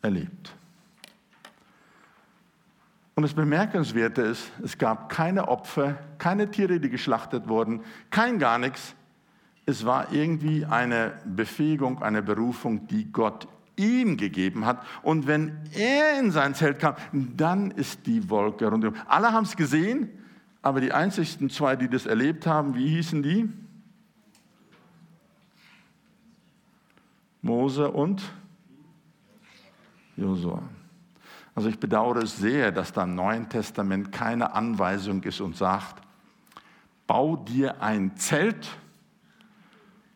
erlebt. 0.00 0.55
Und 3.16 3.22
das 3.22 3.32
Bemerkenswerte 3.32 4.20
ist, 4.20 4.52
es 4.62 4.76
gab 4.76 5.08
keine 5.08 5.48
Opfer, 5.48 5.94
keine 6.18 6.50
Tiere, 6.50 6.78
die 6.78 6.90
geschlachtet 6.90 7.48
wurden, 7.48 7.80
kein 8.10 8.38
gar 8.38 8.58
nichts. 8.58 8.94
Es 9.64 9.86
war 9.86 10.12
irgendwie 10.12 10.66
eine 10.66 11.14
Befähigung, 11.24 12.02
eine 12.02 12.22
Berufung, 12.22 12.86
die 12.88 13.10
Gott 13.10 13.48
ihm 13.76 14.18
gegeben 14.18 14.66
hat. 14.66 14.84
Und 15.02 15.26
wenn 15.26 15.56
er 15.72 16.20
in 16.20 16.30
sein 16.30 16.54
Zelt 16.54 16.78
kam, 16.78 16.96
dann 17.12 17.70
ist 17.70 18.06
die 18.06 18.28
Wolke 18.28 18.68
rundherum. 18.68 18.98
Alle 19.08 19.32
haben 19.32 19.44
es 19.44 19.56
gesehen, 19.56 20.10
aber 20.60 20.82
die 20.82 20.92
einzigsten 20.92 21.48
zwei, 21.48 21.74
die 21.74 21.88
das 21.88 22.04
erlebt 22.04 22.46
haben, 22.46 22.74
wie 22.74 22.88
hießen 22.88 23.22
die? 23.22 23.48
Mose 27.40 27.90
und 27.90 28.22
Josua. 30.18 30.62
Also 31.56 31.70
ich 31.70 31.80
bedauere 31.80 32.18
es 32.18 32.36
sehr, 32.36 32.70
dass 32.70 32.92
da 32.92 33.04
im 33.04 33.14
Neuen 33.14 33.48
Testament 33.48 34.12
keine 34.12 34.54
Anweisung 34.54 35.22
ist 35.22 35.40
und 35.40 35.56
sagt, 35.56 36.02
bau 37.06 37.36
dir 37.36 37.80
ein 37.82 38.14
Zelt 38.18 38.76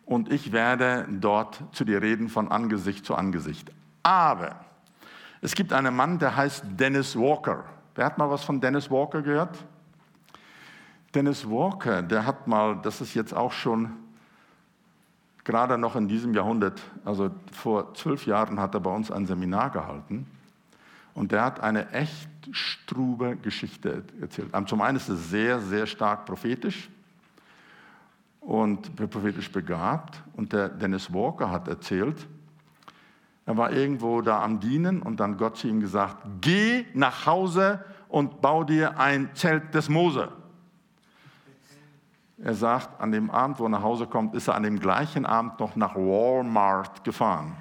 und 0.05 0.30
ich 0.30 0.53
werde 0.53 1.09
dort 1.11 1.62
zu 1.72 1.86
dir 1.86 2.03
reden 2.03 2.28
von 2.28 2.53
Angesicht 2.53 3.07
zu 3.07 3.14
Angesicht. 3.14 3.72
Aber 4.03 4.57
es 5.41 5.55
gibt 5.55 5.72
einen 5.72 5.97
Mann, 5.97 6.18
der 6.18 6.36
heißt 6.36 6.62
Dennis 6.78 7.16
Walker. 7.16 7.64
Wer 7.95 8.05
hat 8.05 8.18
mal 8.18 8.28
was 8.28 8.45
von 8.45 8.61
Dennis 8.61 8.91
Walker 8.91 9.22
gehört? 9.22 9.57
Dennis 11.14 11.49
Walker, 11.49 12.03
der 12.03 12.26
hat 12.26 12.47
mal, 12.49 12.76
das 12.82 13.01
ist 13.01 13.14
jetzt 13.14 13.32
auch 13.32 13.53
schon 13.53 13.93
gerade 15.45 15.78
noch 15.78 15.97
in 15.97 16.07
diesem 16.07 16.34
Jahrhundert, 16.34 16.82
also 17.07 17.30
vor 17.51 17.95
zwölf 17.95 18.26
Jahren 18.26 18.61
hat 18.61 18.74
er 18.74 18.80
bei 18.80 18.95
uns 18.95 19.11
ein 19.11 19.26
Seminar 19.26 19.70
gehalten. 19.70 20.26
Und 21.15 21.33
der 21.33 21.45
hat 21.45 21.61
eine 21.61 21.91
echt 21.91 22.29
strube 22.53 23.37
Geschichte 23.37 24.05
erzählt. 24.21 24.51
Zum 24.67 24.81
einen 24.81 24.97
ist 24.97 25.09
es 25.09 25.31
sehr, 25.31 25.61
sehr 25.61 25.87
stark 25.87 26.25
prophetisch 26.27 26.89
und 28.41 28.95
prophetisch 28.97 29.51
begabt. 29.51 30.23
Und 30.35 30.53
der 30.53 30.69
Dennis 30.69 31.13
Walker 31.13 31.51
hat 31.51 31.69
erzählt, 31.69 32.27
er 33.47 33.57
war 33.57 33.73
irgendwo 33.73 34.23
da 34.23 34.43
am 34.43 34.61
Dienen 34.61 35.03
und 35.03 35.19
dann 35.19 35.37
Gott 35.37 35.57
zu 35.57 35.67
ihm 35.67 35.81
gesagt, 35.81 36.25
geh 36.41 36.87
nach 36.95 37.27
Hause 37.27 37.85
und 38.09 38.41
bau 38.41 38.65
dir 38.65 38.99
ein 38.99 39.31
Zelt 39.35 39.75
des 39.75 39.89
Mose. 39.89 40.31
Er 42.39 42.55
sagt, 42.55 43.01
an 43.01 43.13
dem 43.13 43.31
Abend, 43.31 43.59
wo 43.59 43.65
er 43.65 43.71
nach 43.71 43.83
Hause 43.83 44.07
kommt, 44.07 44.35
ist 44.35 44.49
er 44.49 44.55
an 44.55 44.63
dem 44.63 44.79
gleichen 44.79 45.27
Abend 45.27 45.59
noch 45.61 45.77
nach 45.77 45.95
Walmart 45.95 47.05
gefahren 47.05 47.57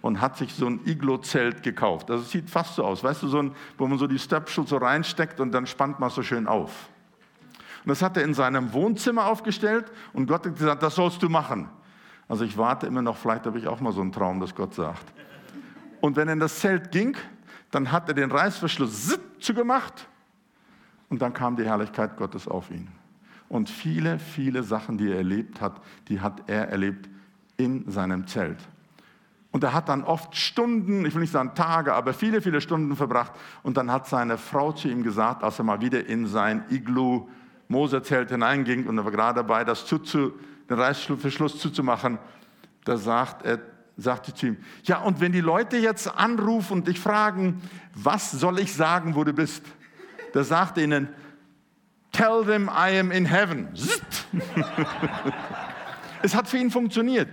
und 0.00 0.20
hat 0.20 0.36
sich 0.36 0.54
so 0.54 0.66
ein 0.66 0.80
Iglo-Zelt 0.84 1.62
gekauft. 1.62 2.10
Also 2.10 2.22
es 2.22 2.30
sieht 2.30 2.48
fast 2.48 2.76
so 2.76 2.84
aus, 2.84 3.02
weißt 3.02 3.22
du, 3.22 3.28
so 3.28 3.38
ein, 3.38 3.52
wo 3.76 3.86
man 3.86 3.98
so 3.98 4.06
die 4.06 4.18
Stöpsel 4.18 4.66
so 4.66 4.76
reinsteckt 4.76 5.40
und 5.40 5.52
dann 5.52 5.66
spannt 5.66 5.98
man 5.98 6.10
so 6.10 6.22
schön 6.22 6.46
auf. 6.46 6.88
Und 7.84 7.90
das 7.90 8.02
hat 8.02 8.16
er 8.16 8.24
in 8.24 8.34
seinem 8.34 8.72
Wohnzimmer 8.72 9.26
aufgestellt 9.26 9.90
und 10.12 10.26
Gott 10.26 10.46
hat 10.46 10.56
gesagt, 10.56 10.82
das 10.82 10.94
sollst 10.94 11.22
du 11.22 11.28
machen. 11.28 11.68
Also 12.28 12.44
ich 12.44 12.56
warte 12.58 12.86
immer 12.86 13.02
noch, 13.02 13.16
vielleicht 13.16 13.46
habe 13.46 13.58
ich 13.58 13.66
auch 13.66 13.80
mal 13.80 13.92
so 13.92 14.00
einen 14.00 14.12
Traum, 14.12 14.40
dass 14.40 14.54
Gott 14.54 14.74
sagt. 14.74 15.04
Und 16.00 16.16
wenn 16.16 16.28
er 16.28 16.34
in 16.34 16.40
das 16.40 16.60
Zelt 16.60 16.92
ging, 16.92 17.16
dann 17.70 17.90
hat 17.90 18.08
er 18.08 18.14
den 18.14 18.30
Reißverschluss 18.30 19.18
zugemacht 19.40 20.06
und 21.08 21.22
dann 21.22 21.32
kam 21.32 21.56
die 21.56 21.64
Herrlichkeit 21.64 22.16
Gottes 22.16 22.46
auf 22.46 22.70
ihn. 22.70 22.88
Und 23.48 23.70
viele, 23.70 24.18
viele 24.18 24.62
Sachen, 24.62 24.98
die 24.98 25.10
er 25.10 25.16
erlebt 25.16 25.60
hat, 25.60 25.80
die 26.08 26.20
hat 26.20 26.48
er 26.48 26.68
erlebt 26.68 27.08
in 27.56 27.90
seinem 27.90 28.26
Zelt. 28.26 28.58
Und 29.58 29.64
er 29.64 29.72
hat 29.72 29.88
dann 29.88 30.04
oft 30.04 30.36
Stunden, 30.36 31.04
ich 31.04 31.14
will 31.14 31.20
nicht 31.20 31.32
sagen 31.32 31.50
Tage, 31.56 31.92
aber 31.92 32.14
viele, 32.14 32.40
viele 32.40 32.60
Stunden 32.60 32.94
verbracht. 32.94 33.32
Und 33.64 33.76
dann 33.76 33.90
hat 33.90 34.06
seine 34.06 34.38
Frau 34.38 34.70
zu 34.70 34.86
ihm 34.86 35.02
gesagt, 35.02 35.42
als 35.42 35.58
er 35.58 35.64
mal 35.64 35.80
wieder 35.80 36.06
in 36.06 36.28
sein 36.28 36.62
Iglu 36.70 37.26
Mosezelt 37.66 38.30
hineinging 38.30 38.86
und 38.86 38.98
er 38.98 39.04
war 39.04 39.10
gerade 39.10 39.34
dabei, 39.34 39.64
das 39.64 39.84
zuzu, 39.84 40.30
den 40.70 40.78
Reißverschluss 40.78 41.58
zuzumachen, 41.58 42.20
da 42.84 42.96
sagt 42.96 43.44
er, 43.44 43.58
sagte 43.96 44.32
zu 44.32 44.46
ihm, 44.46 44.58
ja, 44.84 45.00
und 45.00 45.20
wenn 45.20 45.32
die 45.32 45.40
Leute 45.40 45.76
jetzt 45.76 46.06
anrufen 46.06 46.74
und 46.74 46.86
dich 46.86 47.00
fragen, 47.00 47.60
was 47.96 48.30
soll 48.30 48.60
ich 48.60 48.72
sagen, 48.72 49.16
wo 49.16 49.24
du 49.24 49.32
bist? 49.32 49.64
Da 50.34 50.44
sagt 50.44 50.78
er 50.78 50.84
ihnen, 50.84 51.08
tell 52.12 52.44
them 52.44 52.68
I 52.68 52.96
am 52.96 53.10
in 53.10 53.24
heaven. 53.24 53.66
es 56.22 56.36
hat 56.36 56.46
für 56.46 56.58
ihn 56.58 56.70
funktioniert. 56.70 57.28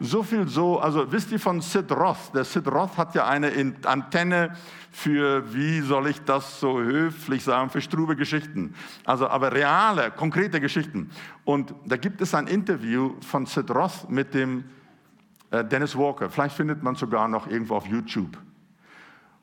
So 0.00 0.22
viel 0.22 0.48
so, 0.48 0.80
also 0.80 1.10
wisst 1.12 1.30
ihr 1.30 1.38
von 1.38 1.60
Sid 1.60 1.90
Roth? 1.92 2.34
Der 2.34 2.44
Sid 2.44 2.66
Roth 2.66 2.96
hat 2.96 3.14
ja 3.14 3.26
eine 3.26 3.74
Antenne 3.84 4.56
für, 4.90 5.54
wie 5.54 5.80
soll 5.80 6.08
ich 6.08 6.20
das 6.22 6.60
so 6.60 6.80
höflich 6.80 7.44
sagen, 7.44 7.70
für 7.70 7.80
strube 7.80 8.16
Geschichten. 8.16 8.74
Also 9.04 9.28
aber 9.28 9.52
reale, 9.52 10.10
konkrete 10.10 10.60
Geschichten. 10.60 11.10
Und 11.44 11.74
da 11.86 11.96
gibt 11.96 12.20
es 12.20 12.34
ein 12.34 12.46
Interview 12.46 13.14
von 13.20 13.46
Sid 13.46 13.70
Roth 13.70 14.08
mit 14.08 14.34
dem 14.34 14.64
äh, 15.50 15.64
Dennis 15.64 15.96
Walker. 15.96 16.28
Vielleicht 16.28 16.56
findet 16.56 16.82
man 16.82 16.96
sogar 16.96 17.28
noch 17.28 17.46
irgendwo 17.46 17.76
auf 17.76 17.86
YouTube. 17.86 18.36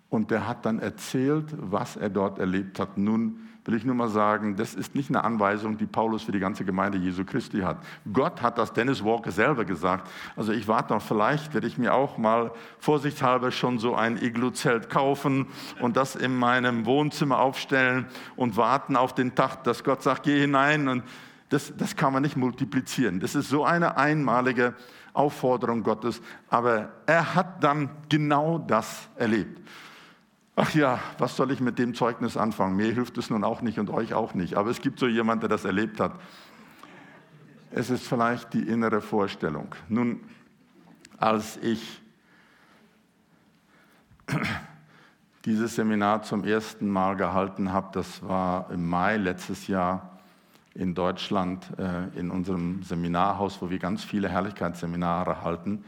Und 0.09 0.31
der 0.31 0.47
hat 0.47 0.65
dann 0.65 0.79
erzählt, 0.79 1.45
was 1.57 1.95
er 1.95 2.09
dort 2.09 2.39
erlebt 2.39 2.79
hat. 2.79 2.97
Nun 2.97 3.47
will 3.65 3.75
ich 3.75 3.85
nur 3.85 3.93
mal 3.93 4.09
sagen, 4.09 4.55
das 4.55 4.73
ist 4.73 4.95
nicht 4.95 5.09
eine 5.09 5.23
Anweisung, 5.23 5.77
die 5.77 5.85
Paulus 5.85 6.23
für 6.23 6.31
die 6.31 6.39
ganze 6.39 6.65
Gemeinde 6.65 6.97
Jesu 6.97 7.23
Christi 7.25 7.59
hat. 7.59 7.77
Gott 8.11 8.41
hat 8.41 8.57
das 8.57 8.73
Dennis 8.73 9.03
Walker 9.03 9.31
selber 9.31 9.65
gesagt. 9.65 10.09
Also 10.35 10.51
ich 10.51 10.67
warte 10.67 10.93
noch, 10.93 11.01
vielleicht 11.01 11.53
werde 11.53 11.67
ich 11.67 11.77
mir 11.77 11.93
auch 11.93 12.17
mal 12.17 12.51
vorsichtshalber 12.79 13.51
schon 13.51 13.77
so 13.77 13.95
ein 13.95 14.17
Iglu-Zelt 14.17 14.89
kaufen 14.89 15.47
und 15.79 15.95
das 15.95 16.15
in 16.15 16.35
meinem 16.37 16.85
Wohnzimmer 16.85 17.39
aufstellen 17.39 18.07
und 18.35 18.57
warten 18.57 18.95
auf 18.95 19.13
den 19.13 19.35
Tag, 19.35 19.63
dass 19.63 19.83
Gott 19.83 20.01
sagt, 20.01 20.23
geh 20.23 20.39
hinein. 20.39 20.87
Und 20.87 21.03
das, 21.49 21.73
das 21.77 21.95
kann 21.95 22.13
man 22.13 22.23
nicht 22.23 22.37
multiplizieren. 22.37 23.19
Das 23.19 23.35
ist 23.35 23.49
so 23.49 23.63
eine 23.63 23.97
einmalige 23.97 24.73
Aufforderung 25.13 25.83
Gottes. 25.83 26.21
Aber 26.49 26.93
er 27.05 27.35
hat 27.35 27.63
dann 27.63 27.89
genau 28.09 28.57
das 28.57 29.09
erlebt. 29.17 29.61
Ach 30.63 30.75
ja, 30.75 30.99
was 31.17 31.35
soll 31.35 31.49
ich 31.49 31.59
mit 31.59 31.79
dem 31.79 31.95
Zeugnis 31.95 32.37
anfangen? 32.37 32.75
Mir 32.75 32.93
hilft 32.93 33.17
es 33.17 33.31
nun 33.31 33.43
auch 33.43 33.63
nicht 33.63 33.79
und 33.79 33.89
euch 33.89 34.13
auch 34.13 34.35
nicht. 34.35 34.57
Aber 34.57 34.69
es 34.69 34.79
gibt 34.79 34.99
so 34.99 35.07
jemand, 35.07 35.41
der 35.41 35.49
das 35.49 35.65
erlebt 35.65 35.99
hat. 35.99 36.13
Es 37.71 37.89
ist 37.89 38.07
vielleicht 38.07 38.53
die 38.53 38.61
innere 38.67 39.01
Vorstellung. 39.01 39.73
Nun, 39.89 40.19
als 41.17 41.57
ich 41.63 41.99
dieses 45.45 45.73
Seminar 45.73 46.21
zum 46.21 46.43
ersten 46.43 46.87
Mal 46.87 47.15
gehalten 47.15 47.73
habe, 47.73 47.89
das 47.93 48.21
war 48.21 48.69
im 48.69 48.87
Mai 48.87 49.17
letztes 49.17 49.65
Jahr, 49.65 50.19
in 50.75 50.93
Deutschland 50.93 51.65
äh, 51.79 52.19
in 52.19 52.29
unserem 52.29 52.83
Seminarhaus, 52.83 53.63
wo 53.63 53.71
wir 53.71 53.79
ganz 53.79 54.03
viele 54.03 54.29
Herrlichkeitsseminare 54.29 55.41
halten. 55.41 55.83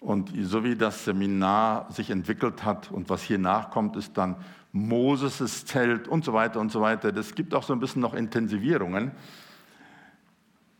Und 0.00 0.32
so 0.42 0.62
wie 0.62 0.76
das 0.76 1.04
Seminar 1.04 1.90
sich 1.90 2.10
entwickelt 2.10 2.64
hat 2.64 2.90
und 2.92 3.10
was 3.10 3.22
hier 3.22 3.38
nachkommt, 3.38 3.96
ist 3.96 4.16
dann 4.16 4.36
Moses' 4.72 5.64
Zelt 5.64 6.06
und 6.06 6.24
so 6.24 6.32
weiter 6.32 6.60
und 6.60 6.70
so 6.70 6.80
weiter. 6.80 7.10
Das 7.10 7.34
gibt 7.34 7.54
auch 7.54 7.62
so 7.62 7.72
ein 7.72 7.80
bisschen 7.80 8.02
noch 8.02 8.14
Intensivierungen. 8.14 9.12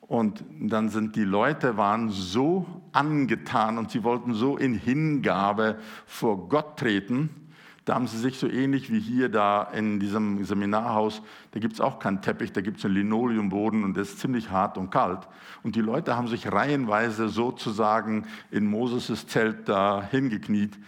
Und 0.00 0.42
dann 0.58 0.88
sind 0.88 1.16
die 1.16 1.24
Leute 1.24 1.76
waren 1.76 2.08
so 2.08 2.66
angetan 2.92 3.76
und 3.76 3.90
sie 3.90 4.04
wollten 4.04 4.32
so 4.32 4.56
in 4.56 4.72
Hingabe 4.72 5.78
vor 6.06 6.48
Gott 6.48 6.78
treten, 6.78 7.47
da 7.88 7.94
haben 7.94 8.06
sie 8.06 8.18
sich 8.18 8.38
so 8.38 8.46
ähnlich 8.46 8.92
wie 8.92 9.00
hier 9.00 9.30
da 9.30 9.62
in 9.62 9.98
diesem 9.98 10.44
Seminarhaus, 10.44 11.22
da 11.52 11.60
gibt 11.60 11.72
es 11.72 11.80
auch 11.80 11.98
keinen 11.98 12.20
Teppich, 12.20 12.52
da 12.52 12.60
gibt 12.60 12.78
es 12.78 12.84
einen 12.84 12.94
Linoleumboden 12.94 13.82
und 13.82 13.94
der 13.94 14.02
ist 14.02 14.18
ziemlich 14.18 14.50
hart 14.50 14.76
und 14.76 14.90
kalt. 14.90 15.20
Und 15.62 15.74
die 15.74 15.80
Leute 15.80 16.14
haben 16.14 16.28
sich 16.28 16.52
reihenweise 16.52 17.30
sozusagen 17.30 18.26
in 18.50 18.66
Moses' 18.66 19.26
Zelt 19.26 19.70
da 19.70 20.06
hingekniet. 20.10 20.78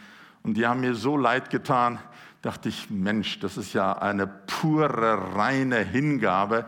Und 0.43 0.59
die 0.59 0.67
haben 0.67 0.81
mir 0.81 0.95
so 0.95 1.17
leid 1.17 1.49
getan, 1.49 1.99
dachte 2.43 2.69
ich, 2.69 2.91
Mensch, 2.91 3.41
das 3.41 3.57
ist 3.57 3.73
ja 3.73 3.95
eine 3.95 4.27
pure, 4.27 5.37
reine 5.37 5.79
Hingabe. 5.79 6.67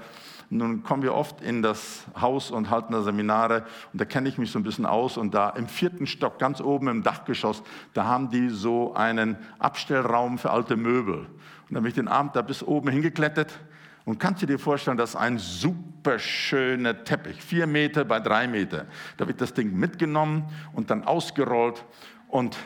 Nun 0.55 0.83
kommen 0.83 1.03
wir 1.03 1.15
oft 1.15 1.41
in 1.41 1.63
das 1.63 2.05
Haus 2.21 2.51
und 2.51 2.69
halten 2.69 2.93
da 2.93 3.01
Seminare 3.01 3.65
und 3.95 4.03
da 4.03 4.05
kenne 4.05 4.29
ich 4.29 4.37
mich 4.37 4.51
so 4.51 4.59
ein 4.59 4.63
bisschen 4.63 4.85
aus 4.85 5.17
und 5.17 5.33
da 5.33 5.49
im 5.49 5.67
vierten 5.67 6.07
Stock, 6.07 6.39
ganz 6.39 6.61
oben 6.61 6.89
im 6.89 7.03
Dachgeschoss, 7.03 7.63
da 7.95 8.05
haben 8.05 8.29
die 8.29 8.51
so 8.51 8.93
einen 8.93 9.39
Abstellraum 9.59 10.37
für 10.37 10.51
alte 10.51 10.77
Möbel. 10.77 11.21
Und 11.21 11.75
da 11.75 11.81
bin 11.81 11.87
ich 11.87 11.95
den 11.95 12.07
Abend 12.07 12.37
da 12.37 12.43
bis 12.43 12.63
oben 12.63 12.91
hingeklettert 12.91 13.61
und 14.05 14.21
kannst 14.21 14.43
du 14.43 14.47
dir 14.47 14.59
vorstellen, 14.59 14.99
das 14.99 15.11
ist 15.11 15.17
ein 15.17 15.39
super 15.39 16.19
schöner 16.19 17.03
Teppich, 17.03 17.41
vier 17.41 17.67
Meter 17.67 18.05
bei 18.05 18.21
drei 18.21 18.47
Meter. 18.47 18.85
Da 19.17 19.27
wird 19.27 19.41
das 19.41 19.55
Ding 19.55 19.75
mitgenommen 19.75 20.45
und 20.75 20.91
dann 20.91 21.05
ausgerollt 21.05 21.83
und 22.29 22.59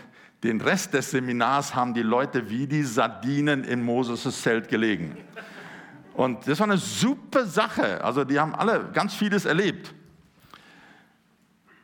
den 0.42 0.60
Rest 0.60 0.92
des 0.92 1.12
Seminars 1.12 1.76
haben 1.76 1.94
die 1.94 2.02
Leute 2.02 2.50
wie 2.50 2.66
die 2.66 2.82
Sardinen 2.82 3.62
in 3.62 3.84
Moses' 3.84 4.42
Zelt 4.42 4.68
gelegen. 4.68 5.16
Und 6.16 6.48
das 6.48 6.58
war 6.60 6.66
eine 6.66 6.78
super 6.78 7.44
Sache. 7.44 8.02
Also 8.02 8.24
die 8.24 8.40
haben 8.40 8.54
alle 8.54 8.88
ganz 8.94 9.12
vieles 9.12 9.44
erlebt. 9.44 9.94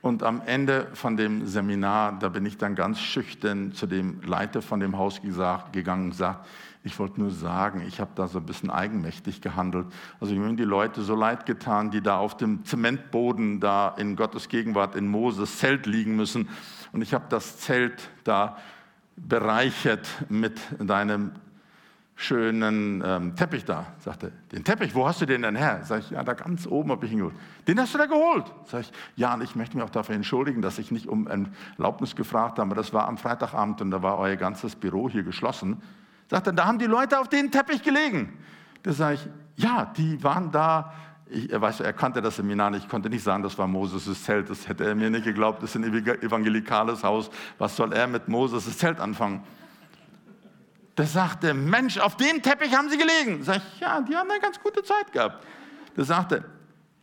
Und 0.00 0.22
am 0.22 0.40
Ende 0.46 0.88
von 0.94 1.18
dem 1.18 1.46
Seminar, 1.46 2.18
da 2.18 2.30
bin 2.30 2.46
ich 2.46 2.56
dann 2.56 2.74
ganz 2.74 2.98
schüchtern 2.98 3.72
zu 3.72 3.86
dem 3.86 4.22
Leiter 4.22 4.62
von 4.62 4.80
dem 4.80 4.96
Haus 4.96 5.20
gesagt, 5.20 5.74
gegangen 5.74 6.04
und 6.04 6.10
gesagt, 6.12 6.46
ich 6.82 6.98
wollte 6.98 7.20
nur 7.20 7.30
sagen, 7.30 7.84
ich 7.86 8.00
habe 8.00 8.10
da 8.14 8.26
so 8.26 8.38
ein 8.38 8.46
bisschen 8.46 8.70
eigenmächtig 8.70 9.42
gehandelt. 9.42 9.86
Also 10.18 10.34
mir 10.34 10.46
haben 10.46 10.56
die 10.56 10.64
Leute 10.64 11.02
so 11.02 11.14
leid 11.14 11.44
getan, 11.44 11.90
die 11.90 12.00
da 12.00 12.16
auf 12.16 12.36
dem 12.36 12.64
Zementboden 12.64 13.60
da 13.60 13.94
in 13.98 14.16
Gottes 14.16 14.48
Gegenwart 14.48 14.96
in 14.96 15.06
Moses 15.08 15.58
Zelt 15.58 15.84
liegen 15.86 16.16
müssen. 16.16 16.48
Und 16.90 17.02
ich 17.02 17.12
habe 17.12 17.26
das 17.28 17.58
Zelt 17.58 18.08
da 18.24 18.56
bereichert 19.16 20.08
mit 20.30 20.58
deinem 20.80 21.32
schönen 22.22 23.02
ähm, 23.04 23.36
Teppich 23.36 23.64
da. 23.64 23.86
Sagte, 23.98 24.32
den 24.52 24.64
Teppich, 24.64 24.94
wo 24.94 25.06
hast 25.06 25.20
du 25.20 25.26
den 25.26 25.42
denn 25.42 25.56
her? 25.56 25.80
Sag 25.84 26.00
ich, 26.00 26.10
ja, 26.10 26.22
da 26.22 26.34
ganz 26.34 26.66
oben 26.66 26.90
habe 26.90 27.04
ich 27.06 27.12
ihn 27.12 27.18
geholt. 27.18 27.34
Den 27.66 27.80
hast 27.80 27.94
du 27.94 27.98
da 27.98 28.06
geholt? 28.06 28.44
Sag 28.66 28.82
ich, 28.82 28.92
ja, 29.16 29.34
und 29.34 29.42
ich 29.42 29.56
möchte 29.56 29.76
mich 29.76 29.84
auch 29.84 29.90
dafür 29.90 30.14
entschuldigen, 30.14 30.62
dass 30.62 30.78
ich 30.78 30.90
nicht 30.90 31.08
um 31.08 31.26
Erlaubnis 31.26 32.16
gefragt 32.16 32.58
habe. 32.58 32.74
Das 32.74 32.92
war 32.92 33.08
am 33.08 33.18
Freitagabend 33.18 33.80
und 33.80 33.90
da 33.90 34.02
war 34.02 34.18
euer 34.18 34.36
ganzes 34.36 34.76
Büro 34.76 35.08
hier 35.08 35.22
geschlossen. 35.22 35.82
Sagte, 36.30 36.54
da 36.54 36.66
haben 36.66 36.78
die 36.78 36.86
Leute 36.86 37.18
auf 37.18 37.28
den 37.28 37.50
Teppich 37.50 37.82
gelegen. 37.82 38.38
Da 38.82 38.92
sage 38.92 39.14
ich, 39.14 39.28
ja, 39.56 39.92
die 39.96 40.22
waren 40.22 40.50
da. 40.50 40.92
Ich, 41.26 41.50
er, 41.50 41.60
weiß, 41.60 41.80
er 41.80 41.92
kannte 41.92 42.20
das 42.20 42.36
Seminar 42.36 42.70
nicht, 42.70 42.84
ich 42.84 42.88
konnte 42.88 43.08
nicht 43.08 43.22
sagen, 43.22 43.42
das 43.42 43.56
war 43.56 43.66
Moses' 43.66 44.22
Zelt. 44.22 44.50
Das 44.50 44.68
hätte 44.68 44.84
er 44.84 44.94
mir 44.94 45.10
nicht 45.10 45.24
geglaubt. 45.24 45.62
Das 45.62 45.74
ist 45.74 45.76
ein 45.76 45.84
evangelikales 45.84 47.02
Haus. 47.04 47.30
Was 47.58 47.76
soll 47.76 47.92
er 47.92 48.06
mit 48.06 48.28
Moses' 48.28 48.76
Zelt 48.76 49.00
anfangen? 49.00 49.42
Der 50.96 51.06
sagte, 51.06 51.54
Mensch, 51.54 51.98
auf 51.98 52.16
dem 52.16 52.42
Teppich 52.42 52.74
haben 52.74 52.90
sie 52.90 52.98
gelegen. 52.98 53.42
Sag 53.42 53.56
ich, 53.56 53.80
ja, 53.80 54.00
die 54.02 54.14
haben 54.14 54.30
eine 54.30 54.40
ganz 54.40 54.60
gute 54.60 54.82
Zeit 54.82 55.10
gehabt. 55.12 55.46
Der 55.96 56.04
sagte, 56.04 56.44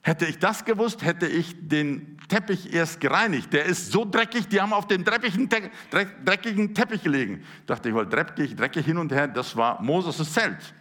hätte 0.02 0.26
ich 0.26 0.38
das 0.38 0.64
gewusst, 0.64 1.04
hätte 1.04 1.28
ich 1.28 1.56
den 1.68 2.18
Teppich 2.28 2.74
erst 2.74 3.00
gereinigt. 3.00 3.52
Der 3.52 3.66
ist 3.66 3.92
so 3.92 4.06
dreckig, 4.06 4.48
die 4.48 4.62
haben 4.62 4.74
auf 4.74 4.88
dem 4.88 5.04
dreckigen, 5.04 5.50
dreckigen 6.24 6.76
Teppich 6.76 7.04
gelegen. 7.04 7.44
Ich 7.62 7.66
dachte 7.66 7.90
ich, 7.90 7.96
weil 7.96 8.08
dreckig, 8.08 8.56
dreckig 8.56 8.86
hin 8.86 8.98
und 8.98 9.12
her, 9.12 9.28
das 9.28 9.56
war 9.56 9.82
Moses' 9.82 10.32
Zelt. 10.32 10.74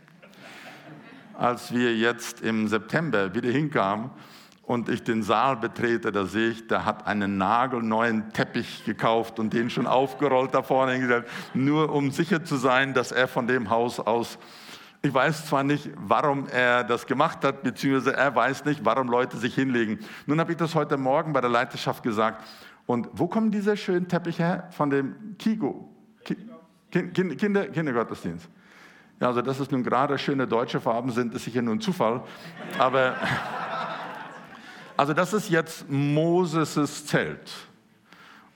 Als 1.35 1.73
wir 1.73 1.97
jetzt 1.97 2.43
im 2.43 2.69
September 2.69 3.33
wieder 3.35 3.51
hinkamen, 3.51 4.11
und 4.69 4.91
ich 4.91 5.03
den 5.03 5.23
Saal 5.23 5.57
betrete, 5.57 6.13
da 6.13 6.27
sehe 6.27 6.51
ich, 6.51 6.67
der 6.69 6.85
hat 6.85 7.07
einen 7.07 7.39
nagelneuen 7.39 8.35
Teppich 8.35 8.85
gekauft 8.85 9.39
und 9.39 9.55
den 9.55 9.71
schon 9.71 9.87
aufgerollt 9.87 10.53
da 10.53 10.63
vorne 10.63 10.93
hingestellt, 10.93 11.27
nur 11.55 11.91
um 11.91 12.11
sicher 12.11 12.45
zu 12.45 12.57
sein, 12.57 12.93
dass 12.93 13.11
er 13.11 13.29
von 13.29 13.47
dem 13.47 13.71
Haus 13.71 13.99
aus, 13.99 14.39
ich 15.01 15.13
weiß 15.15 15.47
zwar 15.47 15.65
nicht, 15.65 15.89
warum 15.97 16.49
er 16.49 16.85
das 16.85 17.07
gemacht 17.07 17.45
hat, 17.47 17.63
beziehungsweise 17.63 18.15
er 18.15 18.35
weiß 18.35 18.67
nicht, 18.67 18.85
warum 18.85 19.09
Leute 19.09 19.39
sich 19.39 19.55
hinlegen. 19.55 20.01
Nun 20.27 20.39
habe 20.39 20.53
ich 20.53 20.59
das 20.59 20.75
heute 20.75 20.99
Morgen 20.99 21.33
bei 21.33 21.41
der 21.41 21.51
Leiterschaft 21.51 22.03
gesagt. 22.03 22.45
Und 22.85 23.09
wo 23.15 23.27
kommen 23.27 23.51
diese 23.51 23.75
schönen 23.75 24.07
Teppiche 24.07 24.43
her? 24.43 24.69
Von 24.73 24.91
dem 24.91 25.39
Kigo, 25.39 25.89
Kinder, 26.91 27.37
Kinder, 27.37 27.69
Kindergottesdienst. 27.69 28.51
Ja, 29.19 29.29
also 29.29 29.41
dass 29.41 29.61
es 29.61 29.71
nun 29.71 29.83
gerade 29.83 30.19
schöne 30.19 30.47
deutsche 30.47 30.79
Farben 30.79 31.11
sind, 31.11 31.35
ist 31.35 31.45
sicher 31.45 31.63
nur 31.63 31.75
ein 31.75 31.81
Zufall. 31.81 32.23
Aber 32.79 33.15
also 34.99 35.13
das 35.15 35.33
ist 35.33 35.49
jetzt 35.49 35.89
Moses' 35.89 37.07
Zelt. 37.07 37.51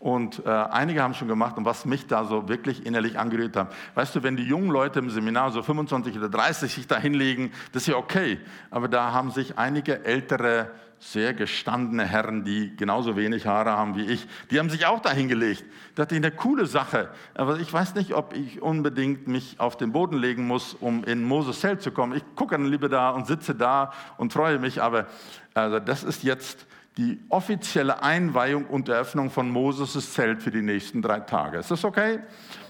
Und 0.00 0.44
äh, 0.44 0.48
einige 0.48 1.00
haben 1.00 1.14
schon 1.14 1.28
gemacht 1.28 1.56
und 1.56 1.64
was 1.64 1.84
mich 1.84 2.08
da 2.08 2.24
so 2.24 2.48
wirklich 2.48 2.84
innerlich 2.84 3.16
angerührt 3.16 3.54
hat. 3.54 3.72
Weißt 3.94 4.16
du, 4.16 4.24
wenn 4.24 4.36
die 4.36 4.42
jungen 4.42 4.68
Leute 4.68 4.98
im 4.98 5.08
Seminar 5.08 5.52
so 5.52 5.62
25 5.62 6.18
oder 6.18 6.28
30 6.28 6.74
sich 6.74 6.88
da 6.88 6.98
hinlegen, 6.98 7.52
das 7.70 7.82
ist 7.82 7.86
ja 7.90 7.96
okay. 7.96 8.40
Aber 8.72 8.88
da 8.88 9.12
haben 9.12 9.30
sich 9.30 9.56
einige 9.56 10.04
ältere, 10.04 10.72
sehr 11.02 11.34
gestandene 11.34 12.06
Herren, 12.06 12.44
die 12.44 12.76
genauso 12.76 13.16
wenig 13.16 13.44
Haare 13.44 13.72
haben 13.72 13.96
wie 13.96 14.04
ich, 14.04 14.24
die 14.50 14.58
haben 14.60 14.70
sich 14.70 14.86
auch 14.86 15.00
da 15.00 15.10
hingelegt. 15.10 15.64
Das 15.96 16.06
ist 16.06 16.16
eine 16.16 16.30
coole 16.30 16.66
Sache. 16.66 17.08
Aber 17.34 17.58
ich 17.58 17.72
weiß 17.72 17.96
nicht, 17.96 18.14
ob 18.14 18.34
ich 18.36 18.62
unbedingt 18.62 19.26
mich 19.26 19.58
auf 19.58 19.76
den 19.76 19.90
Boden 19.90 20.16
legen 20.16 20.46
muss, 20.46 20.74
um 20.74 21.02
in 21.02 21.24
Moses 21.24 21.60
Zelt 21.60 21.82
zu 21.82 21.90
kommen. 21.90 22.16
Ich 22.16 22.22
gucke 22.36 22.56
dann 22.56 22.66
lieber 22.66 22.88
da 22.88 23.10
und 23.10 23.26
sitze 23.26 23.54
da 23.56 23.92
und 24.16 24.32
freue 24.32 24.60
mich. 24.60 24.80
Aber 24.80 25.06
also 25.54 25.80
das 25.80 26.04
ist 26.04 26.22
jetzt 26.22 26.66
die 26.96 27.18
offizielle 27.30 28.02
Einweihung 28.04 28.66
und 28.66 28.88
Eröffnung 28.88 29.30
von 29.30 29.50
Moses' 29.50 30.14
Zelt 30.14 30.40
für 30.40 30.52
die 30.52 30.62
nächsten 30.62 31.02
drei 31.02 31.18
Tage. 31.18 31.58
Ist 31.58 31.72
das 31.72 31.84
okay? 31.84 32.20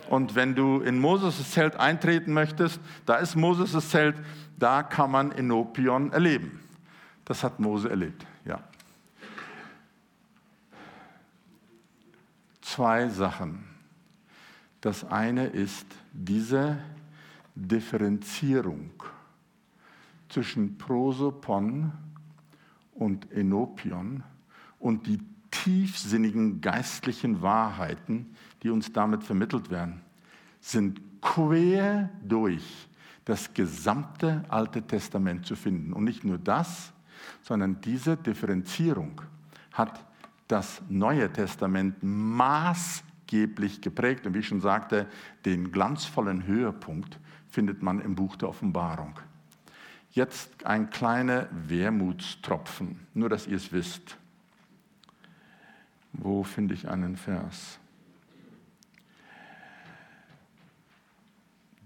Und 0.08 0.34
wenn 0.34 0.54
du 0.54 0.80
in 0.80 0.98
Moses' 0.98 1.50
Zelt 1.50 1.76
eintreten 1.76 2.32
möchtest, 2.32 2.80
da 3.04 3.16
ist 3.16 3.36
Moses' 3.36 3.90
Zelt, 3.90 4.16
da 4.58 4.82
kann 4.82 5.10
man 5.10 5.32
Enopion 5.32 6.12
erleben. 6.12 6.61
Das 7.32 7.42
hat 7.42 7.60
Mose 7.60 7.88
erlebt, 7.88 8.26
ja. 8.44 8.62
Zwei 12.60 13.08
Sachen. 13.08 13.64
Das 14.82 15.02
eine 15.06 15.46
ist 15.46 15.86
diese 16.12 16.76
Differenzierung 17.54 18.90
zwischen 20.28 20.76
Prosopon 20.76 21.92
und 22.92 23.32
Enopion 23.32 24.24
und 24.78 25.06
die 25.06 25.18
tiefsinnigen 25.50 26.60
geistlichen 26.60 27.40
Wahrheiten, 27.40 28.36
die 28.62 28.68
uns 28.68 28.92
damit 28.92 29.24
vermittelt 29.24 29.70
werden, 29.70 30.02
sind 30.60 31.00
quer 31.22 32.10
durch 32.22 32.90
das 33.24 33.54
gesamte 33.54 34.44
Alte 34.50 34.82
Testament 34.82 35.46
zu 35.46 35.56
finden. 35.56 35.94
Und 35.94 36.04
nicht 36.04 36.24
nur 36.24 36.36
das, 36.36 36.92
sondern 37.42 37.80
diese 37.80 38.16
Differenzierung 38.16 39.22
hat 39.72 40.04
das 40.48 40.82
Neue 40.88 41.32
Testament 41.32 41.96
maßgeblich 42.02 43.80
geprägt. 43.80 44.26
Und 44.26 44.34
wie 44.34 44.40
ich 44.40 44.48
schon 44.48 44.60
sagte, 44.60 45.06
den 45.44 45.72
glanzvollen 45.72 46.46
Höhepunkt 46.46 47.18
findet 47.48 47.82
man 47.82 48.00
im 48.00 48.14
Buch 48.14 48.36
der 48.36 48.48
Offenbarung. 48.48 49.18
Jetzt 50.10 50.66
ein 50.66 50.90
kleiner 50.90 51.48
Wermutstropfen, 51.50 53.06
nur 53.14 53.30
dass 53.30 53.46
ihr 53.46 53.56
es 53.56 53.72
wisst. 53.72 54.18
Wo 56.12 56.42
finde 56.42 56.74
ich 56.74 56.88
einen 56.88 57.16
Vers? 57.16 57.78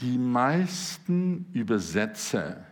Die 0.01 0.19
meisten 0.19 1.47
Übersetzer, 1.53 2.67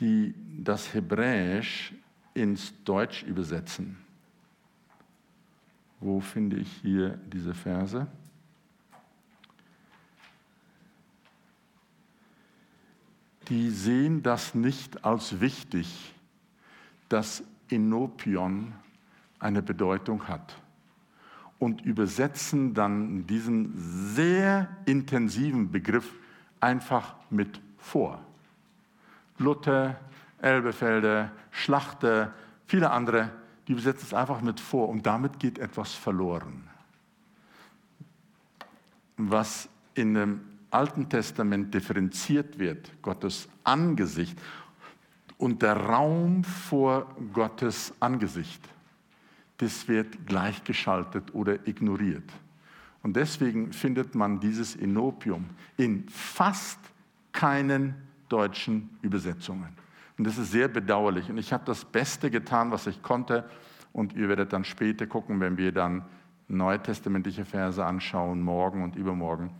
die 0.00 0.34
das 0.58 0.92
Hebräisch 0.92 1.92
ins 2.34 2.72
Deutsch 2.84 3.22
übersetzen, 3.22 3.96
wo 6.00 6.20
finde 6.20 6.56
ich 6.56 6.70
hier 6.82 7.18
diese 7.32 7.54
Verse? 7.54 8.06
die 13.48 13.70
sehen 13.70 14.22
das 14.22 14.54
nicht 14.54 15.04
als 15.04 15.40
wichtig, 15.40 16.14
dass 17.08 17.42
Enopion 17.70 18.72
eine 19.38 19.62
Bedeutung 19.62 20.28
hat 20.28 20.56
und 21.58 21.80
übersetzen 21.82 22.74
dann 22.74 23.26
diesen 23.26 23.72
sehr 23.76 24.68
intensiven 24.84 25.70
Begriff 25.70 26.12
einfach 26.60 27.14
mit 27.30 27.60
vor. 27.78 28.20
Luther, 29.38 29.98
Elbefelder, 30.40 31.32
Schlachter, 31.50 32.32
viele 32.66 32.90
andere, 32.90 33.30
die 33.66 33.72
übersetzen 33.72 34.06
es 34.06 34.14
einfach 34.14 34.40
mit 34.40 34.60
vor 34.60 34.88
und 34.88 35.06
damit 35.06 35.38
geht 35.38 35.58
etwas 35.58 35.94
verloren. 35.94 36.68
Was 39.16 39.68
in 39.94 40.14
dem 40.14 40.40
Alten 40.70 41.08
Testament 41.08 41.74
differenziert 41.74 42.58
wird, 42.58 42.90
Gottes 43.02 43.48
Angesicht 43.64 44.38
und 45.38 45.62
der 45.62 45.76
Raum 45.76 46.44
vor 46.44 47.06
Gottes 47.32 47.92
Angesicht, 48.00 48.62
das 49.58 49.88
wird 49.88 50.26
gleichgeschaltet 50.26 51.34
oder 51.34 51.66
ignoriert. 51.66 52.30
Und 53.02 53.16
deswegen 53.16 53.72
findet 53.72 54.14
man 54.14 54.40
dieses 54.40 54.76
Enopium 54.76 55.46
in 55.76 56.08
fast 56.08 56.78
keinen 57.32 57.94
deutschen 58.28 58.90
Übersetzungen. 59.02 59.87
Und 60.18 60.26
das 60.26 60.36
ist 60.36 60.50
sehr 60.50 60.68
bedauerlich. 60.68 61.30
Und 61.30 61.38
ich 61.38 61.52
habe 61.52 61.64
das 61.64 61.84
Beste 61.84 62.30
getan, 62.30 62.70
was 62.70 62.86
ich 62.86 63.02
konnte. 63.02 63.48
Und 63.92 64.12
ihr 64.14 64.28
werdet 64.28 64.52
dann 64.52 64.64
später 64.64 65.06
gucken, 65.06 65.40
wenn 65.40 65.56
wir 65.56 65.72
dann 65.72 66.04
neutestamentliche 66.48 67.44
Verse 67.44 67.84
anschauen, 67.84 68.42
morgen 68.42 68.82
und 68.82 68.96
übermorgen 68.96 69.50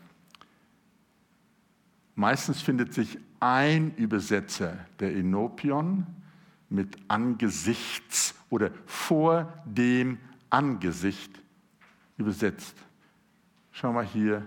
Meistens 2.19 2.61
findet 2.61 2.93
sich 2.93 3.17
ein 3.39 3.95
Übersetzer 3.95 4.77
der 4.99 5.15
Enopion 5.15 6.05
mit 6.69 6.99
angesichts 7.07 8.35
oder 8.51 8.73
vor 8.87 9.53
dem 9.65 10.19
Angesicht 10.51 11.41
übersetzt. 12.17 12.75
Schau 13.71 13.93
mal 13.93 14.05
hier, 14.05 14.45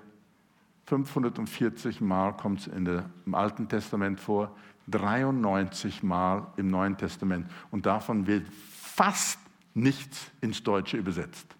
540 0.88 2.02
Mal 2.02 2.34
kommt 2.34 2.60
es 2.60 2.68
im 2.68 3.34
Alten 3.34 3.70
Testament 3.70 4.20
vor, 4.20 4.54
93 4.92 6.04
Mal 6.04 6.48
im 6.58 6.68
Neuen 6.68 6.98
Testament. 6.98 7.50
Und 7.72 7.86
davon 7.86 8.28
wird 8.28 8.48
fast 8.74 9.40
nichts 9.74 10.32
ins 10.42 10.64
Deutsche 10.64 10.98
übersetzt. 10.98 11.56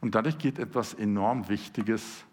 Und 0.00 0.14
dadurch 0.14 0.38
geht 0.38 0.58
etwas 0.58 0.94
enorm 0.94 1.48
Wichtiges 1.48 2.24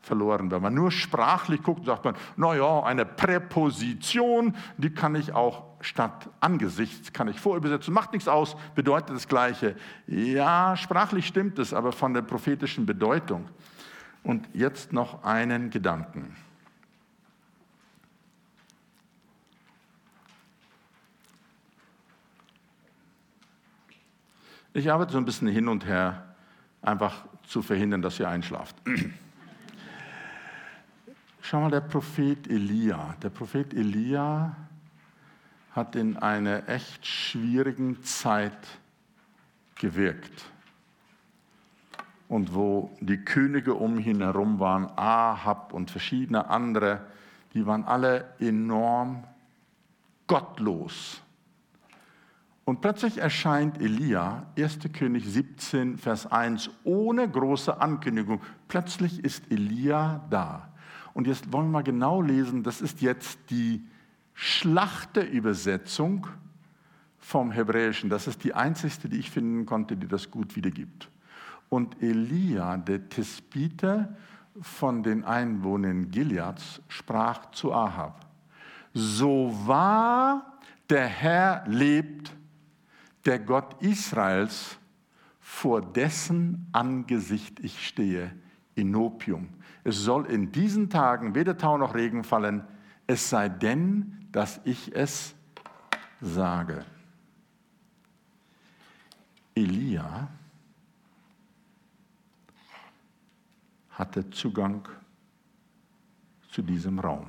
verloren. 0.00 0.50
Wenn 0.50 0.62
man 0.62 0.74
nur 0.74 0.90
sprachlich 0.90 1.62
guckt, 1.62 1.84
sagt 1.84 2.04
man, 2.04 2.14
naja, 2.36 2.82
eine 2.82 3.04
Präposition, 3.04 4.54
die 4.76 4.90
kann 4.90 5.14
ich 5.14 5.32
auch 5.34 5.64
statt 5.80 6.30
angesichts, 6.40 7.12
kann 7.12 7.28
ich 7.28 7.38
vorübersetzen, 7.38 7.92
macht 7.92 8.12
nichts 8.12 8.28
aus, 8.28 8.56
bedeutet 8.74 9.14
das 9.14 9.28
Gleiche. 9.28 9.76
Ja, 10.06 10.76
sprachlich 10.76 11.26
stimmt 11.26 11.58
es, 11.58 11.74
aber 11.74 11.92
von 11.92 12.14
der 12.14 12.22
prophetischen 12.22 12.86
Bedeutung. 12.86 13.48
Und 14.22 14.48
jetzt 14.52 14.92
noch 14.92 15.22
einen 15.24 15.70
Gedanken. 15.70 16.34
Ich 24.78 24.92
arbeite 24.92 25.10
so 25.10 25.18
ein 25.18 25.24
bisschen 25.24 25.48
hin 25.48 25.66
und 25.66 25.86
her, 25.86 26.22
einfach 26.82 27.24
zu 27.48 27.62
verhindern, 27.62 28.00
dass 28.00 28.20
ihr 28.20 28.28
einschlaft. 28.28 28.76
Schau 31.42 31.62
mal, 31.62 31.70
der 31.72 31.80
Prophet 31.80 32.46
Elia. 32.46 33.16
Der 33.20 33.30
Prophet 33.30 33.74
Elia 33.74 34.54
hat 35.72 35.96
in 35.96 36.16
einer 36.16 36.68
echt 36.68 37.04
schwierigen 37.04 38.04
Zeit 38.04 38.56
gewirkt. 39.74 40.44
Und 42.28 42.54
wo 42.54 42.96
die 43.00 43.18
Könige 43.18 43.74
um 43.74 43.98
ihn 43.98 44.20
herum 44.20 44.60
waren, 44.60 44.88
Ahab 44.94 45.72
und 45.72 45.90
verschiedene 45.90 46.50
andere, 46.50 47.00
die 47.52 47.66
waren 47.66 47.82
alle 47.82 48.32
enorm 48.38 49.24
gottlos. 50.28 51.20
Und 52.68 52.82
plötzlich 52.82 53.16
erscheint 53.16 53.80
Elia, 53.80 54.44
1. 54.58 54.80
König 54.92 55.26
17, 55.26 55.96
Vers 55.96 56.26
1, 56.26 56.68
ohne 56.84 57.26
große 57.26 57.80
Ankündigung. 57.80 58.42
Plötzlich 58.68 59.24
ist 59.24 59.50
Elia 59.50 60.26
da. 60.28 60.68
Und 61.14 61.26
jetzt 61.26 61.50
wollen 61.50 61.68
wir 61.68 61.78
mal 61.78 61.82
genau 61.82 62.20
lesen, 62.20 62.62
das 62.62 62.82
ist 62.82 63.00
jetzt 63.00 63.38
die 63.48 63.86
Schlachterübersetzung 64.34 66.26
vom 67.16 67.52
Hebräischen. 67.52 68.10
Das 68.10 68.26
ist 68.26 68.44
die 68.44 68.52
einzigste, 68.52 69.08
die 69.08 69.16
ich 69.16 69.30
finden 69.30 69.64
konnte, 69.64 69.96
die 69.96 70.06
das 70.06 70.30
gut 70.30 70.54
wiedergibt. 70.54 71.08
Und 71.70 72.02
Elia, 72.02 72.76
der 72.76 73.08
Tisbiter 73.08 74.14
von 74.60 75.02
den 75.02 75.24
Einwohnern 75.24 76.10
Gileads, 76.10 76.82
sprach 76.88 77.50
zu 77.50 77.72
Ahab, 77.72 78.26
so 78.92 79.58
wahr 79.64 80.58
der 80.90 81.06
Herr 81.06 81.64
lebt, 81.66 82.34
der 83.24 83.38
Gott 83.38 83.82
Israels, 83.82 84.78
vor 85.40 85.80
dessen 85.80 86.68
Angesicht 86.72 87.60
ich 87.60 87.86
stehe, 87.86 88.32
Inopium, 88.74 89.48
es 89.84 89.96
soll 89.96 90.26
in 90.26 90.52
diesen 90.52 90.90
Tagen 90.90 91.34
weder 91.34 91.56
Tau 91.56 91.78
noch 91.78 91.94
Regen 91.94 92.24
fallen, 92.24 92.62
es 93.06 93.30
sei 93.30 93.48
denn, 93.48 94.28
dass 94.32 94.60
ich 94.64 94.94
es 94.94 95.34
sage. 96.20 96.84
Elia 99.54 100.28
hatte 103.90 104.30
Zugang 104.30 104.88
zu 106.50 106.62
diesem 106.62 106.98
Raum. 106.98 107.26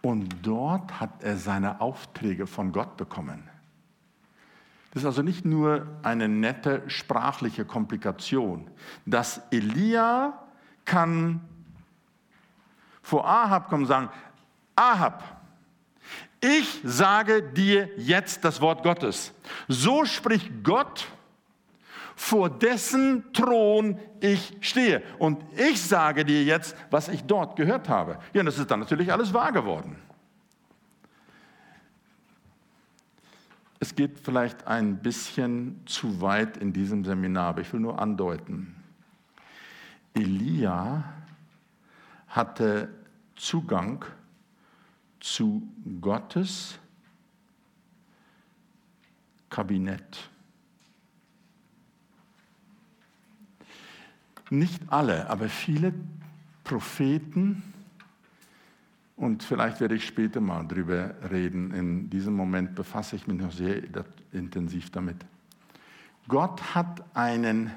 Und 0.00 0.34
dort 0.42 1.00
hat 1.00 1.22
er 1.22 1.36
seine 1.36 1.80
Aufträge 1.80 2.46
von 2.46 2.72
Gott 2.72 2.96
bekommen. 2.96 3.42
Das 4.92 5.02
ist 5.02 5.06
also 5.06 5.22
nicht 5.22 5.44
nur 5.44 5.86
eine 6.02 6.28
nette 6.28 6.82
sprachliche 6.86 7.64
Komplikation, 7.64 8.70
dass 9.04 9.42
Elia 9.50 10.38
kann 10.84 11.40
vor 13.02 13.26
Ahab 13.26 13.68
kommen 13.68 13.82
und 13.82 13.88
sagen, 13.88 14.08
Ahab, 14.76 15.22
ich 16.40 16.80
sage 16.84 17.42
dir 17.42 17.88
jetzt 17.96 18.44
das 18.44 18.60
Wort 18.60 18.82
Gottes. 18.82 19.32
So 19.66 20.04
spricht 20.04 20.62
Gott, 20.62 21.06
vor 22.14 22.50
dessen 22.50 23.32
Thron 23.32 23.98
ich 24.20 24.56
stehe. 24.60 25.02
Und 25.18 25.42
ich 25.56 25.82
sage 25.82 26.24
dir 26.24 26.42
jetzt, 26.44 26.76
was 26.90 27.08
ich 27.08 27.24
dort 27.24 27.56
gehört 27.56 27.88
habe. 27.88 28.18
Ja, 28.32 28.40
und 28.40 28.46
das 28.46 28.58
ist 28.58 28.70
dann 28.70 28.80
natürlich 28.80 29.12
alles 29.12 29.32
wahr 29.32 29.52
geworden. 29.52 29.96
Es 33.80 33.94
geht 33.94 34.18
vielleicht 34.18 34.66
ein 34.66 34.98
bisschen 34.98 35.80
zu 35.86 36.20
weit 36.20 36.56
in 36.56 36.72
diesem 36.72 37.04
Seminar, 37.04 37.50
aber 37.50 37.60
ich 37.60 37.72
will 37.72 37.80
nur 37.80 37.98
andeuten. 38.00 38.74
Elia 40.14 41.04
hatte 42.28 42.88
Zugang 43.36 44.04
zu 45.20 45.62
Gottes 46.00 46.78
Kabinett. 49.48 50.28
Nicht 54.50 54.82
alle, 54.88 55.28
aber 55.30 55.48
viele 55.48 55.92
Propheten, 56.64 57.67
und 59.18 59.42
vielleicht 59.42 59.80
werde 59.80 59.96
ich 59.96 60.06
später 60.06 60.40
mal 60.40 60.62
drüber 60.62 61.12
reden, 61.28 61.72
in 61.72 62.08
diesem 62.08 62.34
Moment 62.34 62.76
befasse 62.76 63.16
ich 63.16 63.26
mich 63.26 63.40
noch 63.40 63.50
sehr 63.50 63.82
intensiv 64.30 64.90
damit. 64.90 65.16
Gott 66.28 66.76
hat 66.76 67.04
einen 67.14 67.72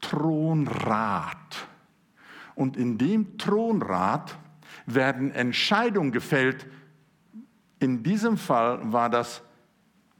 Thronrat. 0.00 1.68
Und 2.54 2.78
in 2.78 2.96
dem 2.96 3.36
Thronrat 3.36 4.38
werden 4.86 5.32
Entscheidungen 5.32 6.12
gefällt. 6.12 6.66
In 7.78 8.02
diesem 8.02 8.38
Fall 8.38 8.90
war 8.90 9.10
das 9.10 9.42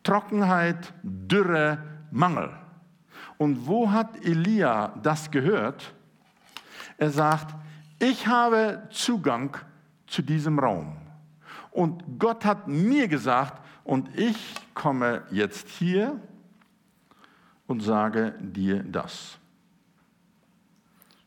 Trockenheit, 0.02 0.92
Dürre, 1.02 1.78
Mangel. 2.10 2.50
Und 3.38 3.66
wo 3.66 3.90
hat 3.90 4.22
Elia 4.22 4.88
das 5.02 5.30
gehört? 5.30 5.94
Er 6.98 7.08
sagt, 7.08 7.54
ich 7.98 8.26
habe 8.26 8.82
Zugang 8.90 9.56
zu 10.06 10.22
diesem 10.22 10.58
Raum. 10.58 10.96
Und 11.70 12.18
Gott 12.18 12.44
hat 12.44 12.68
mir 12.68 13.08
gesagt, 13.08 13.60
und 13.84 14.16
ich 14.18 14.54
komme 14.74 15.22
jetzt 15.30 15.68
hier 15.68 16.20
und 17.66 17.82
sage 17.82 18.34
dir 18.40 18.82
das. 18.82 19.38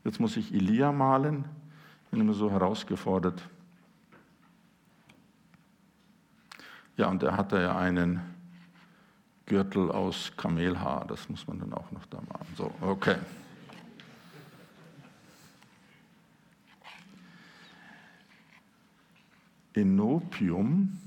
Jetzt 0.04 0.20
muss 0.20 0.38
ich 0.38 0.54
Elia 0.54 0.92
malen 0.92 1.46
bin 2.12 2.22
immer 2.22 2.34
so 2.34 2.52
herausgefordert. 2.52 3.42
Ja, 6.96 7.08
und 7.10 7.22
er 7.22 7.38
hatte 7.38 7.62
ja 7.62 7.78
einen 7.78 8.22
Gürtel 9.46 9.92
aus 9.92 10.32
Kamelhaar, 10.36 11.06
das 11.06 11.30
muss 11.30 11.48
man 11.48 11.60
dann 11.60 11.74
auch 11.74 11.92
noch 11.92 12.06
da 12.08 12.18
machen. 12.18 12.48
So, 12.56 12.72
okay. 12.82 13.18
Enopium, 19.78 20.98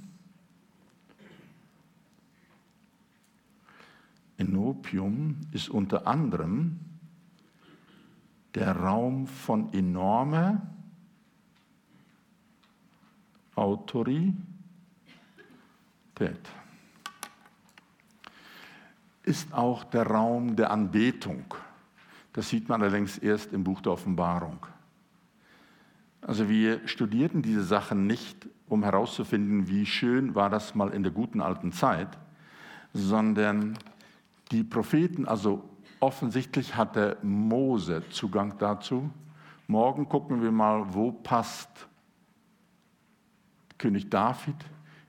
Enopium 4.38 5.36
ist 5.52 5.68
unter 5.68 6.06
anderem 6.06 6.78
der 8.54 8.74
Raum 8.76 9.26
von 9.26 9.72
enormer 9.72 10.62
Autorität. 13.54 14.34
Ist 19.24 19.52
auch 19.52 19.84
der 19.84 20.06
Raum 20.06 20.56
der 20.56 20.70
Anbetung. 20.70 21.44
Das 22.32 22.48
sieht 22.48 22.68
man 22.68 22.82
allerdings 22.82 23.18
erst 23.18 23.52
im 23.52 23.64
Buch 23.64 23.80
der 23.80 23.92
Offenbarung. 23.92 24.64
Also 26.22 26.48
wir 26.48 26.86
studierten 26.86 27.42
diese 27.42 27.64
Sachen 27.64 28.06
nicht, 28.06 28.48
um 28.70 28.82
herauszufinden, 28.82 29.68
wie 29.68 29.84
schön 29.84 30.34
war 30.34 30.48
das 30.48 30.74
mal 30.74 30.90
in 30.90 31.02
der 31.02 31.12
guten 31.12 31.40
alten 31.40 31.72
Zeit, 31.72 32.08
sondern 32.94 33.76
die 34.50 34.64
Propheten, 34.64 35.26
also 35.26 35.68
offensichtlich 36.00 36.76
hatte 36.76 37.18
Mose 37.22 38.02
Zugang 38.10 38.56
dazu. 38.58 39.10
Morgen 39.66 40.08
gucken 40.08 40.42
wir 40.42 40.50
mal, 40.50 40.94
wo 40.94 41.12
passt 41.12 41.88
König 43.76 44.10
David, 44.10 44.56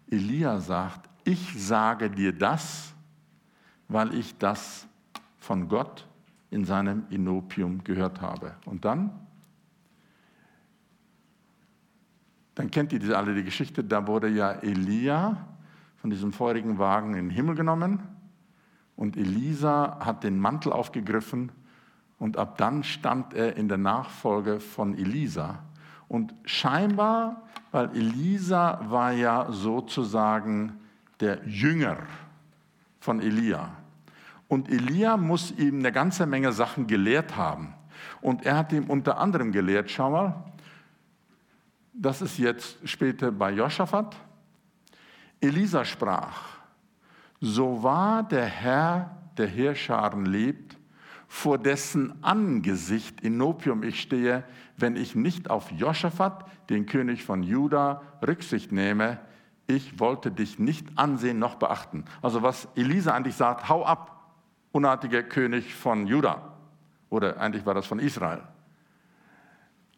Elia 0.10 0.60
sagt, 0.60 1.10
ich 1.24 1.54
sage 1.62 2.10
dir 2.10 2.34
das, 2.34 2.94
weil 3.88 4.14
ich 4.16 4.38
das 4.38 4.88
von 5.40 5.68
Gott 5.68 6.08
in 6.50 6.66
seinem 6.66 7.04
Inopium 7.10 7.84
gehört 7.84 8.22
habe. 8.22 8.56
Und 8.66 8.86
dann? 8.86 9.12
Dann 12.56 12.70
kennt 12.70 12.94
ihr 12.94 13.18
alle 13.18 13.34
die 13.34 13.44
Geschichte, 13.44 13.84
da 13.84 14.08
wurde 14.08 14.28
ja 14.28 14.52
Elia 14.52 15.38
von 15.98 16.10
diesem 16.10 16.34
feurigen 16.34 16.78
Wagen 16.80 17.16
in 17.16 17.28
den 17.28 17.30
Himmel 17.30 17.56
genommen 17.56 18.00
und 18.96 19.18
Elisa 19.18 19.98
hat 20.00 20.24
den 20.24 20.40
Mantel 20.40 20.74
aufgegriffen 20.74 21.52
und 22.20 22.38
ab 22.38 22.58
dann 22.58 22.84
stand 22.84 23.34
er 23.34 23.56
in 23.56 23.68
der 23.68 23.78
Nachfolge 23.78 24.60
von 24.60 24.98
Elisa. 24.98 25.60
Und 26.08 26.34
scheinbar 26.46 27.44
weil 27.72 27.90
Elisa 27.96 28.82
war 28.90 29.12
ja 29.14 29.48
sozusagen 29.50 30.74
der 31.20 31.40
Jünger 31.48 31.98
von 33.00 33.22
Elia. 33.22 33.70
Und 34.48 34.70
Elia 34.70 35.16
muss 35.16 35.52
ihm 35.58 35.80
eine 35.80 35.92
ganze 35.92 36.26
Menge 36.26 36.52
Sachen 36.52 36.88
gelehrt 36.88 37.38
haben. 37.38 37.74
Und 38.22 38.46
er 38.46 38.58
hat 38.58 38.74
ihm 38.74 38.90
unter 38.90 39.18
anderem 39.18 39.52
gelehrt, 39.52 39.90
schau 39.90 40.12
mal, 40.12 40.44
das 41.94 42.22
ist 42.22 42.38
jetzt 42.38 42.78
später 42.88 43.32
bei 43.32 43.52
Josaphat. 43.52 44.16
Elisa 45.40 45.84
sprach, 45.84 46.58
so 47.40 47.82
wahr 47.84 48.24
der 48.24 48.46
Herr 48.46 49.18
der 49.38 49.48
Heerscharen 49.48 50.26
lebt, 50.26 50.78
vor 51.28 51.58
dessen 51.58 52.24
Angesicht 52.24 53.22
in 53.22 53.38
Nopium 53.38 53.84
ich 53.84 54.02
stehe, 54.02 54.44
wenn 54.78 54.96
ich 54.96 55.16
nicht 55.16 55.50
auf 55.50 55.72
Josaphat, 55.72 56.46
den 56.70 56.86
König 56.86 57.24
von 57.24 57.42
Juda, 57.42 58.02
Rücksicht 58.26 58.72
nehme. 58.72 59.18
Ich 59.66 60.00
wollte 60.00 60.30
dich 60.30 60.60
nicht 60.60 60.88
ansehen 60.98 61.40
noch 61.40 61.56
beachten. 61.56 62.04
Also 62.22 62.44
was 62.44 62.68
Elisa 62.76 63.14
eigentlich 63.14 63.36
sagt, 63.36 63.70
hau 63.70 63.86
ab, 63.86 64.34
unartiger 64.74 65.24
König 65.24 65.74
von 65.74 66.06
Juda. 66.06 66.58
Oder 67.10 67.40
eigentlich 67.40 67.66
war 67.66 67.74
das 67.74 67.86
von 67.86 68.00
Israel. 68.00 68.42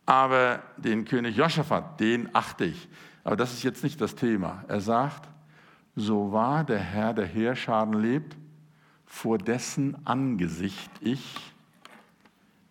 Aber 0.05 0.61
den 0.77 1.05
König 1.05 1.37
Josaphat, 1.37 1.99
den 1.99 2.33
achte 2.35 2.65
ich. 2.65 2.89
Aber 3.23 3.35
das 3.35 3.53
ist 3.53 3.63
jetzt 3.63 3.83
nicht 3.83 4.01
das 4.01 4.15
Thema. 4.15 4.65
Er 4.67 4.81
sagt, 4.81 5.29
so 5.95 6.31
wahr 6.31 6.63
der 6.63 6.79
Herr 6.79 7.13
der 7.13 7.25
Heerscharen 7.25 7.93
lebt, 7.93 8.35
vor 9.05 9.37
dessen 9.37 10.05
Angesicht 10.05 10.91
ich 10.99 11.53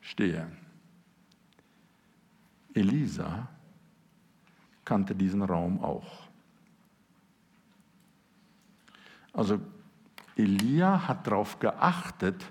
stehe. 0.00 0.46
Elisa 2.74 3.48
kannte 4.84 5.14
diesen 5.14 5.42
Raum 5.42 5.82
auch. 5.82 6.28
Also 9.32 9.60
Elia 10.36 11.06
hat 11.06 11.26
darauf 11.26 11.58
geachtet, 11.58 12.44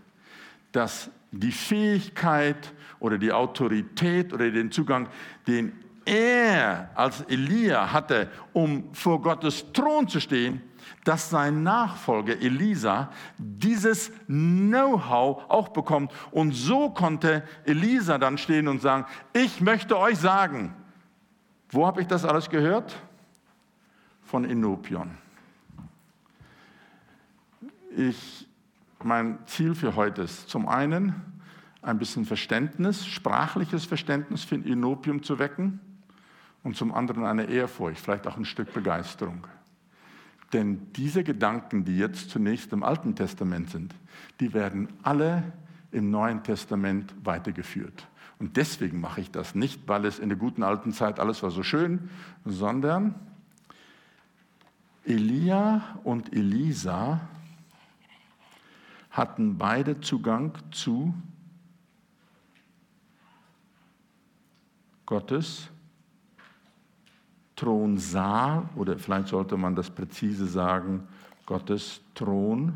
dass 0.72 1.10
die 1.32 1.52
Fähigkeit 1.52 2.74
oder 3.00 3.18
die 3.18 3.32
Autorität 3.32 4.34
oder 4.34 4.50
den 4.52 4.72
Zugang, 4.72 5.08
den 5.48 5.74
er 6.06 6.90
als 6.96 7.22
Elia 7.22 7.92
hatte, 7.92 8.30
um 8.54 8.94
vor 8.94 9.22
Gottes 9.22 9.66
Thron 9.72 10.08
zu 10.08 10.20
stehen, 10.20 10.62
dass 11.04 11.30
sein 11.30 11.64
Nachfolger 11.64 12.40
Elisa 12.42 13.12
dieses 13.38 14.12
Know-how 14.28 15.50
auch 15.50 15.70
bekommt. 15.70 16.12
Und 16.32 16.54
so 16.54 16.90
konnte 16.90 17.44
Elisa 17.66 18.18
dann 18.18 18.38
stehen 18.38 18.68
und 18.68 18.82
sagen, 18.82 19.06
ich 19.34 19.62
möchte 19.62 19.98
euch 19.98 20.18
sagen, 20.18 20.74
wo 21.70 21.88
habe 21.88 22.02
ich 22.02 22.08
das 22.08 22.26
alles 22.26 22.50
gehört? 22.50 22.96
Von 24.24 24.46
Enopion. 24.46 25.18
Ich, 27.96 28.48
mein 29.04 29.40
Ziel 29.46 29.76
für 29.76 29.96
heute 29.96 30.24
ist 30.24 30.50
zum 30.50 30.68
einen 30.68 31.16
ein 31.82 31.98
bisschen 31.98 32.26
Verständnis, 32.26 33.06
sprachliches 33.06 33.86
Verständnis 33.86 34.44
für 34.44 34.56
Enopium 34.56 35.24
zu 35.24 35.40
wecken 35.40 35.80
und 36.64 36.76
zum 36.76 36.94
anderen 36.94 37.26
eine 37.26 37.46
Ehrfurcht, 37.46 38.00
vielleicht 38.00 38.28
auch 38.28 38.38
ein 38.38 38.46
Stück 38.46 38.74
Begeisterung. 38.74 39.48
Denn 40.54 40.92
diese 40.94 41.24
Gedanken, 41.24 41.86
die 41.86 41.98
jetzt 41.98 42.30
zunächst 42.30 42.74
im 42.74 42.84
Alten 42.84 43.16
Testament 43.16 43.70
sind, 43.70 43.96
die 44.40 44.54
werden 44.54 44.90
alle 45.02 45.44
im 45.92 46.12
Neuen 46.12 46.44
Testament 46.44 47.14
weitergeführt. 47.24 48.08
Und 48.40 48.58
deswegen 48.58 49.00
mache 49.00 49.22
ich 49.22 49.32
das 49.32 49.56
nicht, 49.56 49.88
weil 49.88 50.06
es 50.06 50.20
in 50.20 50.30
der 50.30 50.38
guten 50.38 50.64
alten 50.64 50.92
Zeit 50.92 51.20
alles 51.20 51.44
war 51.44 51.52
so 51.52 51.64
schön, 51.64 52.10
sondern 52.44 53.16
Elia 55.06 56.00
und 56.04 56.34
Elisa 56.34 57.22
hatten 59.12 59.58
beide 59.58 60.00
Zugang 60.00 60.54
zu 60.72 61.14
Gottes 65.06 65.70
Thronsaal 67.58 68.70
oder 68.76 68.98
vielleicht 68.98 69.28
sollte 69.28 69.58
man 69.58 69.76
das 69.76 69.90
präzise 69.90 70.48
sagen, 70.48 71.08
Gottes 71.46 72.02
Thronrat. 72.16 72.74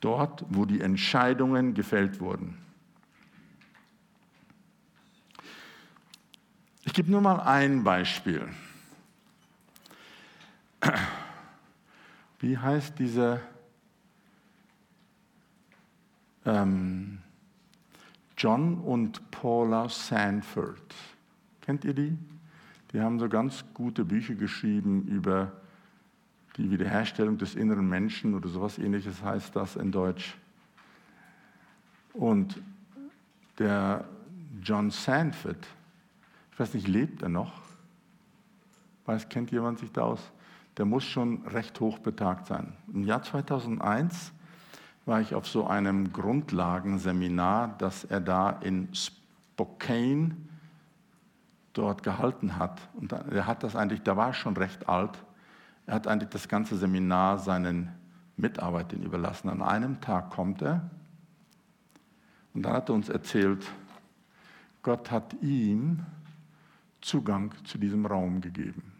Dort, 0.00 0.44
wo 0.48 0.64
die 0.64 0.80
Entscheidungen 0.80 1.74
gefällt 1.74 2.20
wurden. 2.20 2.58
Ich 6.84 6.92
gebe 6.94 7.10
nur 7.10 7.20
mal 7.20 7.40
ein 7.40 7.84
Beispiel. 7.84 8.48
Wie 12.44 12.58
heißt 12.58 12.98
dieser 12.98 13.40
ähm, 16.44 17.20
John 18.36 18.80
und 18.80 19.30
Paula 19.30 19.88
Sanford. 19.88 20.94
Kennt 21.62 21.86
ihr 21.86 21.94
die? 21.94 22.18
Die 22.92 23.00
haben 23.00 23.18
so 23.18 23.30
ganz 23.30 23.64
gute 23.72 24.04
Bücher 24.04 24.34
geschrieben 24.34 25.06
über 25.06 25.52
die 26.58 26.70
Wiederherstellung 26.70 27.38
des 27.38 27.54
inneren 27.54 27.88
Menschen 27.88 28.34
oder 28.34 28.50
sowas 28.50 28.76
ähnliches 28.76 29.22
heißt 29.22 29.56
das 29.56 29.76
in 29.76 29.90
Deutsch. 29.90 30.36
Und 32.12 32.60
der 33.58 34.04
John 34.62 34.90
Sanford, 34.90 35.66
ich 36.52 36.60
weiß 36.60 36.74
nicht, 36.74 36.88
lebt 36.88 37.22
er 37.22 37.30
noch? 37.30 37.62
Weiß, 39.06 39.30
kennt 39.30 39.50
jemand 39.50 39.78
sich 39.78 39.90
da 39.92 40.02
aus? 40.02 40.30
Der 40.76 40.84
muss 40.84 41.04
schon 41.04 41.46
recht 41.46 41.78
hoch 41.80 41.98
betagt 41.98 42.46
sein. 42.46 42.72
Im 42.92 43.04
Jahr 43.04 43.22
2001 43.22 44.32
war 45.06 45.20
ich 45.20 45.34
auf 45.34 45.46
so 45.46 45.66
einem 45.66 46.12
Grundlagenseminar, 46.12 47.76
das 47.78 48.04
er 48.04 48.20
da 48.20 48.50
in 48.50 48.88
Spokane 48.94 50.36
dort 51.74 52.02
gehalten 52.02 52.58
hat. 52.58 52.80
Und 52.94 53.12
er 53.12 53.46
hat 53.46 53.62
das 53.62 53.76
eigentlich, 53.76 54.02
der 54.02 54.16
war 54.16 54.32
schon 54.32 54.56
recht 54.56 54.88
alt, 54.88 55.22
er 55.86 55.94
hat 55.94 56.06
eigentlich 56.06 56.30
das 56.30 56.48
ganze 56.48 56.76
Seminar 56.76 57.38
seinen 57.38 57.90
Mitarbeitern 58.36 59.02
überlassen. 59.02 59.50
An 59.50 59.62
einem 59.62 60.00
Tag 60.00 60.30
kommt 60.30 60.62
er 60.62 60.90
und 62.54 62.62
dann 62.62 62.72
hat 62.72 62.88
er 62.88 62.94
uns 62.94 63.08
erzählt, 63.08 63.70
Gott 64.82 65.10
hat 65.10 65.34
ihm 65.42 66.04
Zugang 67.00 67.52
zu 67.64 67.78
diesem 67.78 68.06
Raum 68.06 68.40
gegeben. 68.40 68.93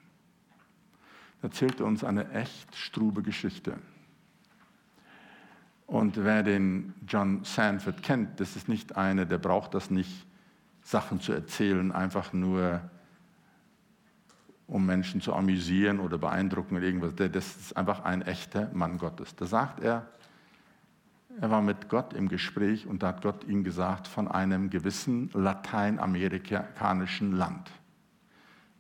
Er 1.45 1.49
erzählte 1.49 1.85
uns 1.85 2.03
eine 2.03 2.31
echt 2.31 2.75
strube 2.75 3.21
Geschichte. 3.23 3.77
Und 5.87 6.17
wer 6.17 6.43
den 6.43 6.95
John 7.07 7.45
Sanford 7.45 8.03
kennt, 8.03 8.41
das 8.41 8.57
ist 8.57 8.67
nicht 8.67 8.97
einer, 8.97 9.27
der 9.27 9.37
braucht 9.37 9.75
das 9.75 9.91
nicht, 9.91 10.27
Sachen 10.81 11.21
zu 11.21 11.35
erzählen, 11.35 11.93
einfach 11.93 12.33
nur, 12.33 12.81
um 14.67 14.87
Menschen 14.87 15.21
zu 15.21 15.35
amüsieren 15.35 16.01
oder 16.01 16.17
beeindrucken 16.17 16.77
oder 16.79 16.87
irgendwas. 16.87 17.15
Das 17.15 17.57
ist 17.57 17.77
einfach 17.77 18.05
ein 18.05 18.23
echter 18.23 18.71
Mann 18.73 18.97
Gottes. 18.97 19.37
Da 19.37 19.45
sagt 19.45 19.81
er, 19.81 20.09
er 21.43 21.51
war 21.51 21.61
mit 21.61 21.91
Gott 21.91 22.15
im 22.15 22.31
Gespräch 22.31 22.87
und 22.87 23.03
da 23.03 23.09
hat 23.09 23.21
Gott 23.21 23.45
ihm 23.45 23.65
gesagt 23.65 24.09
von 24.09 24.29
einem 24.29 24.71
gewissen 24.71 25.29
lateinamerikanischen 25.35 27.33
Land. 27.33 27.71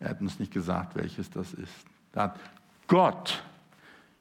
Er 0.01 0.09
hat 0.09 0.23
uns 0.23 0.39
nicht 0.39 0.51
gesagt, 0.51 0.97
welches 0.97 1.29
das 1.29 1.53
ist. 1.53 1.94
Da 2.15 2.23
hat 2.23 2.41
Gott 2.87 3.43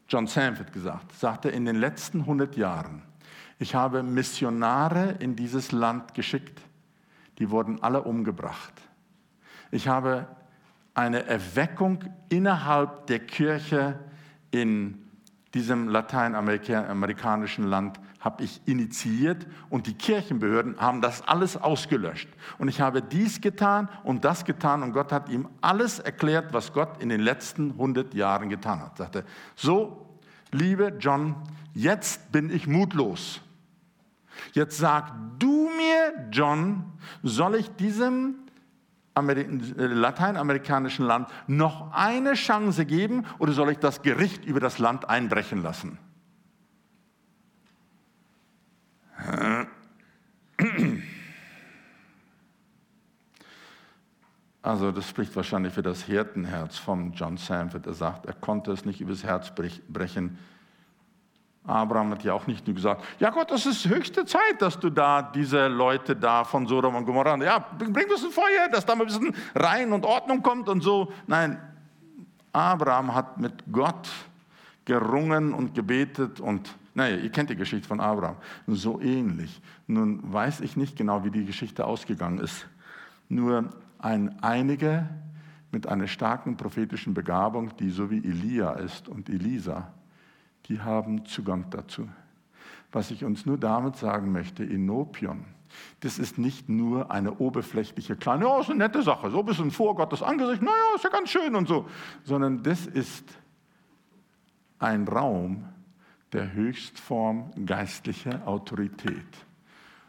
John 0.10 0.26
Sanford 0.26 0.74
gesagt, 0.74 1.14
sagte 1.14 1.50
in 1.50 1.66
den 1.66 1.76
letzten 1.76 2.22
100 2.22 2.58
Jahren, 2.58 3.04
ich 3.60 3.76
habe 3.76 4.02
Missionare 4.02 5.16
in 5.20 5.36
dieses 5.36 5.72
Land 5.72 6.16
geschickt, 6.16 6.60
die 7.38 7.52
wurden 7.52 7.82
alle 7.84 8.02
umgebracht. 8.02 8.74
Ich 9.70 9.88
habe 9.88 10.28
eine 10.96 11.26
Erweckung 11.28 12.04
innerhalb 12.30 13.06
der 13.08 13.20
Kirche 13.20 14.00
in 14.50 15.08
diesem 15.54 15.88
lateinamerikanischen 15.88 17.66
Land 17.66 18.00
habe 18.24 18.44
ich 18.44 18.62
initiiert 18.66 19.46
und 19.70 19.86
die 19.86 19.96
Kirchenbehörden 19.96 20.80
haben 20.80 21.02
das 21.02 21.28
alles 21.28 21.58
ausgelöscht. 21.58 22.30
Und 22.58 22.70
ich 22.70 22.80
habe 22.80 23.02
dies 23.02 23.42
getan 23.42 23.90
und 24.04 24.24
das 24.24 24.46
getan 24.46 24.82
und 24.82 24.94
Gott 24.94 25.12
hat 25.12 25.28
ihm 25.28 25.50
alles 25.60 26.00
erklärt, 26.00 26.54
was 26.54 26.72
Gott 26.72 27.02
in 27.02 27.10
den 27.10 27.20
letzten 27.20 27.72
100 27.72 28.14
Jahren 28.14 28.50
getan 28.50 28.80
hat. 28.80 28.98
Sagte, 28.98 29.26
so, 29.56 30.18
liebe 30.52 30.94
John, 31.00 31.36
jetzt 31.74 32.32
bin 32.32 32.50
ich 32.50 32.66
mutlos. 32.66 33.42
Jetzt 34.54 34.78
sag 34.78 35.12
du 35.40 35.70
mir, 35.70 36.30
John, 36.32 36.86
soll 37.24 37.56
ich 37.56 37.70
diesem 37.76 38.36
äh, 39.16 39.46
lateinamerikanischen 39.76 41.06
Land 41.06 41.28
noch 41.48 41.92
eine 41.92 42.34
Chance 42.34 42.86
geben 42.86 43.26
oder 43.38 43.52
soll 43.52 43.70
ich 43.72 43.80
das 43.80 44.02
Gericht 44.02 44.46
über 44.46 44.62
das 44.62 44.80
Land 44.80 45.10
einbrechen 45.10 45.62
lassen? 45.62 46.00
Also 54.64 54.92
das 54.92 55.10
spricht 55.10 55.36
wahrscheinlich 55.36 55.74
für 55.74 55.82
das 55.84 56.04
Hirtenherz 56.04 56.78
von 56.78 57.12
John 57.12 57.36
Sanford. 57.36 57.86
Er 57.86 57.94
sagt, 57.94 58.26
er 58.26 58.34
konnte 58.34 58.72
es 58.72 58.86
nicht 58.86 59.02
übers 59.02 59.24
Herz 59.24 59.52
brechen. 59.54 60.40
Abraham 61.66 62.12
hat 62.12 62.24
ja 62.24 62.34
auch 62.34 62.48
nicht 62.48 62.66
nur 62.66 62.76
gesagt, 62.76 63.04
ja 63.20 63.30
Gott, 63.30 63.52
das 63.52 63.66
ist 63.66 63.86
höchste 63.88 64.26
Zeit, 64.26 64.62
dass 64.62 64.80
du 64.80 64.90
da 64.90 65.22
diese 65.22 65.68
Leute 65.68 66.16
da 66.16 66.46
von 66.46 66.66
Sodom 66.66 66.96
und 66.96 67.06
Gomorrah, 67.06 67.38
ja, 67.44 67.60
bring 67.60 67.96
ein 67.96 68.08
bisschen 68.08 68.32
Feuer, 68.32 68.70
dass 68.72 68.86
da 68.86 68.96
mal 68.96 69.04
ein 69.04 69.08
bisschen 69.08 69.36
Rein 69.54 69.94
und 69.94 70.06
Ordnung 70.06 70.42
kommt 70.42 70.68
und 70.68 70.82
so. 70.82 71.12
Nein, 71.28 71.58
Abraham 72.54 73.14
hat 73.14 73.38
mit 73.40 73.64
Gott 73.72 74.10
gerungen 74.86 75.54
und 75.54 75.74
gebetet 75.74 76.40
und 76.40 76.74
naja, 76.96 77.18
ihr 77.18 77.32
kennt 77.32 77.50
die 77.50 77.56
Geschichte 77.56 77.88
von 77.88 78.00
Abraham. 78.00 78.36
So 78.68 79.02
ähnlich. 79.02 79.62
Nun 79.88 80.22
weiß 80.32 80.62
ich 80.62 80.78
nicht 80.78 80.96
genau, 80.96 81.24
wie 81.24 81.32
die 81.32 81.46
Geschichte 81.46 81.86
ausgegangen 81.86 82.40
ist. 82.40 82.68
Nur 83.30 83.70
ein 84.04 84.44
einiger 84.44 85.10
mit 85.72 85.88
einer 85.88 86.08
starken 86.08 86.58
prophetischen 86.58 87.14
Begabung, 87.14 87.76
die 87.78 87.90
so 87.90 88.12
wie 88.12 88.18
Elia 88.18 88.74
ist 88.74 89.08
und 89.08 89.30
Elisa, 89.30 89.94
die 90.66 90.82
haben 90.82 91.26
Zugang 91.26 91.70
dazu. 91.70 92.08
Was 92.92 93.12
ich 93.12 93.24
uns 93.24 93.46
nur 93.46 93.58
damit 93.58 93.96
sagen 93.96 94.32
möchte, 94.32 94.64
Enopion, 94.64 95.46
das 96.02 96.20
ist 96.20 96.38
nicht 96.38 96.68
nur 96.70 97.12
eine 97.12 97.40
oberflächliche 97.40 98.18
kleine, 98.18 98.48
oh, 98.48 98.60
ist 98.60 98.70
eine 98.70 98.80
nette 98.80 99.02
Sache, 99.02 99.32
so 99.32 99.40
ein 99.40 99.46
bisschen 99.46 99.72
vor 99.72 99.96
Gottes 99.96 100.22
Angesicht, 100.22 100.62
naja, 100.62 100.96
ist 100.96 101.06
ja 101.06 101.10
ganz 101.10 101.30
schön 101.30 101.56
und 101.56 101.68
so, 101.68 101.88
sondern 102.24 102.62
das 102.62 102.86
ist 102.86 103.26
ein 104.80 105.08
Raum, 105.08 105.64
der 106.34 106.52
Höchstform 106.52 107.52
geistlicher 107.66 108.46
Autorität. 108.48 109.26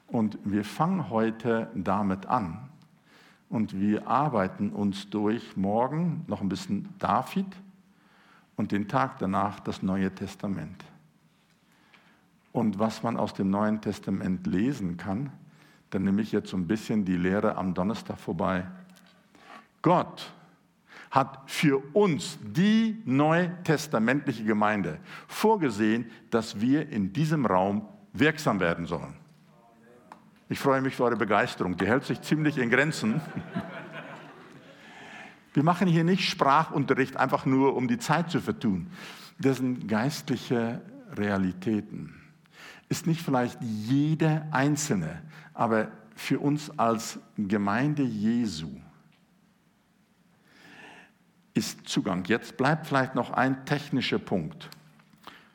Und 0.09 0.39
wir 0.45 0.65
fangen 0.65 1.11
heute 1.11 1.71
damit 1.75 2.27
an 2.27 2.71
und 3.55 3.79
wir 3.79 4.09
arbeiten 4.09 4.71
uns 4.71 5.11
durch 5.11 5.57
morgen 5.57 6.25
noch 6.27 6.41
ein 6.41 6.49
bisschen 6.49 6.89
David 6.99 7.47
und 8.57 8.73
den 8.73 8.89
Tag 8.89 9.21
danach 9.21 9.61
das 9.61 9.81
Neue 9.81 10.13
Testament. 10.13 10.85
Und 12.51 12.81
was 12.81 13.05
man 13.05 13.17
aus 13.17 13.33
dem 13.33 13.51
Neuen 13.51 13.81
Testament 13.81 14.49
lesen 14.49 14.97
kann, 14.97 15.31
dann 15.91 16.03
nehme 16.03 16.21
ich 16.21 16.33
jetzt 16.33 16.51
so 16.51 16.57
ein 16.57 16.67
bisschen 16.67 17.05
die 17.05 17.17
Lehre 17.17 17.55
am 17.55 17.75
Donnerstag 17.75 18.19
vorbei. 18.19 18.67
Gott 19.83 20.33
hat 21.13 21.49
für 21.49 21.81
uns 21.93 22.37
die 22.43 23.01
neutestamentliche 23.05 24.43
Gemeinde 24.43 24.99
vorgesehen, 25.29 26.11
dass 26.31 26.61
wir 26.61 26.89
in 26.89 27.13
diesem 27.13 27.47
Raum 27.47 27.87
wirksam 28.15 28.59
werden 28.59 28.87
sollen. 28.87 29.24
Ich 30.49 30.59
freue 30.59 30.83
mich 30.83 30.97
für 30.97 31.05
eure 31.05 31.17
Begeisterung. 31.17 31.77
Die 31.77 31.87
hält 31.87 32.05
sich 32.05 32.21
ziemlich 32.21 32.59
in 32.59 32.69
Grenzen. 32.69 33.21
Wir 35.55 35.63
machen 35.63 35.89
hier 35.89 36.05
nicht 36.05 36.29
Sprachunterricht 36.29 37.17
einfach 37.17 37.47
nur, 37.47 37.77
um 37.77 37.89
die 37.89 37.99
Zeit 37.99 38.31
zu 38.31 38.41
vertun. 38.41 38.89
Das 39.39 39.59
sind 39.59 39.89
geistliche 39.89 40.83
Realitäten. 41.13 42.21
ist 42.89 43.07
nicht 43.07 43.23
vielleicht 43.23 43.61
jede 43.63 44.47
einzelne, 44.51 45.23
aber 45.55 45.89
für 46.15 46.39
uns 46.39 46.77
als 46.79 47.19
Gemeinde 47.37 48.03
Jesu 48.03 48.69
ist 51.55 51.89
Zugang. 51.89 52.25
Jetzt 52.27 52.57
bleibt 52.57 52.87
vielleicht 52.87 53.15
noch 53.15 53.31
ein 53.31 53.65
technischer 53.65 54.19
Punkt. 54.19 54.69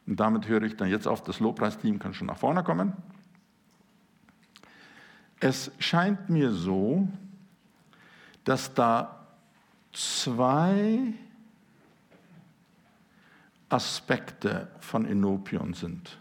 Und 0.07 0.19
damit 0.19 0.47
höre 0.47 0.63
ich 0.63 0.75
dann 0.75 0.89
jetzt 0.89 1.07
auf, 1.07 1.23
das 1.23 1.39
Lobpreisteam 1.39 1.99
kann 1.99 2.13
schon 2.13 2.27
nach 2.27 2.37
vorne 2.37 2.63
kommen. 2.63 2.93
Es 5.39 5.71
scheint 5.79 6.29
mir 6.29 6.51
so, 6.51 7.07
dass 8.43 8.73
da 8.73 9.27
zwei 9.93 11.13
Aspekte 13.69 14.67
von 14.79 15.05
Enopion 15.05 15.73
sind. 15.73 16.17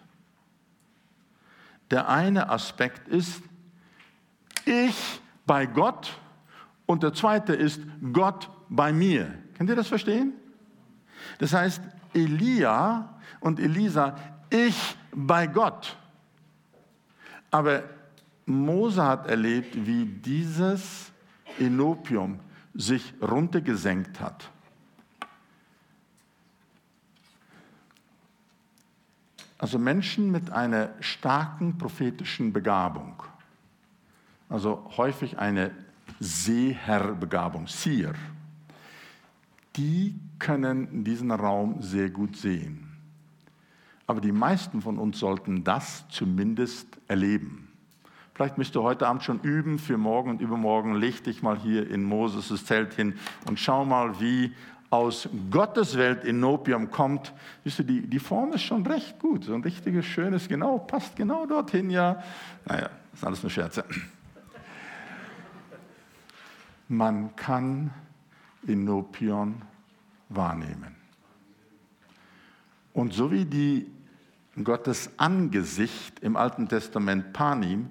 Der 1.90 2.08
eine 2.08 2.50
Aspekt 2.50 3.08
ist, 3.08 3.42
ich 4.64 5.20
bei 5.46 5.64
Gott 5.66 6.18
und 6.86 7.02
der 7.02 7.14
zweite 7.14 7.54
ist 7.54 7.80
Gott 8.12 8.50
bei 8.68 8.92
mir. 8.92 9.32
Könnt 9.56 9.70
ihr 9.70 9.76
das 9.76 9.88
verstehen? 9.88 10.34
Das 11.38 11.54
heißt, 11.54 11.82
Elia 12.12 13.18
und 13.40 13.58
Elisa, 13.58 14.16
ich 14.50 14.96
bei 15.12 15.46
Gott. 15.46 15.96
Aber 17.50 17.82
Mose 18.48 19.04
hat 19.04 19.26
erlebt, 19.26 19.86
wie 19.86 20.06
dieses 20.06 21.12
Enopium 21.58 22.40
sich 22.74 23.14
runtergesenkt 23.20 24.20
hat. 24.20 24.50
Also 29.58 29.78
Menschen 29.78 30.30
mit 30.30 30.50
einer 30.50 30.90
starken 31.00 31.78
prophetischen 31.78 32.52
Begabung, 32.52 33.22
also 34.48 34.88
häufig 34.96 35.38
eine 35.38 35.72
Seherbegabung, 36.20 37.66
Seer, 37.66 38.14
die 39.76 40.18
können 40.38 40.88
in 40.92 41.04
diesem 41.04 41.32
Raum 41.32 41.82
sehr 41.82 42.08
gut 42.08 42.36
sehen. 42.36 42.88
Aber 44.06 44.20
die 44.20 44.32
meisten 44.32 44.80
von 44.80 44.98
uns 44.98 45.18
sollten 45.18 45.64
das 45.64 46.08
zumindest 46.08 46.86
erleben. 47.08 47.67
Vielleicht 48.38 48.56
müsst 48.56 48.76
ihr 48.76 48.84
heute 48.84 49.08
Abend 49.08 49.24
schon 49.24 49.40
üben 49.40 49.80
für 49.80 49.98
morgen 49.98 50.30
und 50.30 50.40
übermorgen. 50.40 50.94
Leg 50.94 51.24
dich 51.24 51.42
mal 51.42 51.58
hier 51.58 51.90
in 51.90 52.04
Moses' 52.04 52.64
Zelt 52.64 52.94
hin 52.94 53.18
und 53.48 53.58
schau 53.58 53.84
mal, 53.84 54.20
wie 54.20 54.54
aus 54.90 55.28
Gottes 55.50 55.98
Welt 55.98 56.22
in 56.22 56.40
kommt. 56.92 57.32
Wisst 57.64 57.80
ihr, 57.80 57.84
die, 57.84 58.06
die 58.06 58.20
Form 58.20 58.52
ist 58.52 58.62
schon 58.62 58.86
recht 58.86 59.18
gut. 59.18 59.42
So 59.42 59.54
ein 59.54 59.62
richtiges, 59.64 60.06
schönes, 60.06 60.46
genau, 60.46 60.78
passt 60.78 61.16
genau 61.16 61.46
dorthin, 61.46 61.90
ja. 61.90 62.22
Naja, 62.64 62.90
das 63.10 63.18
sind 63.18 63.26
alles 63.26 63.42
nur 63.42 63.50
Scherze. 63.50 63.84
Man 66.86 67.34
kann 67.34 67.90
in 68.68 68.84
Nopion 68.84 69.62
wahrnehmen. 70.28 70.94
Und 72.92 73.14
so 73.14 73.32
wie 73.32 73.46
die 73.46 73.90
Gottes 74.62 75.10
Angesicht 75.16 76.20
im 76.20 76.36
Alten 76.36 76.68
Testament 76.68 77.32
Panim 77.32 77.88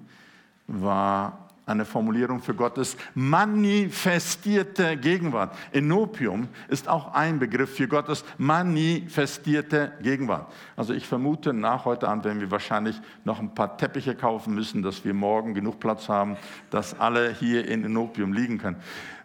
war 0.68 1.48
eine 1.68 1.84
Formulierung 1.84 2.40
für 2.40 2.54
Gottes 2.54 2.96
manifestierte 3.14 4.96
Gegenwart. 4.96 5.54
Enopium 5.72 6.48
ist 6.68 6.88
auch 6.88 7.12
ein 7.12 7.38
Begriff 7.38 7.76
für 7.76 7.86
Gottes 7.86 8.24
manifestierte 8.38 9.92
Gegenwart. 10.02 10.50
Also 10.76 10.94
ich 10.94 11.06
vermute, 11.06 11.52
nach 11.52 11.84
heute 11.84 12.08
Abend 12.08 12.24
werden 12.24 12.40
wir 12.40 12.50
wahrscheinlich 12.50 12.98
noch 13.24 13.38
ein 13.38 13.54
paar 13.54 13.76
Teppiche 13.76 14.14
kaufen 14.14 14.54
müssen, 14.54 14.82
dass 14.82 15.04
wir 15.04 15.12
morgen 15.12 15.52
genug 15.52 15.78
Platz 15.78 16.08
haben, 16.08 16.36
dass 16.70 16.98
alle 16.98 17.34
hier 17.34 17.68
in 17.68 17.84
Enopium 17.84 18.32
liegen 18.32 18.56
können. 18.58 18.76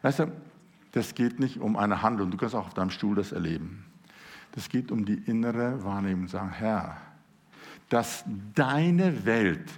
Weißt 0.01 0.19
du, 0.19 0.31
das 0.91 1.15
geht 1.15 1.39
nicht 1.39 1.59
um 1.59 1.77
eine 1.77 2.01
Handlung. 2.01 2.29
Du 2.29 2.37
kannst 2.37 2.55
auch 2.55 2.67
auf 2.67 2.73
deinem 2.73 2.91
Stuhl 2.91 3.15
das 3.15 3.31
erleben. 3.31 3.85
Das 4.51 4.69
geht 4.69 4.91
um 4.91 5.05
die 5.05 5.15
innere 5.15 5.83
Wahrnehmung. 5.83 6.27
Sagen, 6.27 6.51
Herr, 6.51 6.97
dass 7.89 8.25
deine 8.53 9.25
Welt 9.25 9.69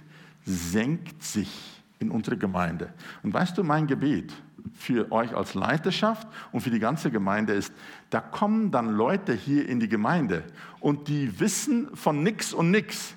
senkt 0.46 1.22
sich 1.22 1.50
in 1.98 2.10
unsere 2.10 2.38
Gemeinde. 2.38 2.92
Und 3.22 3.34
weißt 3.34 3.58
du, 3.58 3.64
mein 3.64 3.86
Gebet 3.86 4.32
für 4.74 5.10
euch 5.12 5.34
als 5.34 5.54
Leiterschaft 5.54 6.26
und 6.52 6.60
für 6.60 6.70
die 6.70 6.78
ganze 6.78 7.10
Gemeinde 7.10 7.52
ist, 7.52 7.72
da 8.10 8.20
kommen 8.20 8.70
dann 8.70 8.90
Leute 8.90 9.32
hier 9.32 9.68
in 9.68 9.80
die 9.80 9.88
Gemeinde 9.88 10.44
und 10.80 11.08
die 11.08 11.38
wissen 11.40 11.94
von 11.94 12.22
nichts 12.22 12.52
und 12.52 12.70
nichts 12.70 13.14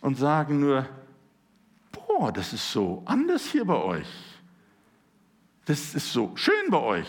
und 0.00 0.16
sagen 0.16 0.60
nur, 0.60 0.86
boah, 1.92 2.32
das 2.32 2.52
ist 2.52 2.72
so 2.72 3.02
anders 3.06 3.46
hier 3.46 3.64
bei 3.64 3.76
euch. 3.76 4.08
Das 5.64 5.94
ist 5.94 6.12
so 6.12 6.32
schön 6.34 6.70
bei 6.70 6.78
euch. 6.78 7.08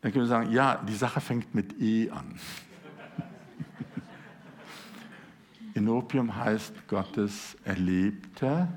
Dann 0.00 0.12
können 0.12 0.24
wir 0.24 0.28
sagen, 0.28 0.50
ja, 0.50 0.76
die 0.76 0.94
Sache 0.94 1.20
fängt 1.20 1.54
mit 1.54 1.80
E 1.80 2.10
an. 2.10 2.38
Enopium 5.78 6.36
heißt 6.36 6.88
Gottes 6.88 7.56
erlebte 7.64 8.68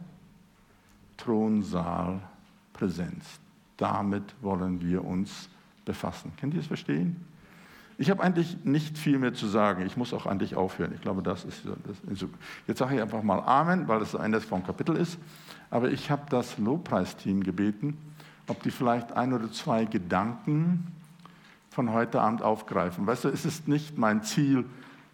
Thronsaalpräsenz. 1.17 3.39
Damit 3.77 4.35
wollen 4.41 4.81
wir 4.81 5.03
uns 5.03 5.49
befassen. 5.83 6.31
Könnt 6.39 6.53
ihr 6.53 6.59
es 6.59 6.67
verstehen? 6.67 7.25
Ich 7.97 8.09
habe 8.09 8.23
eigentlich 8.23 8.63
nicht 8.63 8.97
viel 8.97 9.19
mehr 9.19 9.33
zu 9.33 9.47
sagen. 9.47 9.85
Ich 9.85 9.97
muss 9.97 10.13
auch 10.13 10.25
eigentlich 10.25 10.55
aufhören. 10.55 10.93
Ich 10.95 11.01
glaube, 11.01 11.21
das 11.21 11.43
ist, 11.43 11.63
das 11.65 12.25
Jetzt 12.67 12.79
sage 12.79 12.95
ich 12.95 13.01
einfach 13.01 13.21
mal 13.21 13.39
Amen, 13.39 13.87
weil 13.87 14.01
es 14.01 14.13
Ende 14.13 14.39
vom 14.41 14.63
Kapitel 14.63 14.95
ist. 14.95 15.19
Aber 15.69 15.91
ich 15.91 16.09
habe 16.09 16.23
das 16.29 16.57
Lobpreisteam 16.57 17.43
gebeten, 17.43 17.97
ob 18.47 18.63
die 18.63 18.71
vielleicht 18.71 19.11
ein 19.11 19.33
oder 19.33 19.51
zwei 19.51 19.85
Gedanken 19.85 20.87
von 21.69 21.93
heute 21.93 22.21
Abend 22.21 22.41
aufgreifen. 22.41 23.07
Weißt 23.07 23.25
du, 23.25 23.29
es 23.29 23.45
ist 23.45 23.67
nicht 23.67 23.97
mein 23.97 24.23
Ziel, 24.23 24.65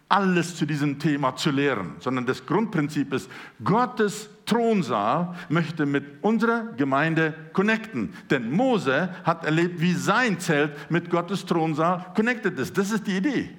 alles 0.08 0.56
zu 0.56 0.64
diesem 0.64 0.98
Thema 0.98 1.36
zu 1.36 1.50
lehren, 1.50 1.96
sondern 2.00 2.24
das 2.24 2.46
Grundprinzip 2.46 3.12
ist, 3.12 3.30
Gottes 3.62 4.30
Thronsaal 4.46 5.34
möchte 5.50 5.84
mit 5.84 6.22
unserer 6.22 6.72
Gemeinde 6.76 7.34
connecten. 7.52 8.14
Denn 8.30 8.50
Mose 8.50 9.14
hat 9.24 9.44
erlebt, 9.44 9.80
wie 9.80 9.92
sein 9.92 10.40
Zelt 10.40 10.90
mit 10.90 11.10
Gottes 11.10 11.44
Thronsaal 11.44 12.06
connected 12.14 12.58
ist. 12.58 12.78
Das 12.78 12.90
ist 12.90 13.06
die 13.06 13.18
Idee. 13.18 13.50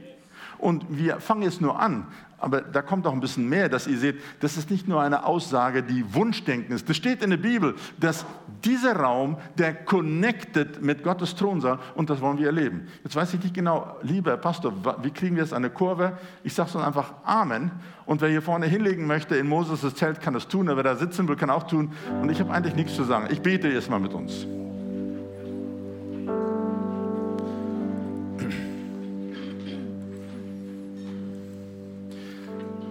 Und 0.60 0.86
wir 0.90 1.20
fangen 1.20 1.42
jetzt 1.42 1.62
nur 1.62 1.80
an, 1.80 2.08
aber 2.42 2.62
da 2.62 2.82
kommt 2.82 3.06
auch 3.06 3.14
ein 3.14 3.20
bisschen 3.20 3.48
mehr, 3.50 3.70
dass 3.70 3.88
ihr 3.88 3.98
seht, 3.98 4.22
das 4.40 4.58
ist 4.58 4.70
nicht 4.70 4.88
nur 4.88 5.02
eine 5.02 5.26
Aussage, 5.26 5.84
die 5.84 6.14
Wunschdenken 6.14 6.74
ist. 6.74 6.88
Das 6.90 6.96
steht 6.96 7.22
in 7.22 7.32
der 7.32 7.38
Bibel, 7.38 7.76
dass 8.00 8.26
dieser 8.64 8.96
Raum, 8.96 9.38
der 9.58 9.74
connected 9.74 10.82
mit 10.82 11.04
Gottes 11.04 11.36
Thronsaal 11.36 11.80
und 11.96 12.10
das 12.10 12.22
wollen 12.22 12.38
wir 12.38 12.48
erleben. 12.48 12.88
Jetzt 13.04 13.16
weiß 13.16 13.34
ich 13.34 13.44
nicht 13.44 13.54
genau, 13.54 13.98
lieber 14.02 14.38
Pastor, 14.38 14.74
wie 15.04 15.12
kriegen 15.12 15.36
wir 15.36 15.44
jetzt 15.44 15.54
eine 15.54 15.70
Kurve? 15.70 16.18
Ich 16.44 16.54
sage 16.54 16.70
so 16.70 16.80
einfach 16.80 17.14
Amen. 17.26 17.72
Und 18.06 18.22
wer 18.22 18.30
hier 18.30 18.42
vorne 18.42 18.66
hinlegen 18.66 19.06
möchte 19.06 19.36
in 19.36 19.48
Moses' 19.48 19.94
Zelt, 19.96 20.22
kann 20.22 20.34
das 20.34 20.48
tun. 20.48 20.68
Wer 20.68 20.84
da 20.84 20.96
sitzen 20.96 21.28
will, 21.28 21.36
kann 21.36 21.50
auch 21.50 21.64
tun. 21.64 21.92
Und 22.22 22.30
ich 22.30 22.40
habe 22.40 22.52
eigentlich 22.52 22.76
nichts 22.76 22.96
zu 22.96 23.04
sagen. 23.04 23.28
Ich 23.30 23.42
bete 23.42 23.68
erstmal 23.68 24.00
mit 24.00 24.14
uns. 24.14 24.48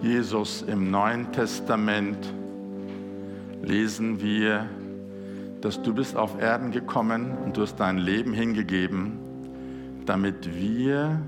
Jesus 0.01 0.61
im 0.61 0.89
Neuen 0.89 1.29
Testament 1.33 2.33
lesen 3.61 4.21
wir, 4.21 4.69
dass 5.59 5.81
du 5.81 5.93
bist 5.93 6.15
auf 6.15 6.39
Erden 6.39 6.71
gekommen 6.71 7.37
und 7.43 7.57
du 7.57 7.63
hast 7.63 7.75
dein 7.75 7.97
Leben 7.97 8.31
hingegeben, 8.31 9.19
damit 10.05 10.55
wir 10.55 11.21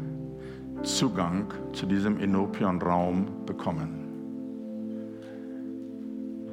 Zugang 0.83 1.53
zu 1.73 1.85
diesem 1.85 2.17
Enopion-Raum 2.17 3.45
bekommen. 3.45 4.01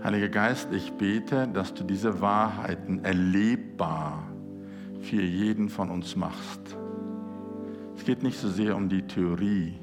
Heiliger 0.02 0.28
Geist, 0.28 0.72
ich 0.72 0.92
bete, 0.92 1.46
dass 1.46 1.72
du 1.72 1.84
diese 1.84 2.20
Wahrheiten 2.20 3.04
erlebbar 3.04 4.24
für 5.00 5.22
jeden 5.22 5.68
von 5.68 5.88
uns 5.88 6.16
machst. 6.16 6.76
Es 7.96 8.04
geht 8.04 8.24
nicht 8.24 8.38
so 8.38 8.48
sehr 8.48 8.76
um 8.76 8.88
die 8.88 9.02
Theorie, 9.02 9.74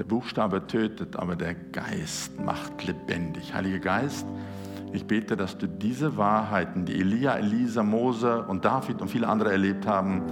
der 0.00 0.06
Buchstabe 0.06 0.66
tötet, 0.66 1.16
aber 1.16 1.36
der 1.36 1.54
Geist 1.54 2.40
macht 2.40 2.86
lebendig. 2.86 3.52
Heiliger 3.52 3.80
Geist, 3.80 4.26
ich 4.94 5.04
bete, 5.04 5.36
dass 5.36 5.58
du 5.58 5.68
diese 5.68 6.16
Wahrheiten, 6.16 6.86
die 6.86 6.98
Elia, 6.98 7.34
Elisa, 7.36 7.82
Mose 7.82 8.46
und 8.46 8.64
David 8.64 9.02
und 9.02 9.08
viele 9.08 9.28
andere 9.28 9.52
erlebt 9.52 9.86
haben, 9.86 10.22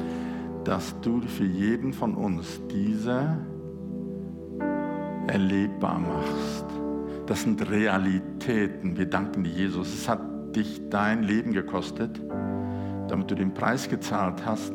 dass 0.64 0.98
du 1.02 1.20
für 1.20 1.44
jeden 1.44 1.92
von 1.92 2.14
uns 2.14 2.62
diese 2.70 3.36
erlebbar 5.26 5.98
machst. 5.98 6.64
Das 7.26 7.42
sind 7.42 7.70
Realitäten. 7.70 8.96
Wir 8.96 9.04
danken 9.04 9.44
dir, 9.44 9.52
Jesus. 9.52 9.92
Es 9.92 10.08
hat 10.08 10.56
dich 10.56 10.80
dein 10.88 11.24
Leben 11.24 11.52
gekostet, 11.52 12.18
damit 13.06 13.30
du 13.30 13.34
den 13.34 13.52
Preis 13.52 13.86
gezahlt 13.86 14.46
hast, 14.46 14.72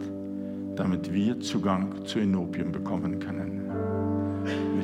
damit 0.75 1.11
wir 1.11 1.39
Zugang 1.39 2.05
zu 2.05 2.19
Enopium 2.19 2.71
bekommen 2.71 3.17
können 3.17 3.42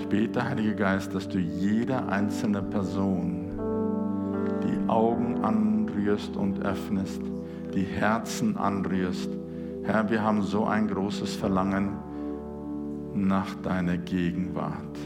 bete, 0.09 0.43
Heiliger 0.43 0.73
Geist, 0.73 1.13
dass 1.13 1.29
du 1.29 1.37
jeder 1.37 2.09
einzelne 2.09 2.61
Person 2.63 3.51
die 4.63 4.89
Augen 4.89 5.43
anrührst 5.43 6.35
und 6.35 6.65
öffnest, 6.65 7.21
die 7.73 7.83
Herzen 7.83 8.57
anrührst. 8.57 9.29
Herr, 9.83 10.09
wir 10.09 10.23
haben 10.23 10.41
so 10.41 10.65
ein 10.65 10.87
großes 10.87 11.35
Verlangen 11.35 11.91
nach 13.13 13.53
deiner 13.55 13.97
Gegenwart, 13.97 14.97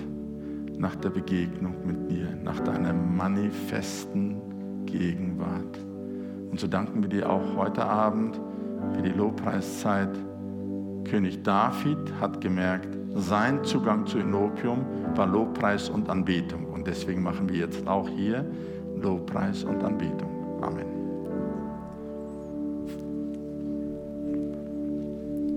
nach 0.78 0.96
der 0.96 1.10
Begegnung 1.10 1.76
mit 1.86 2.10
dir, 2.10 2.30
nach 2.44 2.60
deiner 2.62 2.94
manifesten 2.94 4.86
Gegenwart. 4.86 5.78
Und 6.50 6.60
so 6.60 6.68
danken 6.68 7.02
wir 7.02 7.10
dir 7.10 7.30
auch 7.30 7.56
heute 7.58 7.84
Abend 7.84 8.40
für 8.94 9.02
die 9.02 9.10
Lobpreiszeit. 9.10 10.16
König 11.06 11.44
David 11.44 12.14
hat 12.22 12.40
gemerkt, 12.40 13.03
sein 13.15 13.64
Zugang 13.64 14.06
zu 14.07 14.18
Enopium 14.18 14.85
war 15.15 15.27
Lobpreis 15.27 15.90
und 15.90 16.10
Anbetung. 16.10 16.65
Und 16.65 16.88
deswegen 16.88 17.22
machen 17.22 17.49
wir 17.49 17.57
jetzt 17.57 17.88
auch 17.88 18.10
hier 18.10 18.45
Lobpreis 19.02 19.64
und 19.64 19.84
Anbetung. 19.84 20.60
Amen. 20.61 20.93